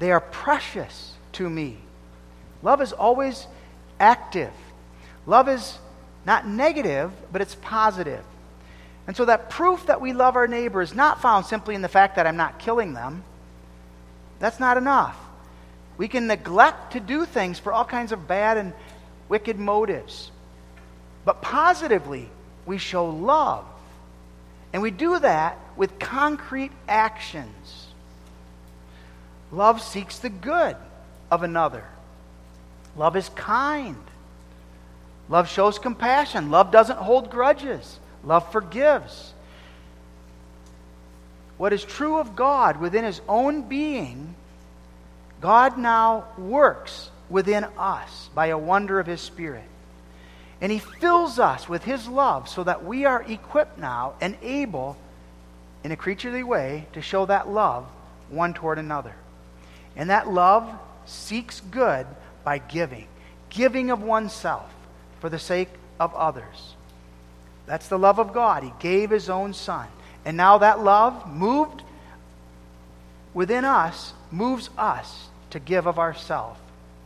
They 0.00 0.10
are 0.10 0.20
precious 0.20 1.12
to 1.32 1.48
me. 1.48 1.78
Love 2.62 2.82
is 2.82 2.92
always 2.92 3.46
active. 4.00 4.52
Love 5.26 5.48
is 5.48 5.78
not 6.26 6.48
negative, 6.48 7.12
but 7.30 7.40
it's 7.40 7.54
positive. 7.56 8.24
And 9.06 9.16
so 9.16 9.24
that 9.26 9.50
proof 9.50 9.86
that 9.86 10.00
we 10.00 10.12
love 10.12 10.36
our 10.36 10.48
neighbor 10.48 10.82
is 10.82 10.94
not 10.94 11.22
found 11.22 11.46
simply 11.46 11.74
in 11.74 11.82
the 11.82 11.88
fact 11.88 12.16
that 12.16 12.26
I'm 12.26 12.36
not 12.36 12.58
killing 12.58 12.94
them. 12.94 13.22
That's 14.38 14.58
not 14.58 14.76
enough. 14.76 15.16
We 16.00 16.08
can 16.08 16.28
neglect 16.28 16.94
to 16.94 17.00
do 17.00 17.26
things 17.26 17.58
for 17.58 17.74
all 17.74 17.84
kinds 17.84 18.10
of 18.10 18.26
bad 18.26 18.56
and 18.56 18.72
wicked 19.28 19.58
motives. 19.58 20.30
But 21.26 21.42
positively, 21.42 22.30
we 22.64 22.78
show 22.78 23.10
love. 23.10 23.66
And 24.72 24.80
we 24.80 24.92
do 24.92 25.18
that 25.18 25.58
with 25.76 25.98
concrete 25.98 26.72
actions. 26.88 27.88
Love 29.52 29.82
seeks 29.82 30.20
the 30.20 30.30
good 30.30 30.74
of 31.30 31.42
another. 31.42 31.84
Love 32.96 33.14
is 33.14 33.28
kind. 33.34 34.02
Love 35.28 35.50
shows 35.50 35.78
compassion. 35.78 36.50
Love 36.50 36.70
doesn't 36.70 36.98
hold 36.98 37.28
grudges. 37.28 38.00
Love 38.24 38.50
forgives. 38.50 39.34
What 41.58 41.74
is 41.74 41.84
true 41.84 42.16
of 42.16 42.36
God 42.36 42.80
within 42.80 43.04
his 43.04 43.20
own 43.28 43.68
being, 43.68 44.34
God 45.40 45.78
now 45.78 46.26
works 46.36 47.10
within 47.28 47.64
us 47.78 48.28
by 48.34 48.46
a 48.46 48.58
wonder 48.58 49.00
of 49.00 49.06
his 49.06 49.20
Spirit. 49.20 49.64
And 50.60 50.70
he 50.70 50.78
fills 50.78 51.38
us 51.38 51.68
with 51.68 51.84
his 51.84 52.06
love 52.06 52.48
so 52.48 52.64
that 52.64 52.84
we 52.84 53.06
are 53.06 53.22
equipped 53.22 53.78
now 53.78 54.14
and 54.20 54.36
able, 54.42 54.96
in 55.82 55.92
a 55.92 55.96
creaturely 55.96 56.42
way, 56.42 56.86
to 56.92 57.00
show 57.00 57.24
that 57.26 57.48
love 57.48 57.86
one 58.28 58.52
toward 58.52 58.78
another. 58.78 59.14
And 59.96 60.10
that 60.10 60.28
love 60.28 60.70
seeks 61.06 61.60
good 61.60 62.06
by 62.44 62.58
giving, 62.58 63.06
giving 63.48 63.90
of 63.90 64.02
oneself 64.02 64.70
for 65.20 65.30
the 65.30 65.38
sake 65.38 65.70
of 65.98 66.14
others. 66.14 66.74
That's 67.64 67.88
the 67.88 67.98
love 67.98 68.18
of 68.18 68.34
God. 68.34 68.62
He 68.62 68.72
gave 68.80 69.10
his 69.10 69.30
own 69.30 69.54
son. 69.54 69.88
And 70.24 70.36
now 70.36 70.58
that 70.58 70.82
love 70.84 71.26
moved 71.32 71.82
within 73.32 73.64
us 73.64 74.12
moves 74.30 74.68
us 74.76 75.29
to 75.50 75.58
give 75.58 75.86
of 75.86 75.98
ourselves 75.98 76.58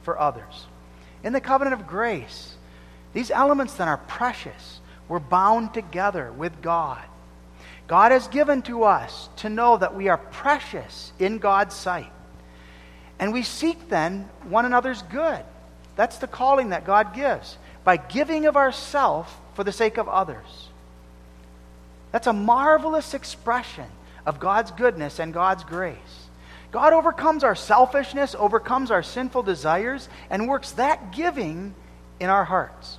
for 0.02 0.18
others. 0.18 0.66
In 1.22 1.33
the 1.33 1.40
covenant 1.40 1.80
of 1.80 1.87
grace, 1.87 2.54
these 3.12 3.30
elements 3.30 3.74
then 3.74 3.88
are 3.88 3.96
precious. 3.96 4.80
We're 5.09 5.18
bound 5.18 5.74
together 5.74 6.33
with 6.33 6.62
God. 6.62 7.02
God 7.87 8.12
has 8.12 8.28
given 8.28 8.62
to 8.62 8.85
us 8.85 9.28
to 9.37 9.48
know 9.48 9.76
that 9.76 9.94
we 9.94 10.09
are 10.09 10.16
precious 10.18 11.12
in 11.18 11.38
God's 11.38 11.74
sight. 11.74 12.11
And 13.18 13.33
we 13.33 13.42
seek 13.42 13.88
then 13.88 14.28
one 14.48 14.64
another's 14.64 15.02
good. 15.02 15.40
That's 15.96 16.18
the 16.18 16.26
calling 16.26 16.70
that 16.70 16.87
God 16.87 17.14
gives 17.14 17.57
by 17.85 17.96
giving 17.96 18.46
of 18.46 18.57
ourself 18.57 19.40
for 19.54 19.64
the 19.64 19.72
sake 19.72 19.98
of 19.98 20.09
others. 20.09 20.68
That's 22.11 22.26
a 22.26 22.33
marvelous 22.33 23.14
expression 23.14 23.87
of 24.26 24.40
God's 24.40 24.70
goodness 24.70 25.18
and 25.18 25.33
God's 25.33 25.64
grace. 25.64 25.96
God 26.74 26.92
overcomes 26.92 27.44
our 27.44 27.54
selfishness, 27.54 28.34
overcomes 28.37 28.90
our 28.90 29.04
sinful 29.04 29.44
desires, 29.44 30.08
and 30.28 30.48
works 30.48 30.72
that 30.72 31.12
giving 31.12 31.72
in 32.18 32.28
our 32.28 32.42
hearts. 32.42 32.98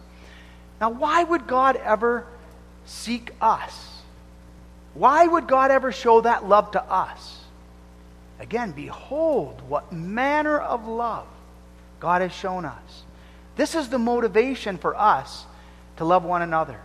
Now, 0.79 0.91
why 0.91 1.21
would 1.21 1.45
God 1.45 1.75
ever 1.75 2.25
seek 2.85 3.31
us? 3.41 4.01
Why 4.93 5.27
would 5.27 5.49
God 5.49 5.71
ever 5.71 5.91
show 5.91 6.21
that 6.21 6.47
love 6.47 6.71
to 6.71 6.81
us? 6.81 7.43
Again, 8.39 8.71
behold 8.71 9.61
what 9.67 9.91
manner 9.91 10.57
of 10.57 10.87
love 10.87 11.27
God 11.99 12.21
has 12.21 12.31
shown 12.31 12.63
us. 12.63 13.03
This 13.57 13.75
is 13.75 13.89
the 13.89 13.99
motivation 13.99 14.77
for 14.77 14.95
us 14.95 15.45
to 15.97 16.05
love 16.05 16.23
one 16.23 16.41
another. 16.41 16.79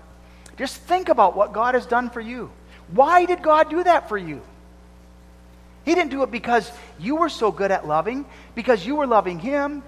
Just 0.57 0.79
think 0.79 1.09
about 1.09 1.37
what 1.37 1.53
God 1.53 1.77
has 1.77 1.87
done 1.87 2.11
for 2.11 2.21
you. 2.21 2.51
Why 2.89 3.27
did 3.27 3.45
God 3.45 3.71
do 3.71 3.85
that 3.85 4.09
for 4.09 4.19
you? 4.19 4.43
He 5.85 5.95
didn't 5.95 6.11
do 6.11 6.23
it 6.23 6.31
because 6.31 6.71
you 6.99 7.17
were 7.17 7.29
so 7.29 7.51
good 7.51 7.71
at 7.71 7.87
loving, 7.87 8.27
because 8.55 8.85
you 8.85 8.97
were 8.97 9.07
loving 9.07 9.39
Him. 9.39 9.83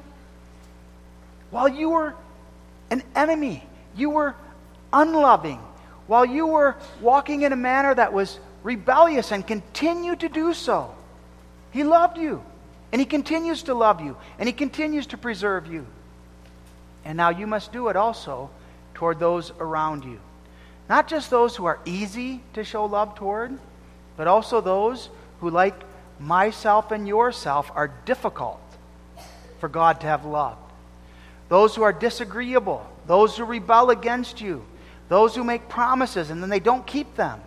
While 1.51 1.69
you 1.69 1.91
were 1.91 2.15
an 2.91 3.03
enemy, 3.15 3.65
you 3.95 4.11
were 4.11 4.35
unloving, 4.93 5.61
while 6.07 6.25
you 6.25 6.47
were 6.47 6.77
walking 7.01 7.43
in 7.43 7.53
a 7.53 7.57
manner 7.57 7.95
that 7.95 8.13
was 8.13 8.39
rebellious 8.63 9.33
and 9.33 9.47
continued 9.47 10.21
to 10.21 10.29
do 10.29 10.55
so. 10.55 10.95
He 11.71 11.85
loved 11.85 12.19
you, 12.19 12.43
and 12.91 13.01
He 13.01 13.07
continues 13.07 13.65
to 13.65 13.75
love 13.75 14.01
you, 14.01 14.17
and 14.39 14.49
He 14.49 14.53
continues 14.53 15.07
to 15.09 15.19
preserve 15.19 15.67
you. 15.67 15.87
And 17.05 17.17
now 17.17 17.31
you 17.31 17.47
must 17.47 17.73
do 17.73 17.89
it 17.89 17.97
also 17.97 18.51
toward 18.95 19.19
those 19.19 19.53
around 19.59 20.05
you. 20.05 20.21
Not 20.89 21.09
just 21.09 21.31
those 21.31 21.57
who 21.57 21.65
are 21.65 21.81
easy 21.85 22.41
to 22.55 22.65
show 22.65 22.85
love 22.85 23.15
toward, 23.15 23.59
but 24.17 24.27
also 24.27 24.61
those 24.61 25.09
who, 25.43 25.51
like 25.51 25.75
myself 26.21 26.93
and 26.93 27.07
yourself, 27.07 27.71
are 27.75 27.89
difficult 28.07 28.61
for 29.59 29.69
God 29.69 30.01
to 30.01 30.07
have 30.07 30.25
loved. 30.25 30.59
Those 31.49 31.75
who 31.75 31.83
are 31.83 31.93
disagreeable, 31.93 32.87
those 33.09 33.37
who 33.37 33.45
rebel 33.45 33.91
against 33.91 34.41
you, 34.41 34.65
those 35.09 35.35
who 35.35 35.43
make 35.43 35.69
promises 35.69 36.31
and 36.31 36.41
then 36.41 36.49
they 36.49 36.61
don't 36.61 36.87
keep 36.87 37.17
them, 37.17 37.41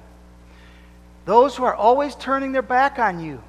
those 1.24 1.56
who 1.56 1.64
are 1.64 1.74
always 1.74 2.16
turning 2.16 2.52
their 2.52 2.62
back 2.62 3.00
on 3.00 3.24
you. 3.24 3.42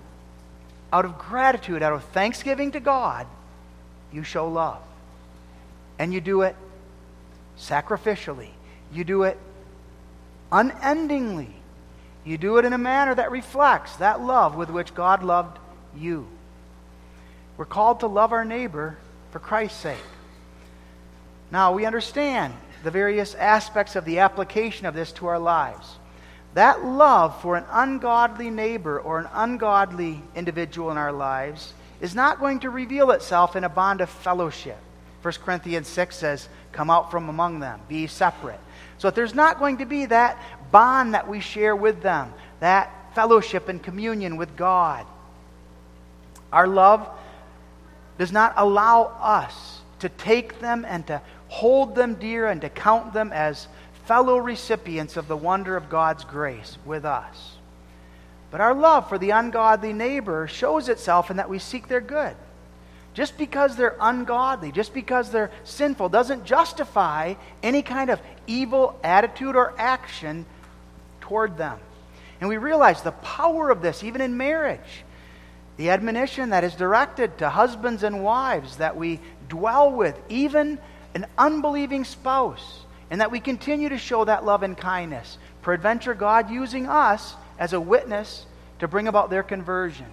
Out 0.93 1.05
of 1.05 1.19
gratitude, 1.19 1.83
out 1.83 1.93
of 1.93 2.05
thanksgiving 2.05 2.71
to 2.71 2.81
God, 2.81 3.27
you 4.13 4.23
show 4.23 4.49
love. 4.49 4.81
And 5.99 6.15
you 6.15 6.21
do 6.21 6.43
it 6.43 6.55
sacrificially. 7.59 8.51
You 8.93 9.03
do 9.03 9.25
it 9.25 9.39
unendingly. 10.53 11.53
You 12.27 12.37
do 12.37 12.59
it 12.59 12.65
in 12.65 12.73
a 12.73 12.79
manner 12.79 13.15
that 13.15 13.31
reflects 13.31 13.97
that 13.97 14.21
love 14.21 14.57
with 14.57 14.69
which 14.69 14.95
God 14.95 15.23
loved 15.23 15.59
you. 15.97 16.27
We're 17.57 17.65
called 17.65 18.01
to 18.01 18.09
love 18.09 18.33
our 18.33 18.45
neighbor 18.45 18.99
for 19.31 19.39
Christ's 19.39 19.81
sake. 19.81 19.99
Now, 21.53 21.73
we 21.73 21.87
understand 21.87 22.53
the 22.83 22.91
various 22.91 23.35
aspects 23.37 23.95
of 23.95 24.05
the 24.05 24.19
application 24.19 24.87
of 24.87 24.95
this 24.95 25.13
to 25.13 25.27
our 25.27 25.39
lives. 25.39 25.97
That 26.55 26.85
love 26.85 27.41
for 27.41 27.57
an 27.57 27.65
ungodly 27.71 28.51
neighbor 28.51 28.99
or 28.99 29.21
an 29.21 29.29
ungodly 29.33 30.21
individual 30.35 30.91
in 30.91 30.99
our 30.99 31.13
lives 31.13 31.75
is 32.01 32.15
not 32.15 32.41
going 32.41 32.61
to 32.61 32.71
reveal 32.71 33.13
itself 33.13 33.55
in 33.55 33.63
a 33.63 33.69
bond 33.69 34.01
of 34.01 34.11
fellowship. 34.11 34.79
1 35.23 35.35
Corinthians 35.45 35.87
6 35.87 36.17
says, 36.17 36.49
Come 36.73 36.91
out 36.91 37.11
from 37.11 37.29
among 37.29 37.61
them, 37.61 37.81
be 37.89 38.07
separate. 38.07 38.61
So 38.99 39.09
if 39.09 39.15
there's 39.15 39.35
not 39.35 39.59
going 39.59 39.79
to 39.79 39.87
be 39.87 40.07
that 40.07 40.41
bond 40.71 41.15
that 41.15 41.29
we 41.29 41.41
share 41.41 41.75
with 41.75 42.03
them, 42.03 42.33
that 42.61 43.15
fellowship 43.15 43.69
and 43.69 43.83
communion 43.83 44.37
with 44.37 44.57
God, 44.57 45.07
our 46.53 46.67
love 46.67 47.09
does 48.19 48.33
not 48.33 48.55
allow 48.57 49.05
us 49.21 49.81
to 50.01 50.09
take 50.09 50.61
them 50.61 50.85
and 50.87 51.07
to 51.07 51.21
hold 51.49 51.95
them 51.95 52.15
dear 52.15 52.47
and 52.47 52.61
to 52.61 52.69
count 52.69 53.13
them 53.13 53.33
as 53.33 53.69
fellow 54.05 54.39
recipients 54.39 55.17
of 55.17 55.29
the 55.29 55.37
wonder 55.37 55.77
of 55.77 55.89
God's 55.89 56.25
grace 56.25 56.79
with 56.85 57.05
us. 57.05 57.57
But 58.51 58.61
our 58.61 58.75
love 58.75 59.09
for 59.09 59.19
the 59.19 59.31
ungodly 59.31 59.93
neighbor 59.93 60.47
shows 60.47 60.89
itself 60.89 61.31
in 61.31 61.39
that 61.39 61.51
we 61.51 61.59
seek 61.59 61.89
their 61.89 62.01
good. 62.01 62.37
Just 63.15 63.39
because 63.39 63.77
they're 63.77 63.97
ungodly, 64.01 64.73
just 64.73 64.93
because 64.93 65.31
they're 65.31 65.51
sinful, 65.65 66.11
doesn't 66.11 66.45
justify 66.45 67.35
any 67.63 67.83
kind 67.83 68.11
of 68.11 68.21
evil 68.47 68.99
attitude 69.03 69.57
or 69.57 69.75
action 69.79 70.47
toward 71.27 71.57
them. 71.57 71.79
And 72.41 72.49
we 72.49 72.57
realize 72.57 73.03
the 73.03 73.13
power 73.13 73.71
of 73.71 73.83
this, 73.83 74.05
even 74.05 74.21
in 74.21 74.37
marriage. 74.37 75.05
The 75.77 75.91
admonition 75.91 76.51
that 76.51 76.65
is 76.65 76.75
directed 76.75 77.39
to 77.39 77.51
husbands 77.51 78.03
and 78.03 78.23
wives 78.23 78.77
that 78.77 78.97
we 78.97 79.21
dwell 79.49 79.91
with, 79.91 80.19
even 80.29 80.79
an 81.15 81.27
unbelieving 81.37 82.05
spouse, 82.05 82.85
and 83.11 83.21
that 83.21 83.31
we 83.31 83.41
continue 83.41 83.89
to 83.89 83.99
show 83.99 84.25
that 84.25 84.45
love 84.45 84.63
and 84.63 84.77
kindness. 84.77 85.39
Peradventure, 85.63 86.15
God 86.15 86.51
using 86.51 86.87
us 86.87 87.35
as 87.59 87.73
a 87.73 87.81
witness 87.81 88.47
to 88.79 88.89
bring 88.89 89.09
about 89.09 89.29
their 89.29 89.43
conversion. 89.43 90.07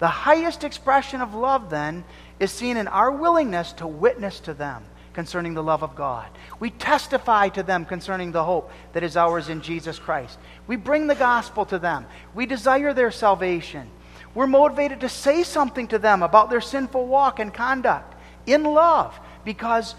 The 0.00 0.08
highest 0.08 0.62
expression 0.62 1.20
of 1.20 1.34
love, 1.34 1.70
then, 1.70 2.04
is 2.38 2.52
seen 2.52 2.76
in 2.76 2.88
our 2.88 3.10
willingness 3.10 3.72
to 3.74 3.86
witness 3.86 4.40
to 4.40 4.54
them 4.54 4.84
concerning 5.14 5.54
the 5.54 5.62
love 5.62 5.82
of 5.82 5.94
God. 5.94 6.26
We 6.60 6.70
testify 6.70 7.48
to 7.50 7.62
them 7.62 7.84
concerning 7.84 8.32
the 8.32 8.44
hope 8.44 8.70
that 8.92 9.02
is 9.02 9.16
ours 9.16 9.48
in 9.48 9.62
Jesus 9.62 9.98
Christ. 9.98 10.38
We 10.66 10.76
bring 10.76 11.06
the 11.06 11.14
gospel 11.14 11.64
to 11.66 11.78
them. 11.78 12.06
We 12.34 12.46
desire 12.46 12.92
their 12.92 13.10
salvation. 13.10 13.88
We're 14.34 14.48
motivated 14.48 15.00
to 15.00 15.08
say 15.08 15.44
something 15.44 15.88
to 15.88 15.98
them 15.98 16.22
about 16.22 16.50
their 16.50 16.60
sinful 16.60 17.06
walk 17.06 17.38
and 17.38 17.54
conduct 17.54 18.14
in 18.46 18.64
love 18.64 19.18
because 19.44 19.94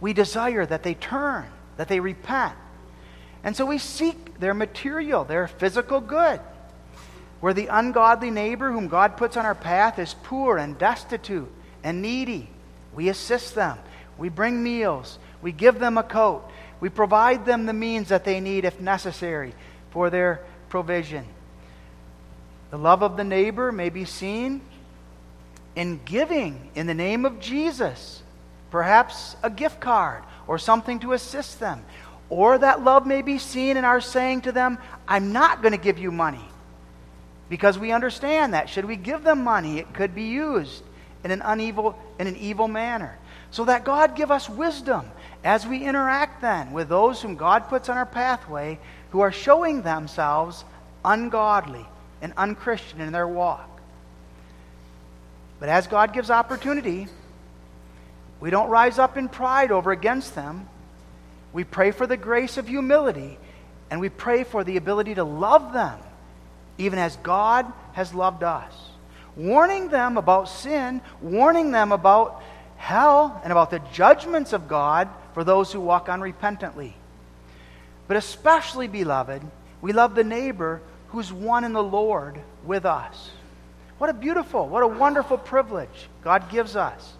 we 0.00 0.12
desire 0.12 0.66
that 0.66 0.82
they 0.82 0.94
turn, 0.94 1.46
that 1.76 1.88
they 1.88 2.00
repent. 2.00 2.54
And 3.44 3.56
so 3.56 3.64
we 3.64 3.78
seek 3.78 4.38
their 4.40 4.54
material, 4.54 5.24
their 5.24 5.46
physical 5.46 6.00
good. 6.00 6.40
Where 7.40 7.54
the 7.54 7.68
ungodly 7.68 8.30
neighbor 8.30 8.70
whom 8.70 8.88
God 8.88 9.16
puts 9.16 9.36
on 9.36 9.46
our 9.46 9.54
path 9.54 9.98
is 9.98 10.14
poor 10.24 10.58
and 10.58 10.76
destitute 10.76 11.50
and 11.82 12.02
needy, 12.02 12.50
we 12.94 13.08
assist 13.08 13.54
them. 13.54 13.78
We 14.20 14.28
bring 14.28 14.62
meals. 14.62 15.18
We 15.40 15.50
give 15.50 15.80
them 15.80 15.96
a 15.96 16.02
coat. 16.02 16.44
We 16.78 16.90
provide 16.90 17.46
them 17.46 17.64
the 17.64 17.72
means 17.72 18.08
that 18.10 18.24
they 18.24 18.38
need, 18.38 18.64
if 18.64 18.78
necessary, 18.78 19.54
for 19.90 20.10
their 20.10 20.44
provision. 20.68 21.24
The 22.70 22.76
love 22.76 23.02
of 23.02 23.16
the 23.16 23.24
neighbor 23.24 23.72
may 23.72 23.88
be 23.88 24.04
seen 24.04 24.60
in 25.74 26.00
giving 26.04 26.70
in 26.74 26.86
the 26.86 26.94
name 26.94 27.24
of 27.24 27.40
Jesus, 27.40 28.22
perhaps 28.70 29.36
a 29.42 29.48
gift 29.48 29.80
card 29.80 30.22
or 30.46 30.58
something 30.58 31.00
to 31.00 31.14
assist 31.14 31.58
them. 31.58 31.82
Or 32.28 32.58
that 32.58 32.84
love 32.84 33.06
may 33.06 33.22
be 33.22 33.38
seen 33.38 33.76
in 33.76 33.84
our 33.84 34.00
saying 34.00 34.42
to 34.42 34.52
them, 34.52 34.78
I'm 35.08 35.32
not 35.32 35.62
going 35.62 35.72
to 35.72 35.78
give 35.78 35.98
you 35.98 36.12
money. 36.12 36.44
Because 37.48 37.78
we 37.78 37.90
understand 37.90 38.52
that 38.54 38.68
should 38.68 38.84
we 38.84 38.96
give 38.96 39.24
them 39.24 39.42
money, 39.42 39.78
it 39.78 39.94
could 39.94 40.14
be 40.14 40.24
used 40.24 40.84
in 41.24 41.30
an, 41.30 41.40
unevil, 41.40 41.94
in 42.18 42.26
an 42.26 42.36
evil 42.36 42.68
manner. 42.68 43.18
So 43.50 43.64
that 43.64 43.84
God 43.84 44.14
give 44.14 44.30
us 44.30 44.48
wisdom 44.48 45.10
as 45.42 45.66
we 45.66 45.84
interact 45.84 46.40
then 46.40 46.72
with 46.72 46.88
those 46.88 47.20
whom 47.20 47.36
God 47.36 47.68
puts 47.68 47.88
on 47.88 47.96
our 47.96 48.06
pathway 48.06 48.78
who 49.10 49.20
are 49.20 49.32
showing 49.32 49.82
themselves 49.82 50.64
ungodly 51.04 51.84
and 52.22 52.32
unchristian 52.36 53.00
in 53.00 53.12
their 53.12 53.26
walk. 53.26 53.80
But 55.58 55.68
as 55.68 55.86
God 55.86 56.12
gives 56.12 56.30
opportunity, 56.30 57.08
we 58.40 58.50
don't 58.50 58.70
rise 58.70 58.98
up 58.98 59.16
in 59.16 59.28
pride 59.28 59.72
over 59.72 59.90
against 59.90 60.34
them. 60.34 60.68
We 61.52 61.64
pray 61.64 61.90
for 61.90 62.06
the 62.06 62.16
grace 62.16 62.56
of 62.56 62.68
humility 62.68 63.38
and 63.90 64.00
we 64.00 64.08
pray 64.08 64.44
for 64.44 64.62
the 64.62 64.76
ability 64.76 65.16
to 65.16 65.24
love 65.24 65.72
them 65.72 65.98
even 66.78 66.98
as 66.98 67.16
God 67.16 67.70
has 67.92 68.14
loved 68.14 68.42
us. 68.42 68.72
Warning 69.36 69.88
them 69.88 70.16
about 70.16 70.48
sin, 70.48 71.02
warning 71.20 71.70
them 71.70 71.92
about 71.92 72.42
hell 72.80 73.38
and 73.44 73.52
about 73.52 73.70
the 73.70 73.78
judgments 73.92 74.54
of 74.54 74.66
God 74.66 75.08
for 75.34 75.44
those 75.44 75.70
who 75.70 75.80
walk 75.80 76.08
unrepentantly. 76.08 76.94
But 78.08 78.16
especially, 78.16 78.88
beloved, 78.88 79.42
we 79.82 79.92
love 79.92 80.14
the 80.14 80.24
neighbor 80.24 80.80
who's 81.08 81.32
one 81.32 81.64
in 81.64 81.74
the 81.74 81.82
Lord 81.82 82.40
with 82.64 82.86
us. 82.86 83.30
What 83.98 84.10
a 84.10 84.14
beautiful, 84.14 84.66
what 84.66 84.82
a 84.82 84.88
wonderful 84.88 85.36
privilege 85.36 86.08
God 86.24 86.50
gives 86.50 86.74
us. 86.74 87.12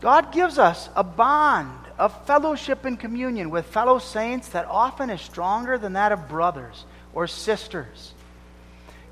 God 0.00 0.32
gives 0.32 0.56
us 0.58 0.88
a 0.94 1.02
bond 1.02 1.78
of 1.98 2.26
fellowship 2.26 2.84
and 2.84 2.98
communion 2.98 3.50
with 3.50 3.66
fellow 3.66 3.98
saints 3.98 4.50
that 4.50 4.66
often 4.66 5.10
is 5.10 5.20
stronger 5.20 5.78
than 5.78 5.94
that 5.94 6.12
of 6.12 6.28
brothers 6.28 6.84
or 7.12 7.26
sisters. 7.26 8.14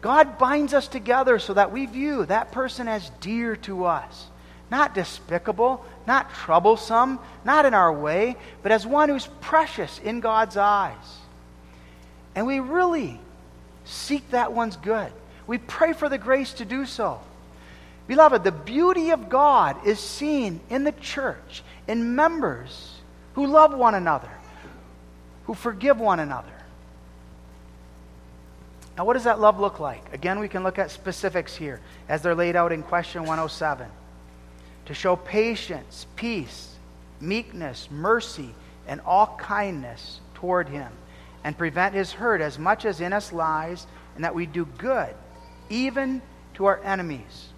God 0.00 0.38
binds 0.38 0.72
us 0.72 0.86
together 0.86 1.38
so 1.38 1.54
that 1.54 1.72
we 1.72 1.86
view 1.86 2.26
that 2.26 2.52
person 2.52 2.88
as 2.88 3.10
dear 3.20 3.56
to 3.56 3.86
us, 3.86 4.26
not 4.72 4.94
despicable, 4.94 5.84
not 6.06 6.32
troublesome, 6.32 7.18
not 7.44 7.66
in 7.66 7.74
our 7.74 7.92
way, 7.92 8.34
but 8.62 8.72
as 8.72 8.86
one 8.86 9.10
who's 9.10 9.28
precious 9.42 9.98
in 9.98 10.20
God's 10.20 10.56
eyes. 10.56 11.18
And 12.34 12.46
we 12.46 12.58
really 12.58 13.20
seek 13.84 14.30
that 14.30 14.54
one's 14.54 14.76
good. 14.76 15.12
We 15.46 15.58
pray 15.58 15.92
for 15.92 16.08
the 16.08 16.16
grace 16.16 16.54
to 16.54 16.64
do 16.64 16.86
so. 16.86 17.20
Beloved, 18.08 18.44
the 18.44 18.50
beauty 18.50 19.10
of 19.10 19.28
God 19.28 19.86
is 19.86 20.00
seen 20.00 20.58
in 20.70 20.84
the 20.84 20.92
church, 20.92 21.62
in 21.86 22.14
members 22.14 22.94
who 23.34 23.46
love 23.46 23.74
one 23.74 23.94
another, 23.94 24.30
who 25.44 25.52
forgive 25.52 26.00
one 26.00 26.18
another. 26.18 26.48
Now, 28.96 29.04
what 29.04 29.14
does 29.14 29.24
that 29.24 29.38
love 29.38 29.60
look 29.60 29.80
like? 29.80 30.14
Again, 30.14 30.38
we 30.38 30.48
can 30.48 30.62
look 30.62 30.78
at 30.78 30.90
specifics 30.90 31.54
here 31.54 31.78
as 32.08 32.22
they're 32.22 32.34
laid 32.34 32.56
out 32.56 32.72
in 32.72 32.82
question 32.82 33.24
107. 33.24 33.86
To 34.86 34.94
show 34.94 35.16
patience, 35.16 36.06
peace, 36.16 36.74
meekness, 37.20 37.88
mercy, 37.90 38.54
and 38.86 39.00
all 39.06 39.36
kindness 39.38 40.20
toward 40.34 40.68
him, 40.68 40.90
and 41.44 41.56
prevent 41.56 41.94
his 41.94 42.12
hurt 42.12 42.40
as 42.40 42.58
much 42.58 42.84
as 42.84 43.00
in 43.00 43.12
us 43.12 43.32
lies, 43.32 43.86
and 44.14 44.24
that 44.24 44.34
we 44.34 44.46
do 44.46 44.66
good 44.78 45.14
even 45.70 46.20
to 46.54 46.66
our 46.66 46.80
enemies. 46.82 47.48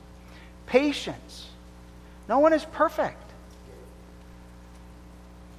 Patience. 0.67 1.49
No 2.29 2.39
one 2.39 2.53
is 2.53 2.65
perfect. 2.65 3.21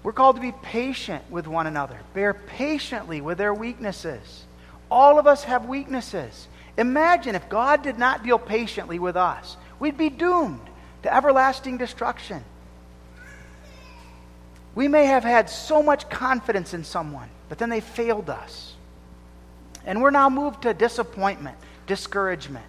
We're 0.04 0.14
called 0.14 0.36
to 0.36 0.42
be 0.42 0.52
patient 0.52 1.24
with 1.32 1.48
one 1.48 1.68
another, 1.68 1.98
bear 2.14 2.34
patiently 2.34 3.22
with 3.22 3.38
their 3.40 3.54
weaknesses. 3.54 4.46
All 4.90 5.18
of 5.18 5.26
us 5.26 5.44
have 5.44 5.66
weaknesses. 5.66 6.48
Imagine 6.78 7.34
if 7.34 7.50
God 7.50 7.82
did 7.82 7.98
not 7.98 8.24
deal 8.24 8.38
patiently 8.38 9.00
with 9.00 9.16
us, 9.16 9.58
we'd 9.80 9.98
be 9.98 10.10
doomed 10.10 10.62
to 11.06 11.16
everlasting 11.16 11.78
destruction. 11.78 12.44
We 14.74 14.88
may 14.88 15.06
have 15.06 15.24
had 15.24 15.50
so 15.50 15.82
much 15.82 16.10
confidence 16.10 16.74
in 16.74 16.84
someone, 16.84 17.30
but 17.48 17.60
then 17.60 17.70
they 17.70 17.80
failed 17.80 18.30
us. 18.30 18.74
And 19.86 20.02
we're 20.02 20.12
now 20.12 20.30
moved 20.30 20.64
to 20.64 20.74
disappointment 20.74 21.58
discouragement. 21.86 22.66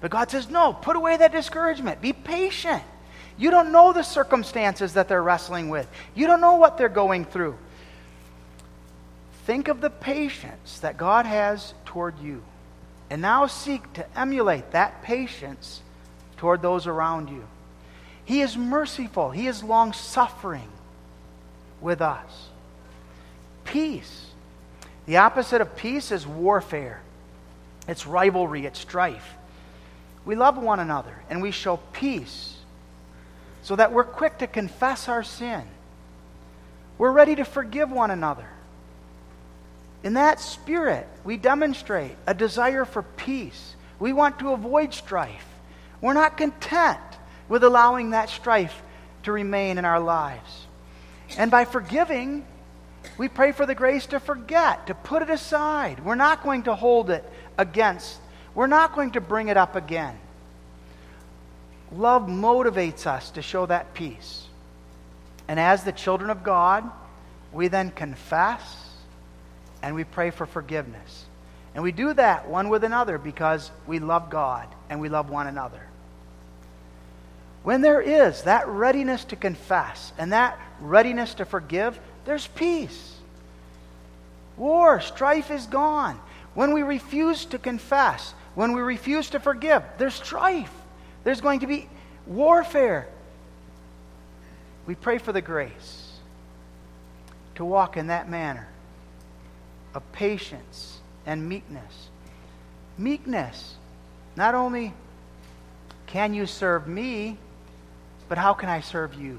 But 0.00 0.10
God 0.10 0.30
says, 0.30 0.48
no, 0.48 0.72
put 0.72 0.96
away 0.96 1.18
that 1.18 1.32
discouragement. 1.32 2.00
Be 2.00 2.14
patient. 2.14 2.82
You 3.36 3.50
don't 3.50 3.72
know 3.72 3.92
the 3.92 4.02
circumstances 4.02 4.94
that 4.94 5.08
they're 5.08 5.22
wrestling 5.22 5.68
with, 5.68 5.86
you 6.14 6.26
don't 6.26 6.40
know 6.40 6.56
what 6.56 6.78
they're 6.78 6.88
going 6.88 7.26
through. 7.26 7.58
Think 9.44 9.68
of 9.68 9.82
the 9.82 9.90
patience 9.90 10.78
that 10.78 10.96
God 10.96 11.26
has 11.26 11.74
toward 11.84 12.18
you. 12.20 12.42
And 13.10 13.20
now 13.20 13.46
seek 13.46 13.92
to 13.94 14.18
emulate 14.18 14.70
that 14.70 15.02
patience 15.02 15.81
toward 16.42 16.60
those 16.60 16.88
around 16.88 17.28
you. 17.28 17.44
He 18.24 18.40
is 18.40 18.56
merciful, 18.56 19.30
He 19.30 19.46
is 19.46 19.62
long 19.62 19.92
suffering 19.92 20.68
with 21.80 22.02
us. 22.02 22.48
Peace. 23.64 24.26
The 25.06 25.18
opposite 25.18 25.60
of 25.60 25.76
peace 25.76 26.10
is 26.10 26.26
warfare 26.26 27.00
it's 27.86 28.08
rivalry, 28.08 28.66
it's 28.66 28.80
strife. 28.80 29.34
We 30.24 30.34
love 30.34 30.58
one 30.58 30.80
another 30.80 31.14
and 31.30 31.40
we 31.40 31.52
show 31.52 31.76
peace 31.92 32.56
so 33.62 33.76
that 33.76 33.92
we're 33.92 34.02
quick 34.02 34.38
to 34.38 34.48
confess 34.48 35.08
our 35.08 35.22
sin. 35.22 35.62
We're 36.98 37.12
ready 37.12 37.36
to 37.36 37.44
forgive 37.44 37.92
one 37.92 38.10
another. 38.10 38.48
In 40.02 40.14
that 40.14 40.40
spirit, 40.40 41.06
we 41.22 41.36
demonstrate 41.36 42.16
a 42.26 42.34
desire 42.34 42.84
for 42.84 43.02
peace. 43.02 43.76
We 44.00 44.12
want 44.12 44.40
to 44.40 44.50
avoid 44.50 44.92
strife. 44.92 45.51
We're 46.02 46.12
not 46.12 46.36
content 46.36 46.98
with 47.48 47.64
allowing 47.64 48.10
that 48.10 48.28
strife 48.28 48.82
to 49.22 49.32
remain 49.32 49.78
in 49.78 49.86
our 49.86 50.00
lives. 50.00 50.66
And 51.38 51.50
by 51.50 51.64
forgiving, 51.64 52.44
we 53.16 53.28
pray 53.28 53.52
for 53.52 53.64
the 53.64 53.74
grace 53.74 54.06
to 54.06 54.20
forget, 54.20 54.88
to 54.88 54.94
put 54.94 55.22
it 55.22 55.30
aside. 55.30 56.04
We're 56.04 56.14
not 56.14 56.42
going 56.42 56.64
to 56.64 56.74
hold 56.74 57.08
it 57.08 57.24
against. 57.56 58.18
We're 58.54 58.66
not 58.66 58.94
going 58.94 59.12
to 59.12 59.20
bring 59.20 59.48
it 59.48 59.56
up 59.56 59.76
again. 59.76 60.18
Love 61.92 62.22
motivates 62.22 63.06
us 63.06 63.30
to 63.30 63.42
show 63.42 63.66
that 63.66 63.94
peace. 63.94 64.46
And 65.46 65.60
as 65.60 65.84
the 65.84 65.92
children 65.92 66.30
of 66.30 66.42
God, 66.42 66.90
we 67.52 67.68
then 67.68 67.90
confess 67.90 68.90
and 69.82 69.94
we 69.94 70.04
pray 70.04 70.30
for 70.30 70.46
forgiveness. 70.46 71.26
And 71.74 71.82
we 71.84 71.92
do 71.92 72.12
that 72.14 72.48
one 72.48 72.68
with 72.68 72.84
another 72.84 73.18
because 73.18 73.70
we 73.86 73.98
love 73.98 74.30
God 74.30 74.68
and 74.90 75.00
we 75.00 75.08
love 75.08 75.30
one 75.30 75.46
another. 75.46 75.80
When 77.62 77.80
there 77.80 78.00
is 78.00 78.42
that 78.42 78.66
readiness 78.68 79.24
to 79.26 79.36
confess 79.36 80.12
and 80.18 80.32
that 80.32 80.58
readiness 80.80 81.34
to 81.34 81.44
forgive, 81.44 81.98
there's 82.24 82.46
peace. 82.48 83.16
War, 84.56 85.00
strife 85.00 85.50
is 85.50 85.66
gone. 85.66 86.20
When 86.54 86.72
we 86.72 86.82
refuse 86.82 87.44
to 87.46 87.58
confess, 87.58 88.34
when 88.54 88.72
we 88.72 88.82
refuse 88.82 89.30
to 89.30 89.40
forgive, 89.40 89.82
there's 89.98 90.14
strife. 90.14 90.72
There's 91.24 91.40
going 91.40 91.60
to 91.60 91.66
be 91.66 91.88
warfare. 92.26 93.08
We 94.86 94.94
pray 94.94 95.18
for 95.18 95.32
the 95.32 95.40
grace 95.40 96.18
to 97.54 97.64
walk 97.64 97.96
in 97.96 98.08
that 98.08 98.28
manner 98.28 98.68
of 99.94 100.10
patience 100.12 100.98
and 101.26 101.48
meekness, 101.48 102.08
Meekness. 102.98 103.76
Not 104.36 104.54
only 104.54 104.92
can 106.06 106.34
you 106.34 106.46
serve 106.46 106.86
me, 106.86 107.38
but 108.32 108.38
how 108.38 108.54
can 108.54 108.70
I 108.70 108.80
serve 108.80 109.12
you? 109.12 109.38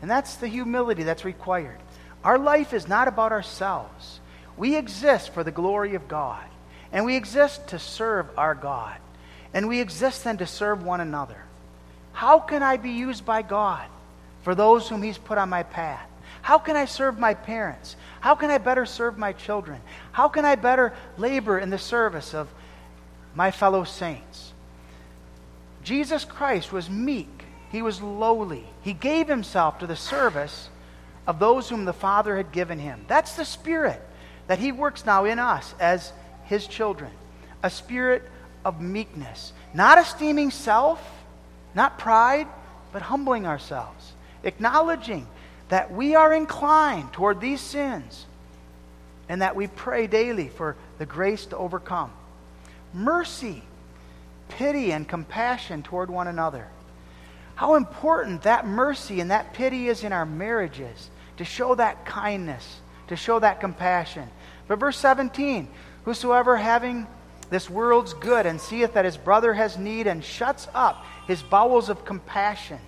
And 0.00 0.10
that's 0.10 0.36
the 0.36 0.48
humility 0.48 1.02
that's 1.02 1.26
required. 1.26 1.76
Our 2.24 2.38
life 2.38 2.72
is 2.72 2.88
not 2.88 3.06
about 3.06 3.32
ourselves. 3.32 4.20
We 4.56 4.76
exist 4.76 5.34
for 5.34 5.44
the 5.44 5.50
glory 5.50 5.94
of 5.94 6.08
God. 6.08 6.46
And 6.90 7.04
we 7.04 7.16
exist 7.16 7.68
to 7.68 7.78
serve 7.78 8.26
our 8.38 8.54
God. 8.54 8.96
And 9.52 9.68
we 9.68 9.78
exist 9.80 10.24
then 10.24 10.38
to 10.38 10.46
serve 10.46 10.82
one 10.82 11.02
another. 11.02 11.36
How 12.14 12.38
can 12.38 12.62
I 12.62 12.78
be 12.78 12.92
used 12.92 13.26
by 13.26 13.42
God 13.42 13.86
for 14.40 14.54
those 14.54 14.88
whom 14.88 15.02
He's 15.02 15.18
put 15.18 15.36
on 15.36 15.50
my 15.50 15.64
path? 15.64 16.08
How 16.40 16.56
can 16.56 16.76
I 16.76 16.86
serve 16.86 17.18
my 17.18 17.34
parents? 17.34 17.94
How 18.20 18.34
can 18.34 18.48
I 18.48 18.56
better 18.56 18.86
serve 18.86 19.18
my 19.18 19.34
children? 19.34 19.82
How 20.12 20.28
can 20.28 20.46
I 20.46 20.54
better 20.54 20.94
labor 21.18 21.58
in 21.58 21.68
the 21.68 21.76
service 21.76 22.32
of 22.32 22.48
my 23.34 23.50
fellow 23.50 23.84
saints? 23.84 24.54
Jesus 25.84 26.24
Christ 26.24 26.72
was 26.72 26.88
meek. 26.88 27.37
He 27.70 27.82
was 27.82 28.00
lowly. 28.00 28.64
He 28.82 28.92
gave 28.92 29.28
himself 29.28 29.78
to 29.78 29.86
the 29.86 29.96
service 29.96 30.70
of 31.26 31.38
those 31.38 31.68
whom 31.68 31.84
the 31.84 31.92
Father 31.92 32.36
had 32.36 32.52
given 32.52 32.78
him. 32.78 33.04
That's 33.08 33.34
the 33.34 33.44
spirit 33.44 34.02
that 34.46 34.58
he 34.58 34.72
works 34.72 35.04
now 35.04 35.24
in 35.24 35.38
us 35.38 35.74
as 35.78 36.12
his 36.44 36.66
children. 36.66 37.10
A 37.62 37.70
spirit 37.70 38.22
of 38.64 38.80
meekness, 38.80 39.52
not 39.74 39.98
esteeming 39.98 40.50
self, 40.50 41.00
not 41.74 41.98
pride, 41.98 42.46
but 42.92 43.02
humbling 43.02 43.46
ourselves, 43.46 44.12
acknowledging 44.42 45.26
that 45.68 45.92
we 45.92 46.14
are 46.14 46.32
inclined 46.32 47.12
toward 47.12 47.40
these 47.40 47.60
sins 47.60 48.24
and 49.28 49.42
that 49.42 49.54
we 49.54 49.66
pray 49.66 50.06
daily 50.06 50.48
for 50.48 50.76
the 50.96 51.04
grace 51.04 51.44
to 51.46 51.56
overcome. 51.56 52.10
Mercy, 52.94 53.62
pity, 54.48 54.92
and 54.92 55.06
compassion 55.06 55.82
toward 55.82 56.08
one 56.08 56.26
another. 56.26 56.66
How 57.58 57.74
important 57.74 58.42
that 58.42 58.66
mercy 58.66 59.20
and 59.20 59.30
that 59.32 59.52
pity 59.52 59.88
is 59.88 60.04
in 60.04 60.12
our 60.12 60.24
marriages 60.24 61.10
to 61.38 61.44
show 61.44 61.74
that 61.74 62.06
kindness, 62.06 62.80
to 63.08 63.16
show 63.16 63.38
that 63.40 63.60
compassion. 63.60 64.28
But 64.68 64.78
verse 64.78 64.96
17 64.98 65.68
Whosoever 66.04 66.56
having 66.56 67.06
this 67.50 67.68
world's 67.68 68.14
good 68.14 68.46
and 68.46 68.60
seeth 68.60 68.94
that 68.94 69.04
his 69.04 69.16
brother 69.16 69.52
has 69.52 69.76
need 69.76 70.06
and 70.06 70.24
shuts 70.24 70.68
up 70.72 71.04
his 71.26 71.42
bowels 71.42 71.88
of 71.88 72.04
compassion 72.04 72.78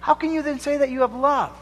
how 0.00 0.14
can 0.14 0.32
you 0.32 0.42
then 0.42 0.58
say 0.58 0.78
that 0.78 0.90
you 0.90 1.02
have 1.02 1.14
love? 1.14 1.52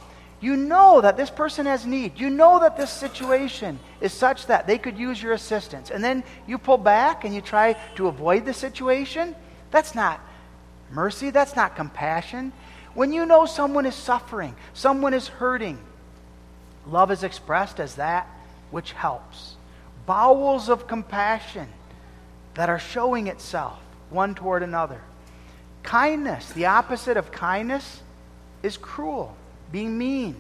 You 0.41 0.57
know 0.57 1.01
that 1.01 1.17
this 1.17 1.31
person 1.31 1.67
has 1.67 1.85
need. 1.85 2.19
You 2.19 2.31
know 2.31 2.61
that 2.61 2.77
this 2.77 2.91
situation 2.91 3.81
is 4.01 4.13
such 4.13 4.47
that 4.47 4.69
they 4.69 4.79
could 4.79 4.97
use 4.97 5.21
your 5.21 5.33
assistance. 5.33 5.91
And 5.91 6.03
then 6.03 6.23
you 6.47 6.59
pull 6.59 6.79
back 6.79 7.25
and 7.25 7.35
you 7.35 7.41
try 7.41 7.73
to 7.97 8.07
avoid 8.07 8.45
the 8.45 8.55
situation. 8.55 9.35
That's 9.73 9.97
not 9.97 10.21
mercy. 10.91 11.31
That's 11.31 11.57
not 11.57 11.77
compassion. 11.77 12.53
When 12.95 13.13
you 13.13 13.27
know 13.27 13.47
someone 13.47 13.87
is 13.87 13.95
suffering, 13.95 14.57
someone 14.75 15.15
is 15.15 15.29
hurting, 15.29 15.79
love 16.87 17.11
is 17.11 17.23
expressed 17.23 17.81
as 17.81 17.97
that 17.97 18.27
which 18.71 18.93
helps. 18.93 19.55
Bowels 20.07 20.69
of 20.69 20.87
compassion 20.87 21.69
that 22.55 22.69
are 22.69 22.79
showing 22.79 23.27
itself 23.27 23.79
one 24.11 24.35
toward 24.35 24.63
another. 24.63 25.01
Kindness, 25.83 26.51
the 26.53 26.67
opposite 26.67 27.17
of 27.17 27.31
kindness 27.31 28.03
is 28.63 28.77
cruel, 28.77 29.37
being 29.71 29.97
mean. 29.97 30.37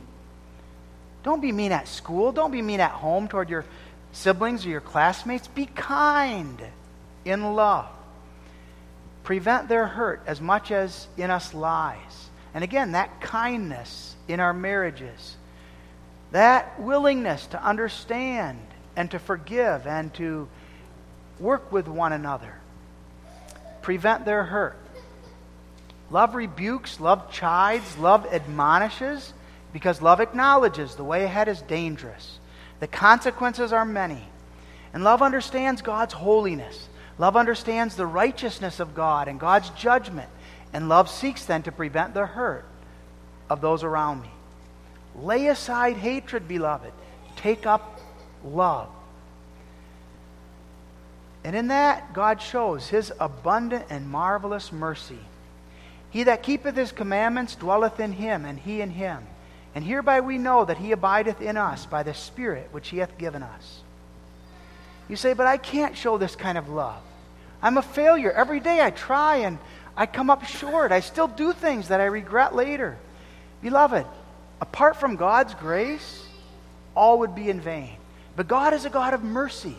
Don't 1.23 1.41
be 1.41 1.53
mean 1.53 1.73
at 1.73 1.89
school. 1.89 2.33
Don't 2.33 2.51
be 2.51 2.63
mean 2.63 2.81
at 2.81 2.91
home 2.91 3.29
toward 3.29 3.51
your 3.51 3.65
siblings 4.13 4.65
or 4.65 4.71
your 4.71 4.81
classmates. 4.81 5.47
Be 5.47 5.67
kind 5.67 6.61
in 7.25 7.55
love. 7.55 7.87
Prevent 9.29 9.69
their 9.69 9.87
hurt 9.87 10.23
as 10.27 10.41
much 10.41 10.71
as 10.71 11.07
in 11.19 11.31
us 11.31 11.53
lies. 11.53 12.31
And 12.55 12.65
again, 12.65 12.93
that 12.93 13.21
kindness 13.21 14.17
in 14.27 14.41
our 14.41 14.55
marriages, 14.55 15.37
that 16.31 16.81
willingness 16.81 17.47
to 17.49 17.63
understand 17.63 18.59
and 18.97 19.11
to 19.11 19.19
forgive 19.19 19.87
and 19.87 20.15
to 20.15 20.49
work 21.39 21.71
with 21.71 21.89
one 21.89 22.15
another. 22.15 22.55
Prevent 23.83 24.25
their 24.25 24.45
hurt. 24.45 24.79
Love 26.11 26.35
rebukes, 26.35 26.99
love 26.99 27.31
chides, 27.31 27.99
love 27.99 28.27
admonishes, 28.33 29.35
because 29.75 30.01
love 30.01 30.21
acknowledges 30.21 30.95
the 30.95 31.05
way 31.05 31.25
ahead 31.25 31.49
is 31.49 31.61
dangerous. 31.61 32.39
The 32.81 32.87
consequences 32.87 33.75
are 33.75 33.85
many. 33.85 34.27
And 34.95 35.05
love 35.05 35.21
understands 35.21 35.83
God's 35.83 36.15
holiness. 36.15 36.89
Love 37.19 37.37
understands 37.37 37.97
the 37.97 38.07
righteousness 38.07 38.81
of 38.81 38.95
God 38.95 39.29
and 39.29 39.41
God's 39.41 39.71
judgment. 39.71 40.29
And 40.73 40.89
love 40.89 41.11
seeks 41.11 41.45
then 41.45 41.63
to 41.65 41.73
prevent 41.73 42.15
the 42.15 42.27
hurt 42.27 42.65
of 43.51 43.61
those 43.61 43.83
around 43.83 44.23
me. 44.23 44.31
Lay 45.17 45.47
aside 45.47 45.97
hatred, 45.97 46.47
beloved. 46.47 46.93
Take 47.37 47.67
up 47.67 48.01
love. 48.45 48.89
And 51.45 51.57
in 51.57 51.69
that, 51.69 52.13
God 52.13 52.43
shows 52.43 52.89
his 52.89 53.13
abundant 53.19 53.87
and 53.91 54.09
marvelous 54.09 54.71
mercy. 54.71 55.19
He 56.11 56.25
that 56.25 56.43
keepeth 56.43 56.77
his 56.77 56.93
commandments 56.93 57.55
dwelleth 57.55 58.01
in 58.01 58.13
him, 58.13 58.45
and 58.45 58.59
he 58.59 58.81
in 58.81 58.91
him. 58.91 59.27
And 59.75 59.85
hereby 59.85 60.21
we 60.21 60.39
know 60.39 60.65
that 60.65 60.79
he 60.79 60.93
abideth 60.93 61.41
in 61.41 61.57
us 61.57 61.87
by 61.87 62.03
the 62.03 62.15
Spirit 62.15 62.69
which 62.73 62.89
he 62.89 62.99
hath 62.99 63.17
given 63.19 63.43
us. 63.43 63.81
You 65.09 65.17
say, 65.17 65.33
but 65.33 65.47
I 65.47 65.57
can't 65.57 65.97
show 65.97 66.19
this 66.19 66.37
kind 66.37 66.59
of 66.59 66.69
love. 66.69 67.01
I'm 67.63 67.77
a 67.77 67.83
failure. 67.83 68.31
Every 68.31 68.61
day 68.61 68.81
I 68.83 68.91
try 68.91 69.39
and 69.39 69.59
I 69.97 70.07
come 70.07 70.31
up 70.31 70.45
short. 70.45 70.93
I 70.93 71.01
still 71.01 71.29
do 71.29 71.53
things 71.53 71.89
that 71.89 72.01
I 72.01 72.07
regret 72.07 72.55
later. 72.55 72.97
Beloved, 73.63 74.07
apart 74.61 74.97
from 74.97 75.17
God's 75.17 75.55
grace, 75.55 76.25
all 76.95 77.21
would 77.21 77.35
be 77.35 77.51
in 77.51 77.61
vain. 77.61 77.97
But 78.37 78.47
God 78.47 78.75
is 78.75 78.85
a 78.85 78.91
God 78.91 79.15
of 79.15 79.25
mercy, 79.25 79.77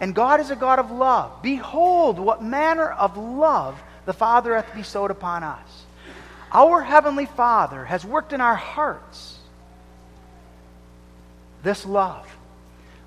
and 0.00 0.14
God 0.14 0.40
is 0.40 0.50
a 0.50 0.56
God 0.56 0.80
of 0.80 0.90
love. 0.90 1.42
Behold, 1.42 2.18
what 2.18 2.42
manner 2.42 2.90
of 2.90 3.16
love 3.16 3.80
the 4.04 4.12
Father 4.12 4.56
hath 4.56 4.74
bestowed 4.74 5.10
upon 5.10 5.44
us. 5.44 5.84
Our 6.52 6.82
Heavenly 6.82 7.26
Father 7.26 7.84
has 7.84 8.04
worked 8.04 8.32
in 8.32 8.40
our 8.40 8.54
hearts 8.54 9.38
this 11.62 11.86
love. 11.86 12.28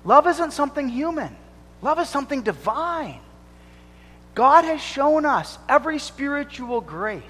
Love 0.04 0.26
isn't 0.26 0.52
something 0.52 0.88
human, 0.88 1.34
love 1.82 1.98
is 1.98 2.08
something 2.08 2.42
divine. 2.42 3.20
God 4.38 4.64
has 4.64 4.80
shown 4.80 5.24
us 5.24 5.58
every 5.68 5.98
spiritual 5.98 6.80
grace 6.80 7.22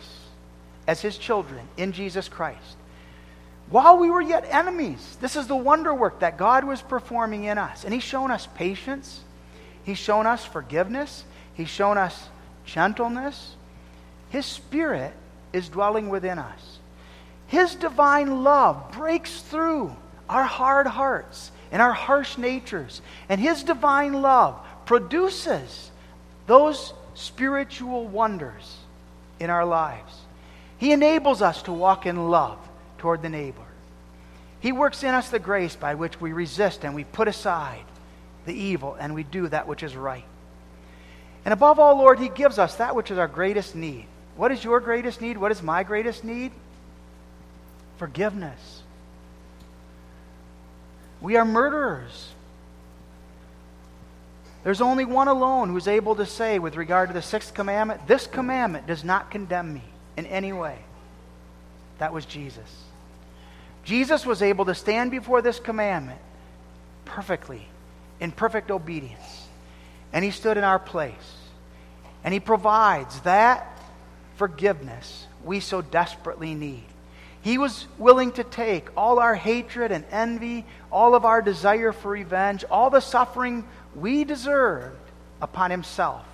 as 0.87 1.01
His 1.01 1.17
children 1.17 1.67
in 1.79 1.93
Jesus 1.93 2.29
Christ. 2.29 2.77
While 3.71 3.97
we 3.97 4.11
were 4.11 4.21
yet 4.21 4.45
enemies, 4.47 5.17
this 5.19 5.35
is 5.35 5.47
the 5.47 5.57
wonder 5.57 5.95
work 5.95 6.21
that 6.21 6.37
God 6.37 6.65
was 6.65 6.83
performing 6.83 7.45
in 7.45 7.57
us. 7.57 7.85
And 7.85 7.95
He's 7.95 8.03
shown 8.03 8.31
us 8.31 8.47
patience, 8.55 9.23
He's 9.85 9.97
shown 9.97 10.27
us 10.27 10.45
forgiveness, 10.45 11.25
He's 11.55 11.71
shown 11.71 11.97
us 11.97 12.29
gentleness, 12.67 13.55
his 14.29 14.45
Spirit 14.45 15.15
is 15.53 15.69
dwelling 15.69 16.11
within 16.11 16.39
us. 16.39 16.79
His 17.47 17.75
divine 17.75 18.45
love 18.45 18.93
breaks 18.93 19.41
through 19.41 19.97
our 20.29 20.45
hard 20.45 20.87
hearts 20.87 21.51
and 21.73 21.81
our 21.81 21.95
harsh 21.95 22.37
natures. 22.37 23.01
And 23.31 23.41
His 23.41 23.63
divine 23.63 24.13
love 24.13 24.59
produces 24.85 25.91
those 26.49 26.93
spiritual 27.15 28.09
wonders 28.09 28.77
in 29.39 29.51
our 29.51 29.65
lives. 29.65 30.13
He 30.79 30.93
enables 30.93 31.41
us 31.43 31.63
to 31.63 31.73
walk 31.73 32.07
in 32.07 32.29
love 32.29 32.59
toward 32.99 33.23
the 33.23 33.29
neighbor. 33.29 33.63
He 34.59 34.73
works 34.73 35.05
in 35.05 35.15
us 35.15 35.29
the 35.29 35.39
grace 35.39 35.77
by 35.77 35.95
which 35.95 36.21
we 36.21 36.33
resist 36.33 36.85
and 36.85 36.97
we 36.97 37.05
put 37.05 37.29
aside 37.29 37.85
the 38.47 38.55
evil 38.55 38.97
and 38.99 39.15
we 39.15 39.23
do 39.23 39.47
that 39.47 39.69
which 39.69 39.85
is 39.85 39.95
right. 39.95 40.25
And 41.45 41.53
above 41.53 41.79
all, 41.79 41.97
Lord, 41.97 42.19
He 42.19 42.29
gives 42.29 42.59
us 42.59 42.75
that 42.75 42.97
which 42.97 43.13
is 43.13 43.19
our 43.19 43.29
greatest 43.29 43.77
need 43.77 44.07
what 44.39 44.53
is 44.53 44.63
your 44.63 44.79
greatest 44.79 45.21
need? 45.21 45.37
What 45.37 45.51
is 45.51 45.65
my 45.65 45.83
greatest 45.83 46.23
need? 46.23 46.53
Forgiveness. 47.97 48.83
We 51.21 51.37
are 51.37 51.45
murderers. 51.45 52.29
There's 54.65 54.81
only 54.81 55.05
one 55.05 55.29
alone 55.29 55.71
who's 55.71 55.89
able 55.89 56.17
to 56.17 56.27
say, 56.27 56.59
with 56.59 56.77
regard 56.77 57.09
to 57.09 57.15
the 57.15 57.23
sixth 57.23 57.55
commandment, 57.55 58.07
this 58.07 58.27
commandment 58.27 58.87
does 58.87 59.05
not 59.05 59.31
condemn 59.31 59.73
me 59.73 59.83
in 60.17 60.27
any 60.27 60.53
way. 60.53 60.79
That 61.99 62.13
was 62.13 62.27
Jesus. 62.27 62.69
Jesus 63.85 64.27
was 64.27 64.43
able 64.43 64.67
to 64.67 64.75
stand 64.75 65.11
before 65.11 65.43
this 65.43 65.59
commandment 65.59 66.21
perfectly, 67.05 67.67
in 68.21 68.33
perfect 68.33 68.71
obedience. 68.71 69.47
And 70.13 70.25
he 70.25 70.31
stood 70.31 70.57
in 70.57 70.65
our 70.65 70.79
place. 70.79 71.37
And 72.25 72.35
he 72.35 72.41
provides 72.41 73.21
that 73.21 73.79
forgiveness 74.37 75.27
we 75.45 75.61
so 75.61 75.83
desperately 75.83 76.55
need. 76.55 76.85
He 77.41 77.57
was 77.57 77.87
willing 77.97 78.33
to 78.33 78.45
take 78.45 78.89
all 78.97 79.21
our 79.21 79.35
hatred 79.35 79.93
and 79.93 80.05
envy, 80.11 80.67
all 80.91 81.15
of 81.15 81.25
our 81.25 81.41
desire 81.41 81.93
for 81.93 82.11
revenge, 82.11 82.65
all 82.71 82.91
the 82.91 83.01
suffering 83.01 83.65
we 84.01 84.25
deserved 84.25 84.97
upon 85.41 85.71
himself. 85.71 86.25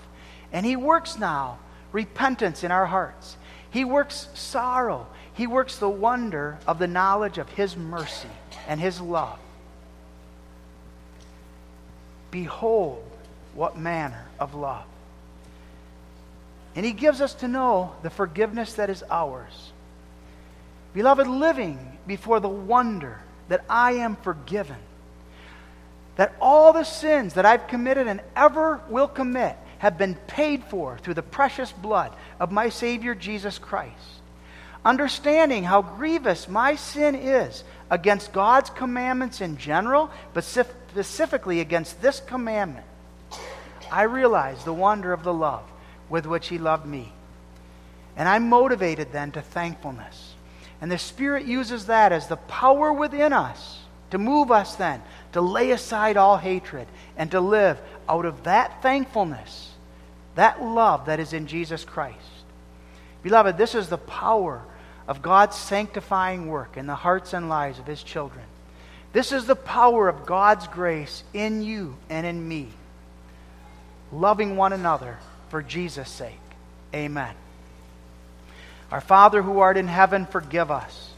And 0.52 0.64
he 0.64 0.76
works 0.76 1.18
now 1.18 1.58
repentance 1.92 2.64
in 2.64 2.70
our 2.70 2.86
hearts. 2.86 3.36
He 3.70 3.84
works 3.84 4.28
sorrow. 4.34 5.06
He 5.34 5.46
works 5.46 5.78
the 5.78 5.88
wonder 5.88 6.58
of 6.66 6.78
the 6.78 6.86
knowledge 6.86 7.38
of 7.38 7.48
his 7.50 7.76
mercy 7.76 8.28
and 8.68 8.80
his 8.80 9.00
love. 9.00 9.38
Behold, 12.30 13.04
what 13.54 13.78
manner 13.78 14.24
of 14.40 14.54
love. 14.54 14.84
And 16.76 16.84
he 16.84 16.92
gives 16.92 17.20
us 17.20 17.34
to 17.34 17.48
know 17.48 17.94
the 18.02 18.10
forgiveness 18.10 18.74
that 18.74 18.90
is 18.90 19.04
ours. 19.10 19.72
Beloved, 20.92 21.26
living 21.26 21.98
before 22.06 22.40
the 22.40 22.48
wonder 22.48 23.20
that 23.48 23.64
I 23.68 23.92
am 23.92 24.16
forgiven, 24.16 24.76
that 26.16 26.34
all 26.40 26.72
the 26.72 26.84
sins 26.84 27.34
that 27.34 27.46
I've 27.46 27.66
committed 27.66 28.06
and 28.06 28.20
ever 28.36 28.80
will 28.88 29.08
commit 29.08 29.56
have 29.78 29.98
been 29.98 30.14
paid 30.14 30.64
for 30.64 30.98
through 30.98 31.14
the 31.14 31.22
precious 31.22 31.72
blood 31.72 32.12
of 32.40 32.52
my 32.52 32.68
Savior 32.68 33.14
Jesus 33.14 33.58
Christ. 33.58 33.92
Understanding 34.84 35.64
how 35.64 35.82
grievous 35.82 36.48
my 36.48 36.76
sin 36.76 37.14
is 37.14 37.64
against 37.90 38.32
God's 38.32 38.70
commandments 38.70 39.40
in 39.40 39.56
general, 39.56 40.10
but 40.32 40.44
specifically 40.44 41.60
against 41.60 42.00
this 42.00 42.20
commandment, 42.20 42.86
I 43.90 44.02
realize 44.02 44.64
the 44.64 44.72
wonder 44.72 45.12
of 45.12 45.22
the 45.22 45.32
love 45.32 45.64
with 46.08 46.26
which 46.26 46.48
He 46.48 46.58
loved 46.58 46.86
me. 46.86 47.12
And 48.16 48.28
I'm 48.28 48.48
motivated 48.48 49.10
then 49.10 49.32
to 49.32 49.42
thankfulness. 49.42 50.34
And 50.80 50.90
the 50.90 50.98
Spirit 50.98 51.46
uses 51.46 51.86
that 51.86 52.12
as 52.12 52.28
the 52.28 52.36
power 52.36 52.92
within 52.92 53.32
us 53.32 53.80
to 54.10 54.18
move 54.18 54.52
us 54.52 54.76
then 54.76 55.02
to 55.34 55.40
lay 55.40 55.72
aside 55.72 56.16
all 56.16 56.38
hatred 56.38 56.86
and 57.16 57.28
to 57.32 57.40
live 57.40 57.78
out 58.08 58.24
of 58.24 58.44
that 58.44 58.80
thankfulness, 58.82 59.72
that 60.36 60.62
love 60.62 61.06
that 61.06 61.18
is 61.18 61.32
in 61.32 61.48
Jesus 61.48 61.84
Christ. 61.84 62.18
Beloved, 63.24 63.58
this 63.58 63.74
is 63.74 63.88
the 63.88 63.98
power 63.98 64.62
of 65.08 65.22
God's 65.22 65.56
sanctifying 65.56 66.46
work 66.46 66.76
in 66.76 66.86
the 66.86 66.94
hearts 66.94 67.32
and 67.32 67.48
lives 67.48 67.80
of 67.80 67.86
His 67.86 68.02
children. 68.04 68.44
This 69.12 69.32
is 69.32 69.44
the 69.44 69.56
power 69.56 70.08
of 70.08 70.24
God's 70.24 70.68
grace 70.68 71.24
in 71.32 71.62
you 71.62 71.96
and 72.08 72.24
in 72.24 72.46
me, 72.46 72.68
loving 74.12 74.56
one 74.56 74.72
another 74.72 75.18
for 75.48 75.62
Jesus' 75.62 76.10
sake. 76.10 76.38
Amen. 76.94 77.34
Our 78.92 79.00
Father 79.00 79.42
who 79.42 79.58
art 79.58 79.76
in 79.78 79.88
heaven, 79.88 80.26
forgive 80.26 80.70
us. 80.70 81.10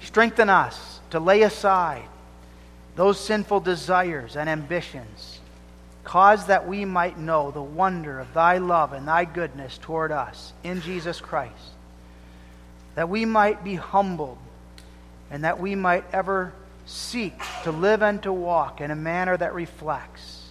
Strengthen 0.00 0.50
us 0.50 0.98
to 1.10 1.20
lay 1.20 1.42
aside 1.42 2.08
those 2.98 3.20
sinful 3.20 3.60
desires 3.60 4.34
and 4.34 4.48
ambitions. 4.48 5.38
Cause 6.02 6.46
that 6.46 6.66
we 6.66 6.84
might 6.84 7.16
know 7.16 7.52
the 7.52 7.62
wonder 7.62 8.18
of 8.18 8.34
thy 8.34 8.58
love 8.58 8.92
and 8.92 9.06
thy 9.06 9.24
goodness 9.24 9.78
toward 9.78 10.10
us 10.10 10.52
in 10.64 10.80
Jesus 10.80 11.20
Christ. 11.20 11.70
That 12.96 13.08
we 13.08 13.24
might 13.24 13.62
be 13.62 13.76
humbled 13.76 14.38
and 15.30 15.44
that 15.44 15.60
we 15.60 15.76
might 15.76 16.06
ever 16.12 16.52
seek 16.86 17.34
to 17.62 17.70
live 17.70 18.02
and 18.02 18.20
to 18.24 18.32
walk 18.32 18.80
in 18.80 18.90
a 18.90 18.96
manner 18.96 19.36
that 19.36 19.54
reflects 19.54 20.48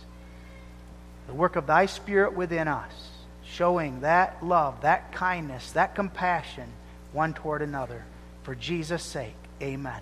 the 1.28 1.34
work 1.34 1.58
of 1.58 1.68
thy 1.68 1.86
Spirit 1.86 2.34
within 2.34 2.70
us, 2.70 3.10
showing 3.44 4.00
that 4.00 4.42
love, 4.42 4.80
that 4.84 5.12
kindness, 5.12 5.74
that 5.74 5.96
compassion 5.96 6.70
one 7.12 7.34
toward 7.34 7.62
another. 7.62 8.06
For 8.44 8.56
Jesus' 8.56 9.04
sake, 9.04 9.36
amen. 9.62 10.00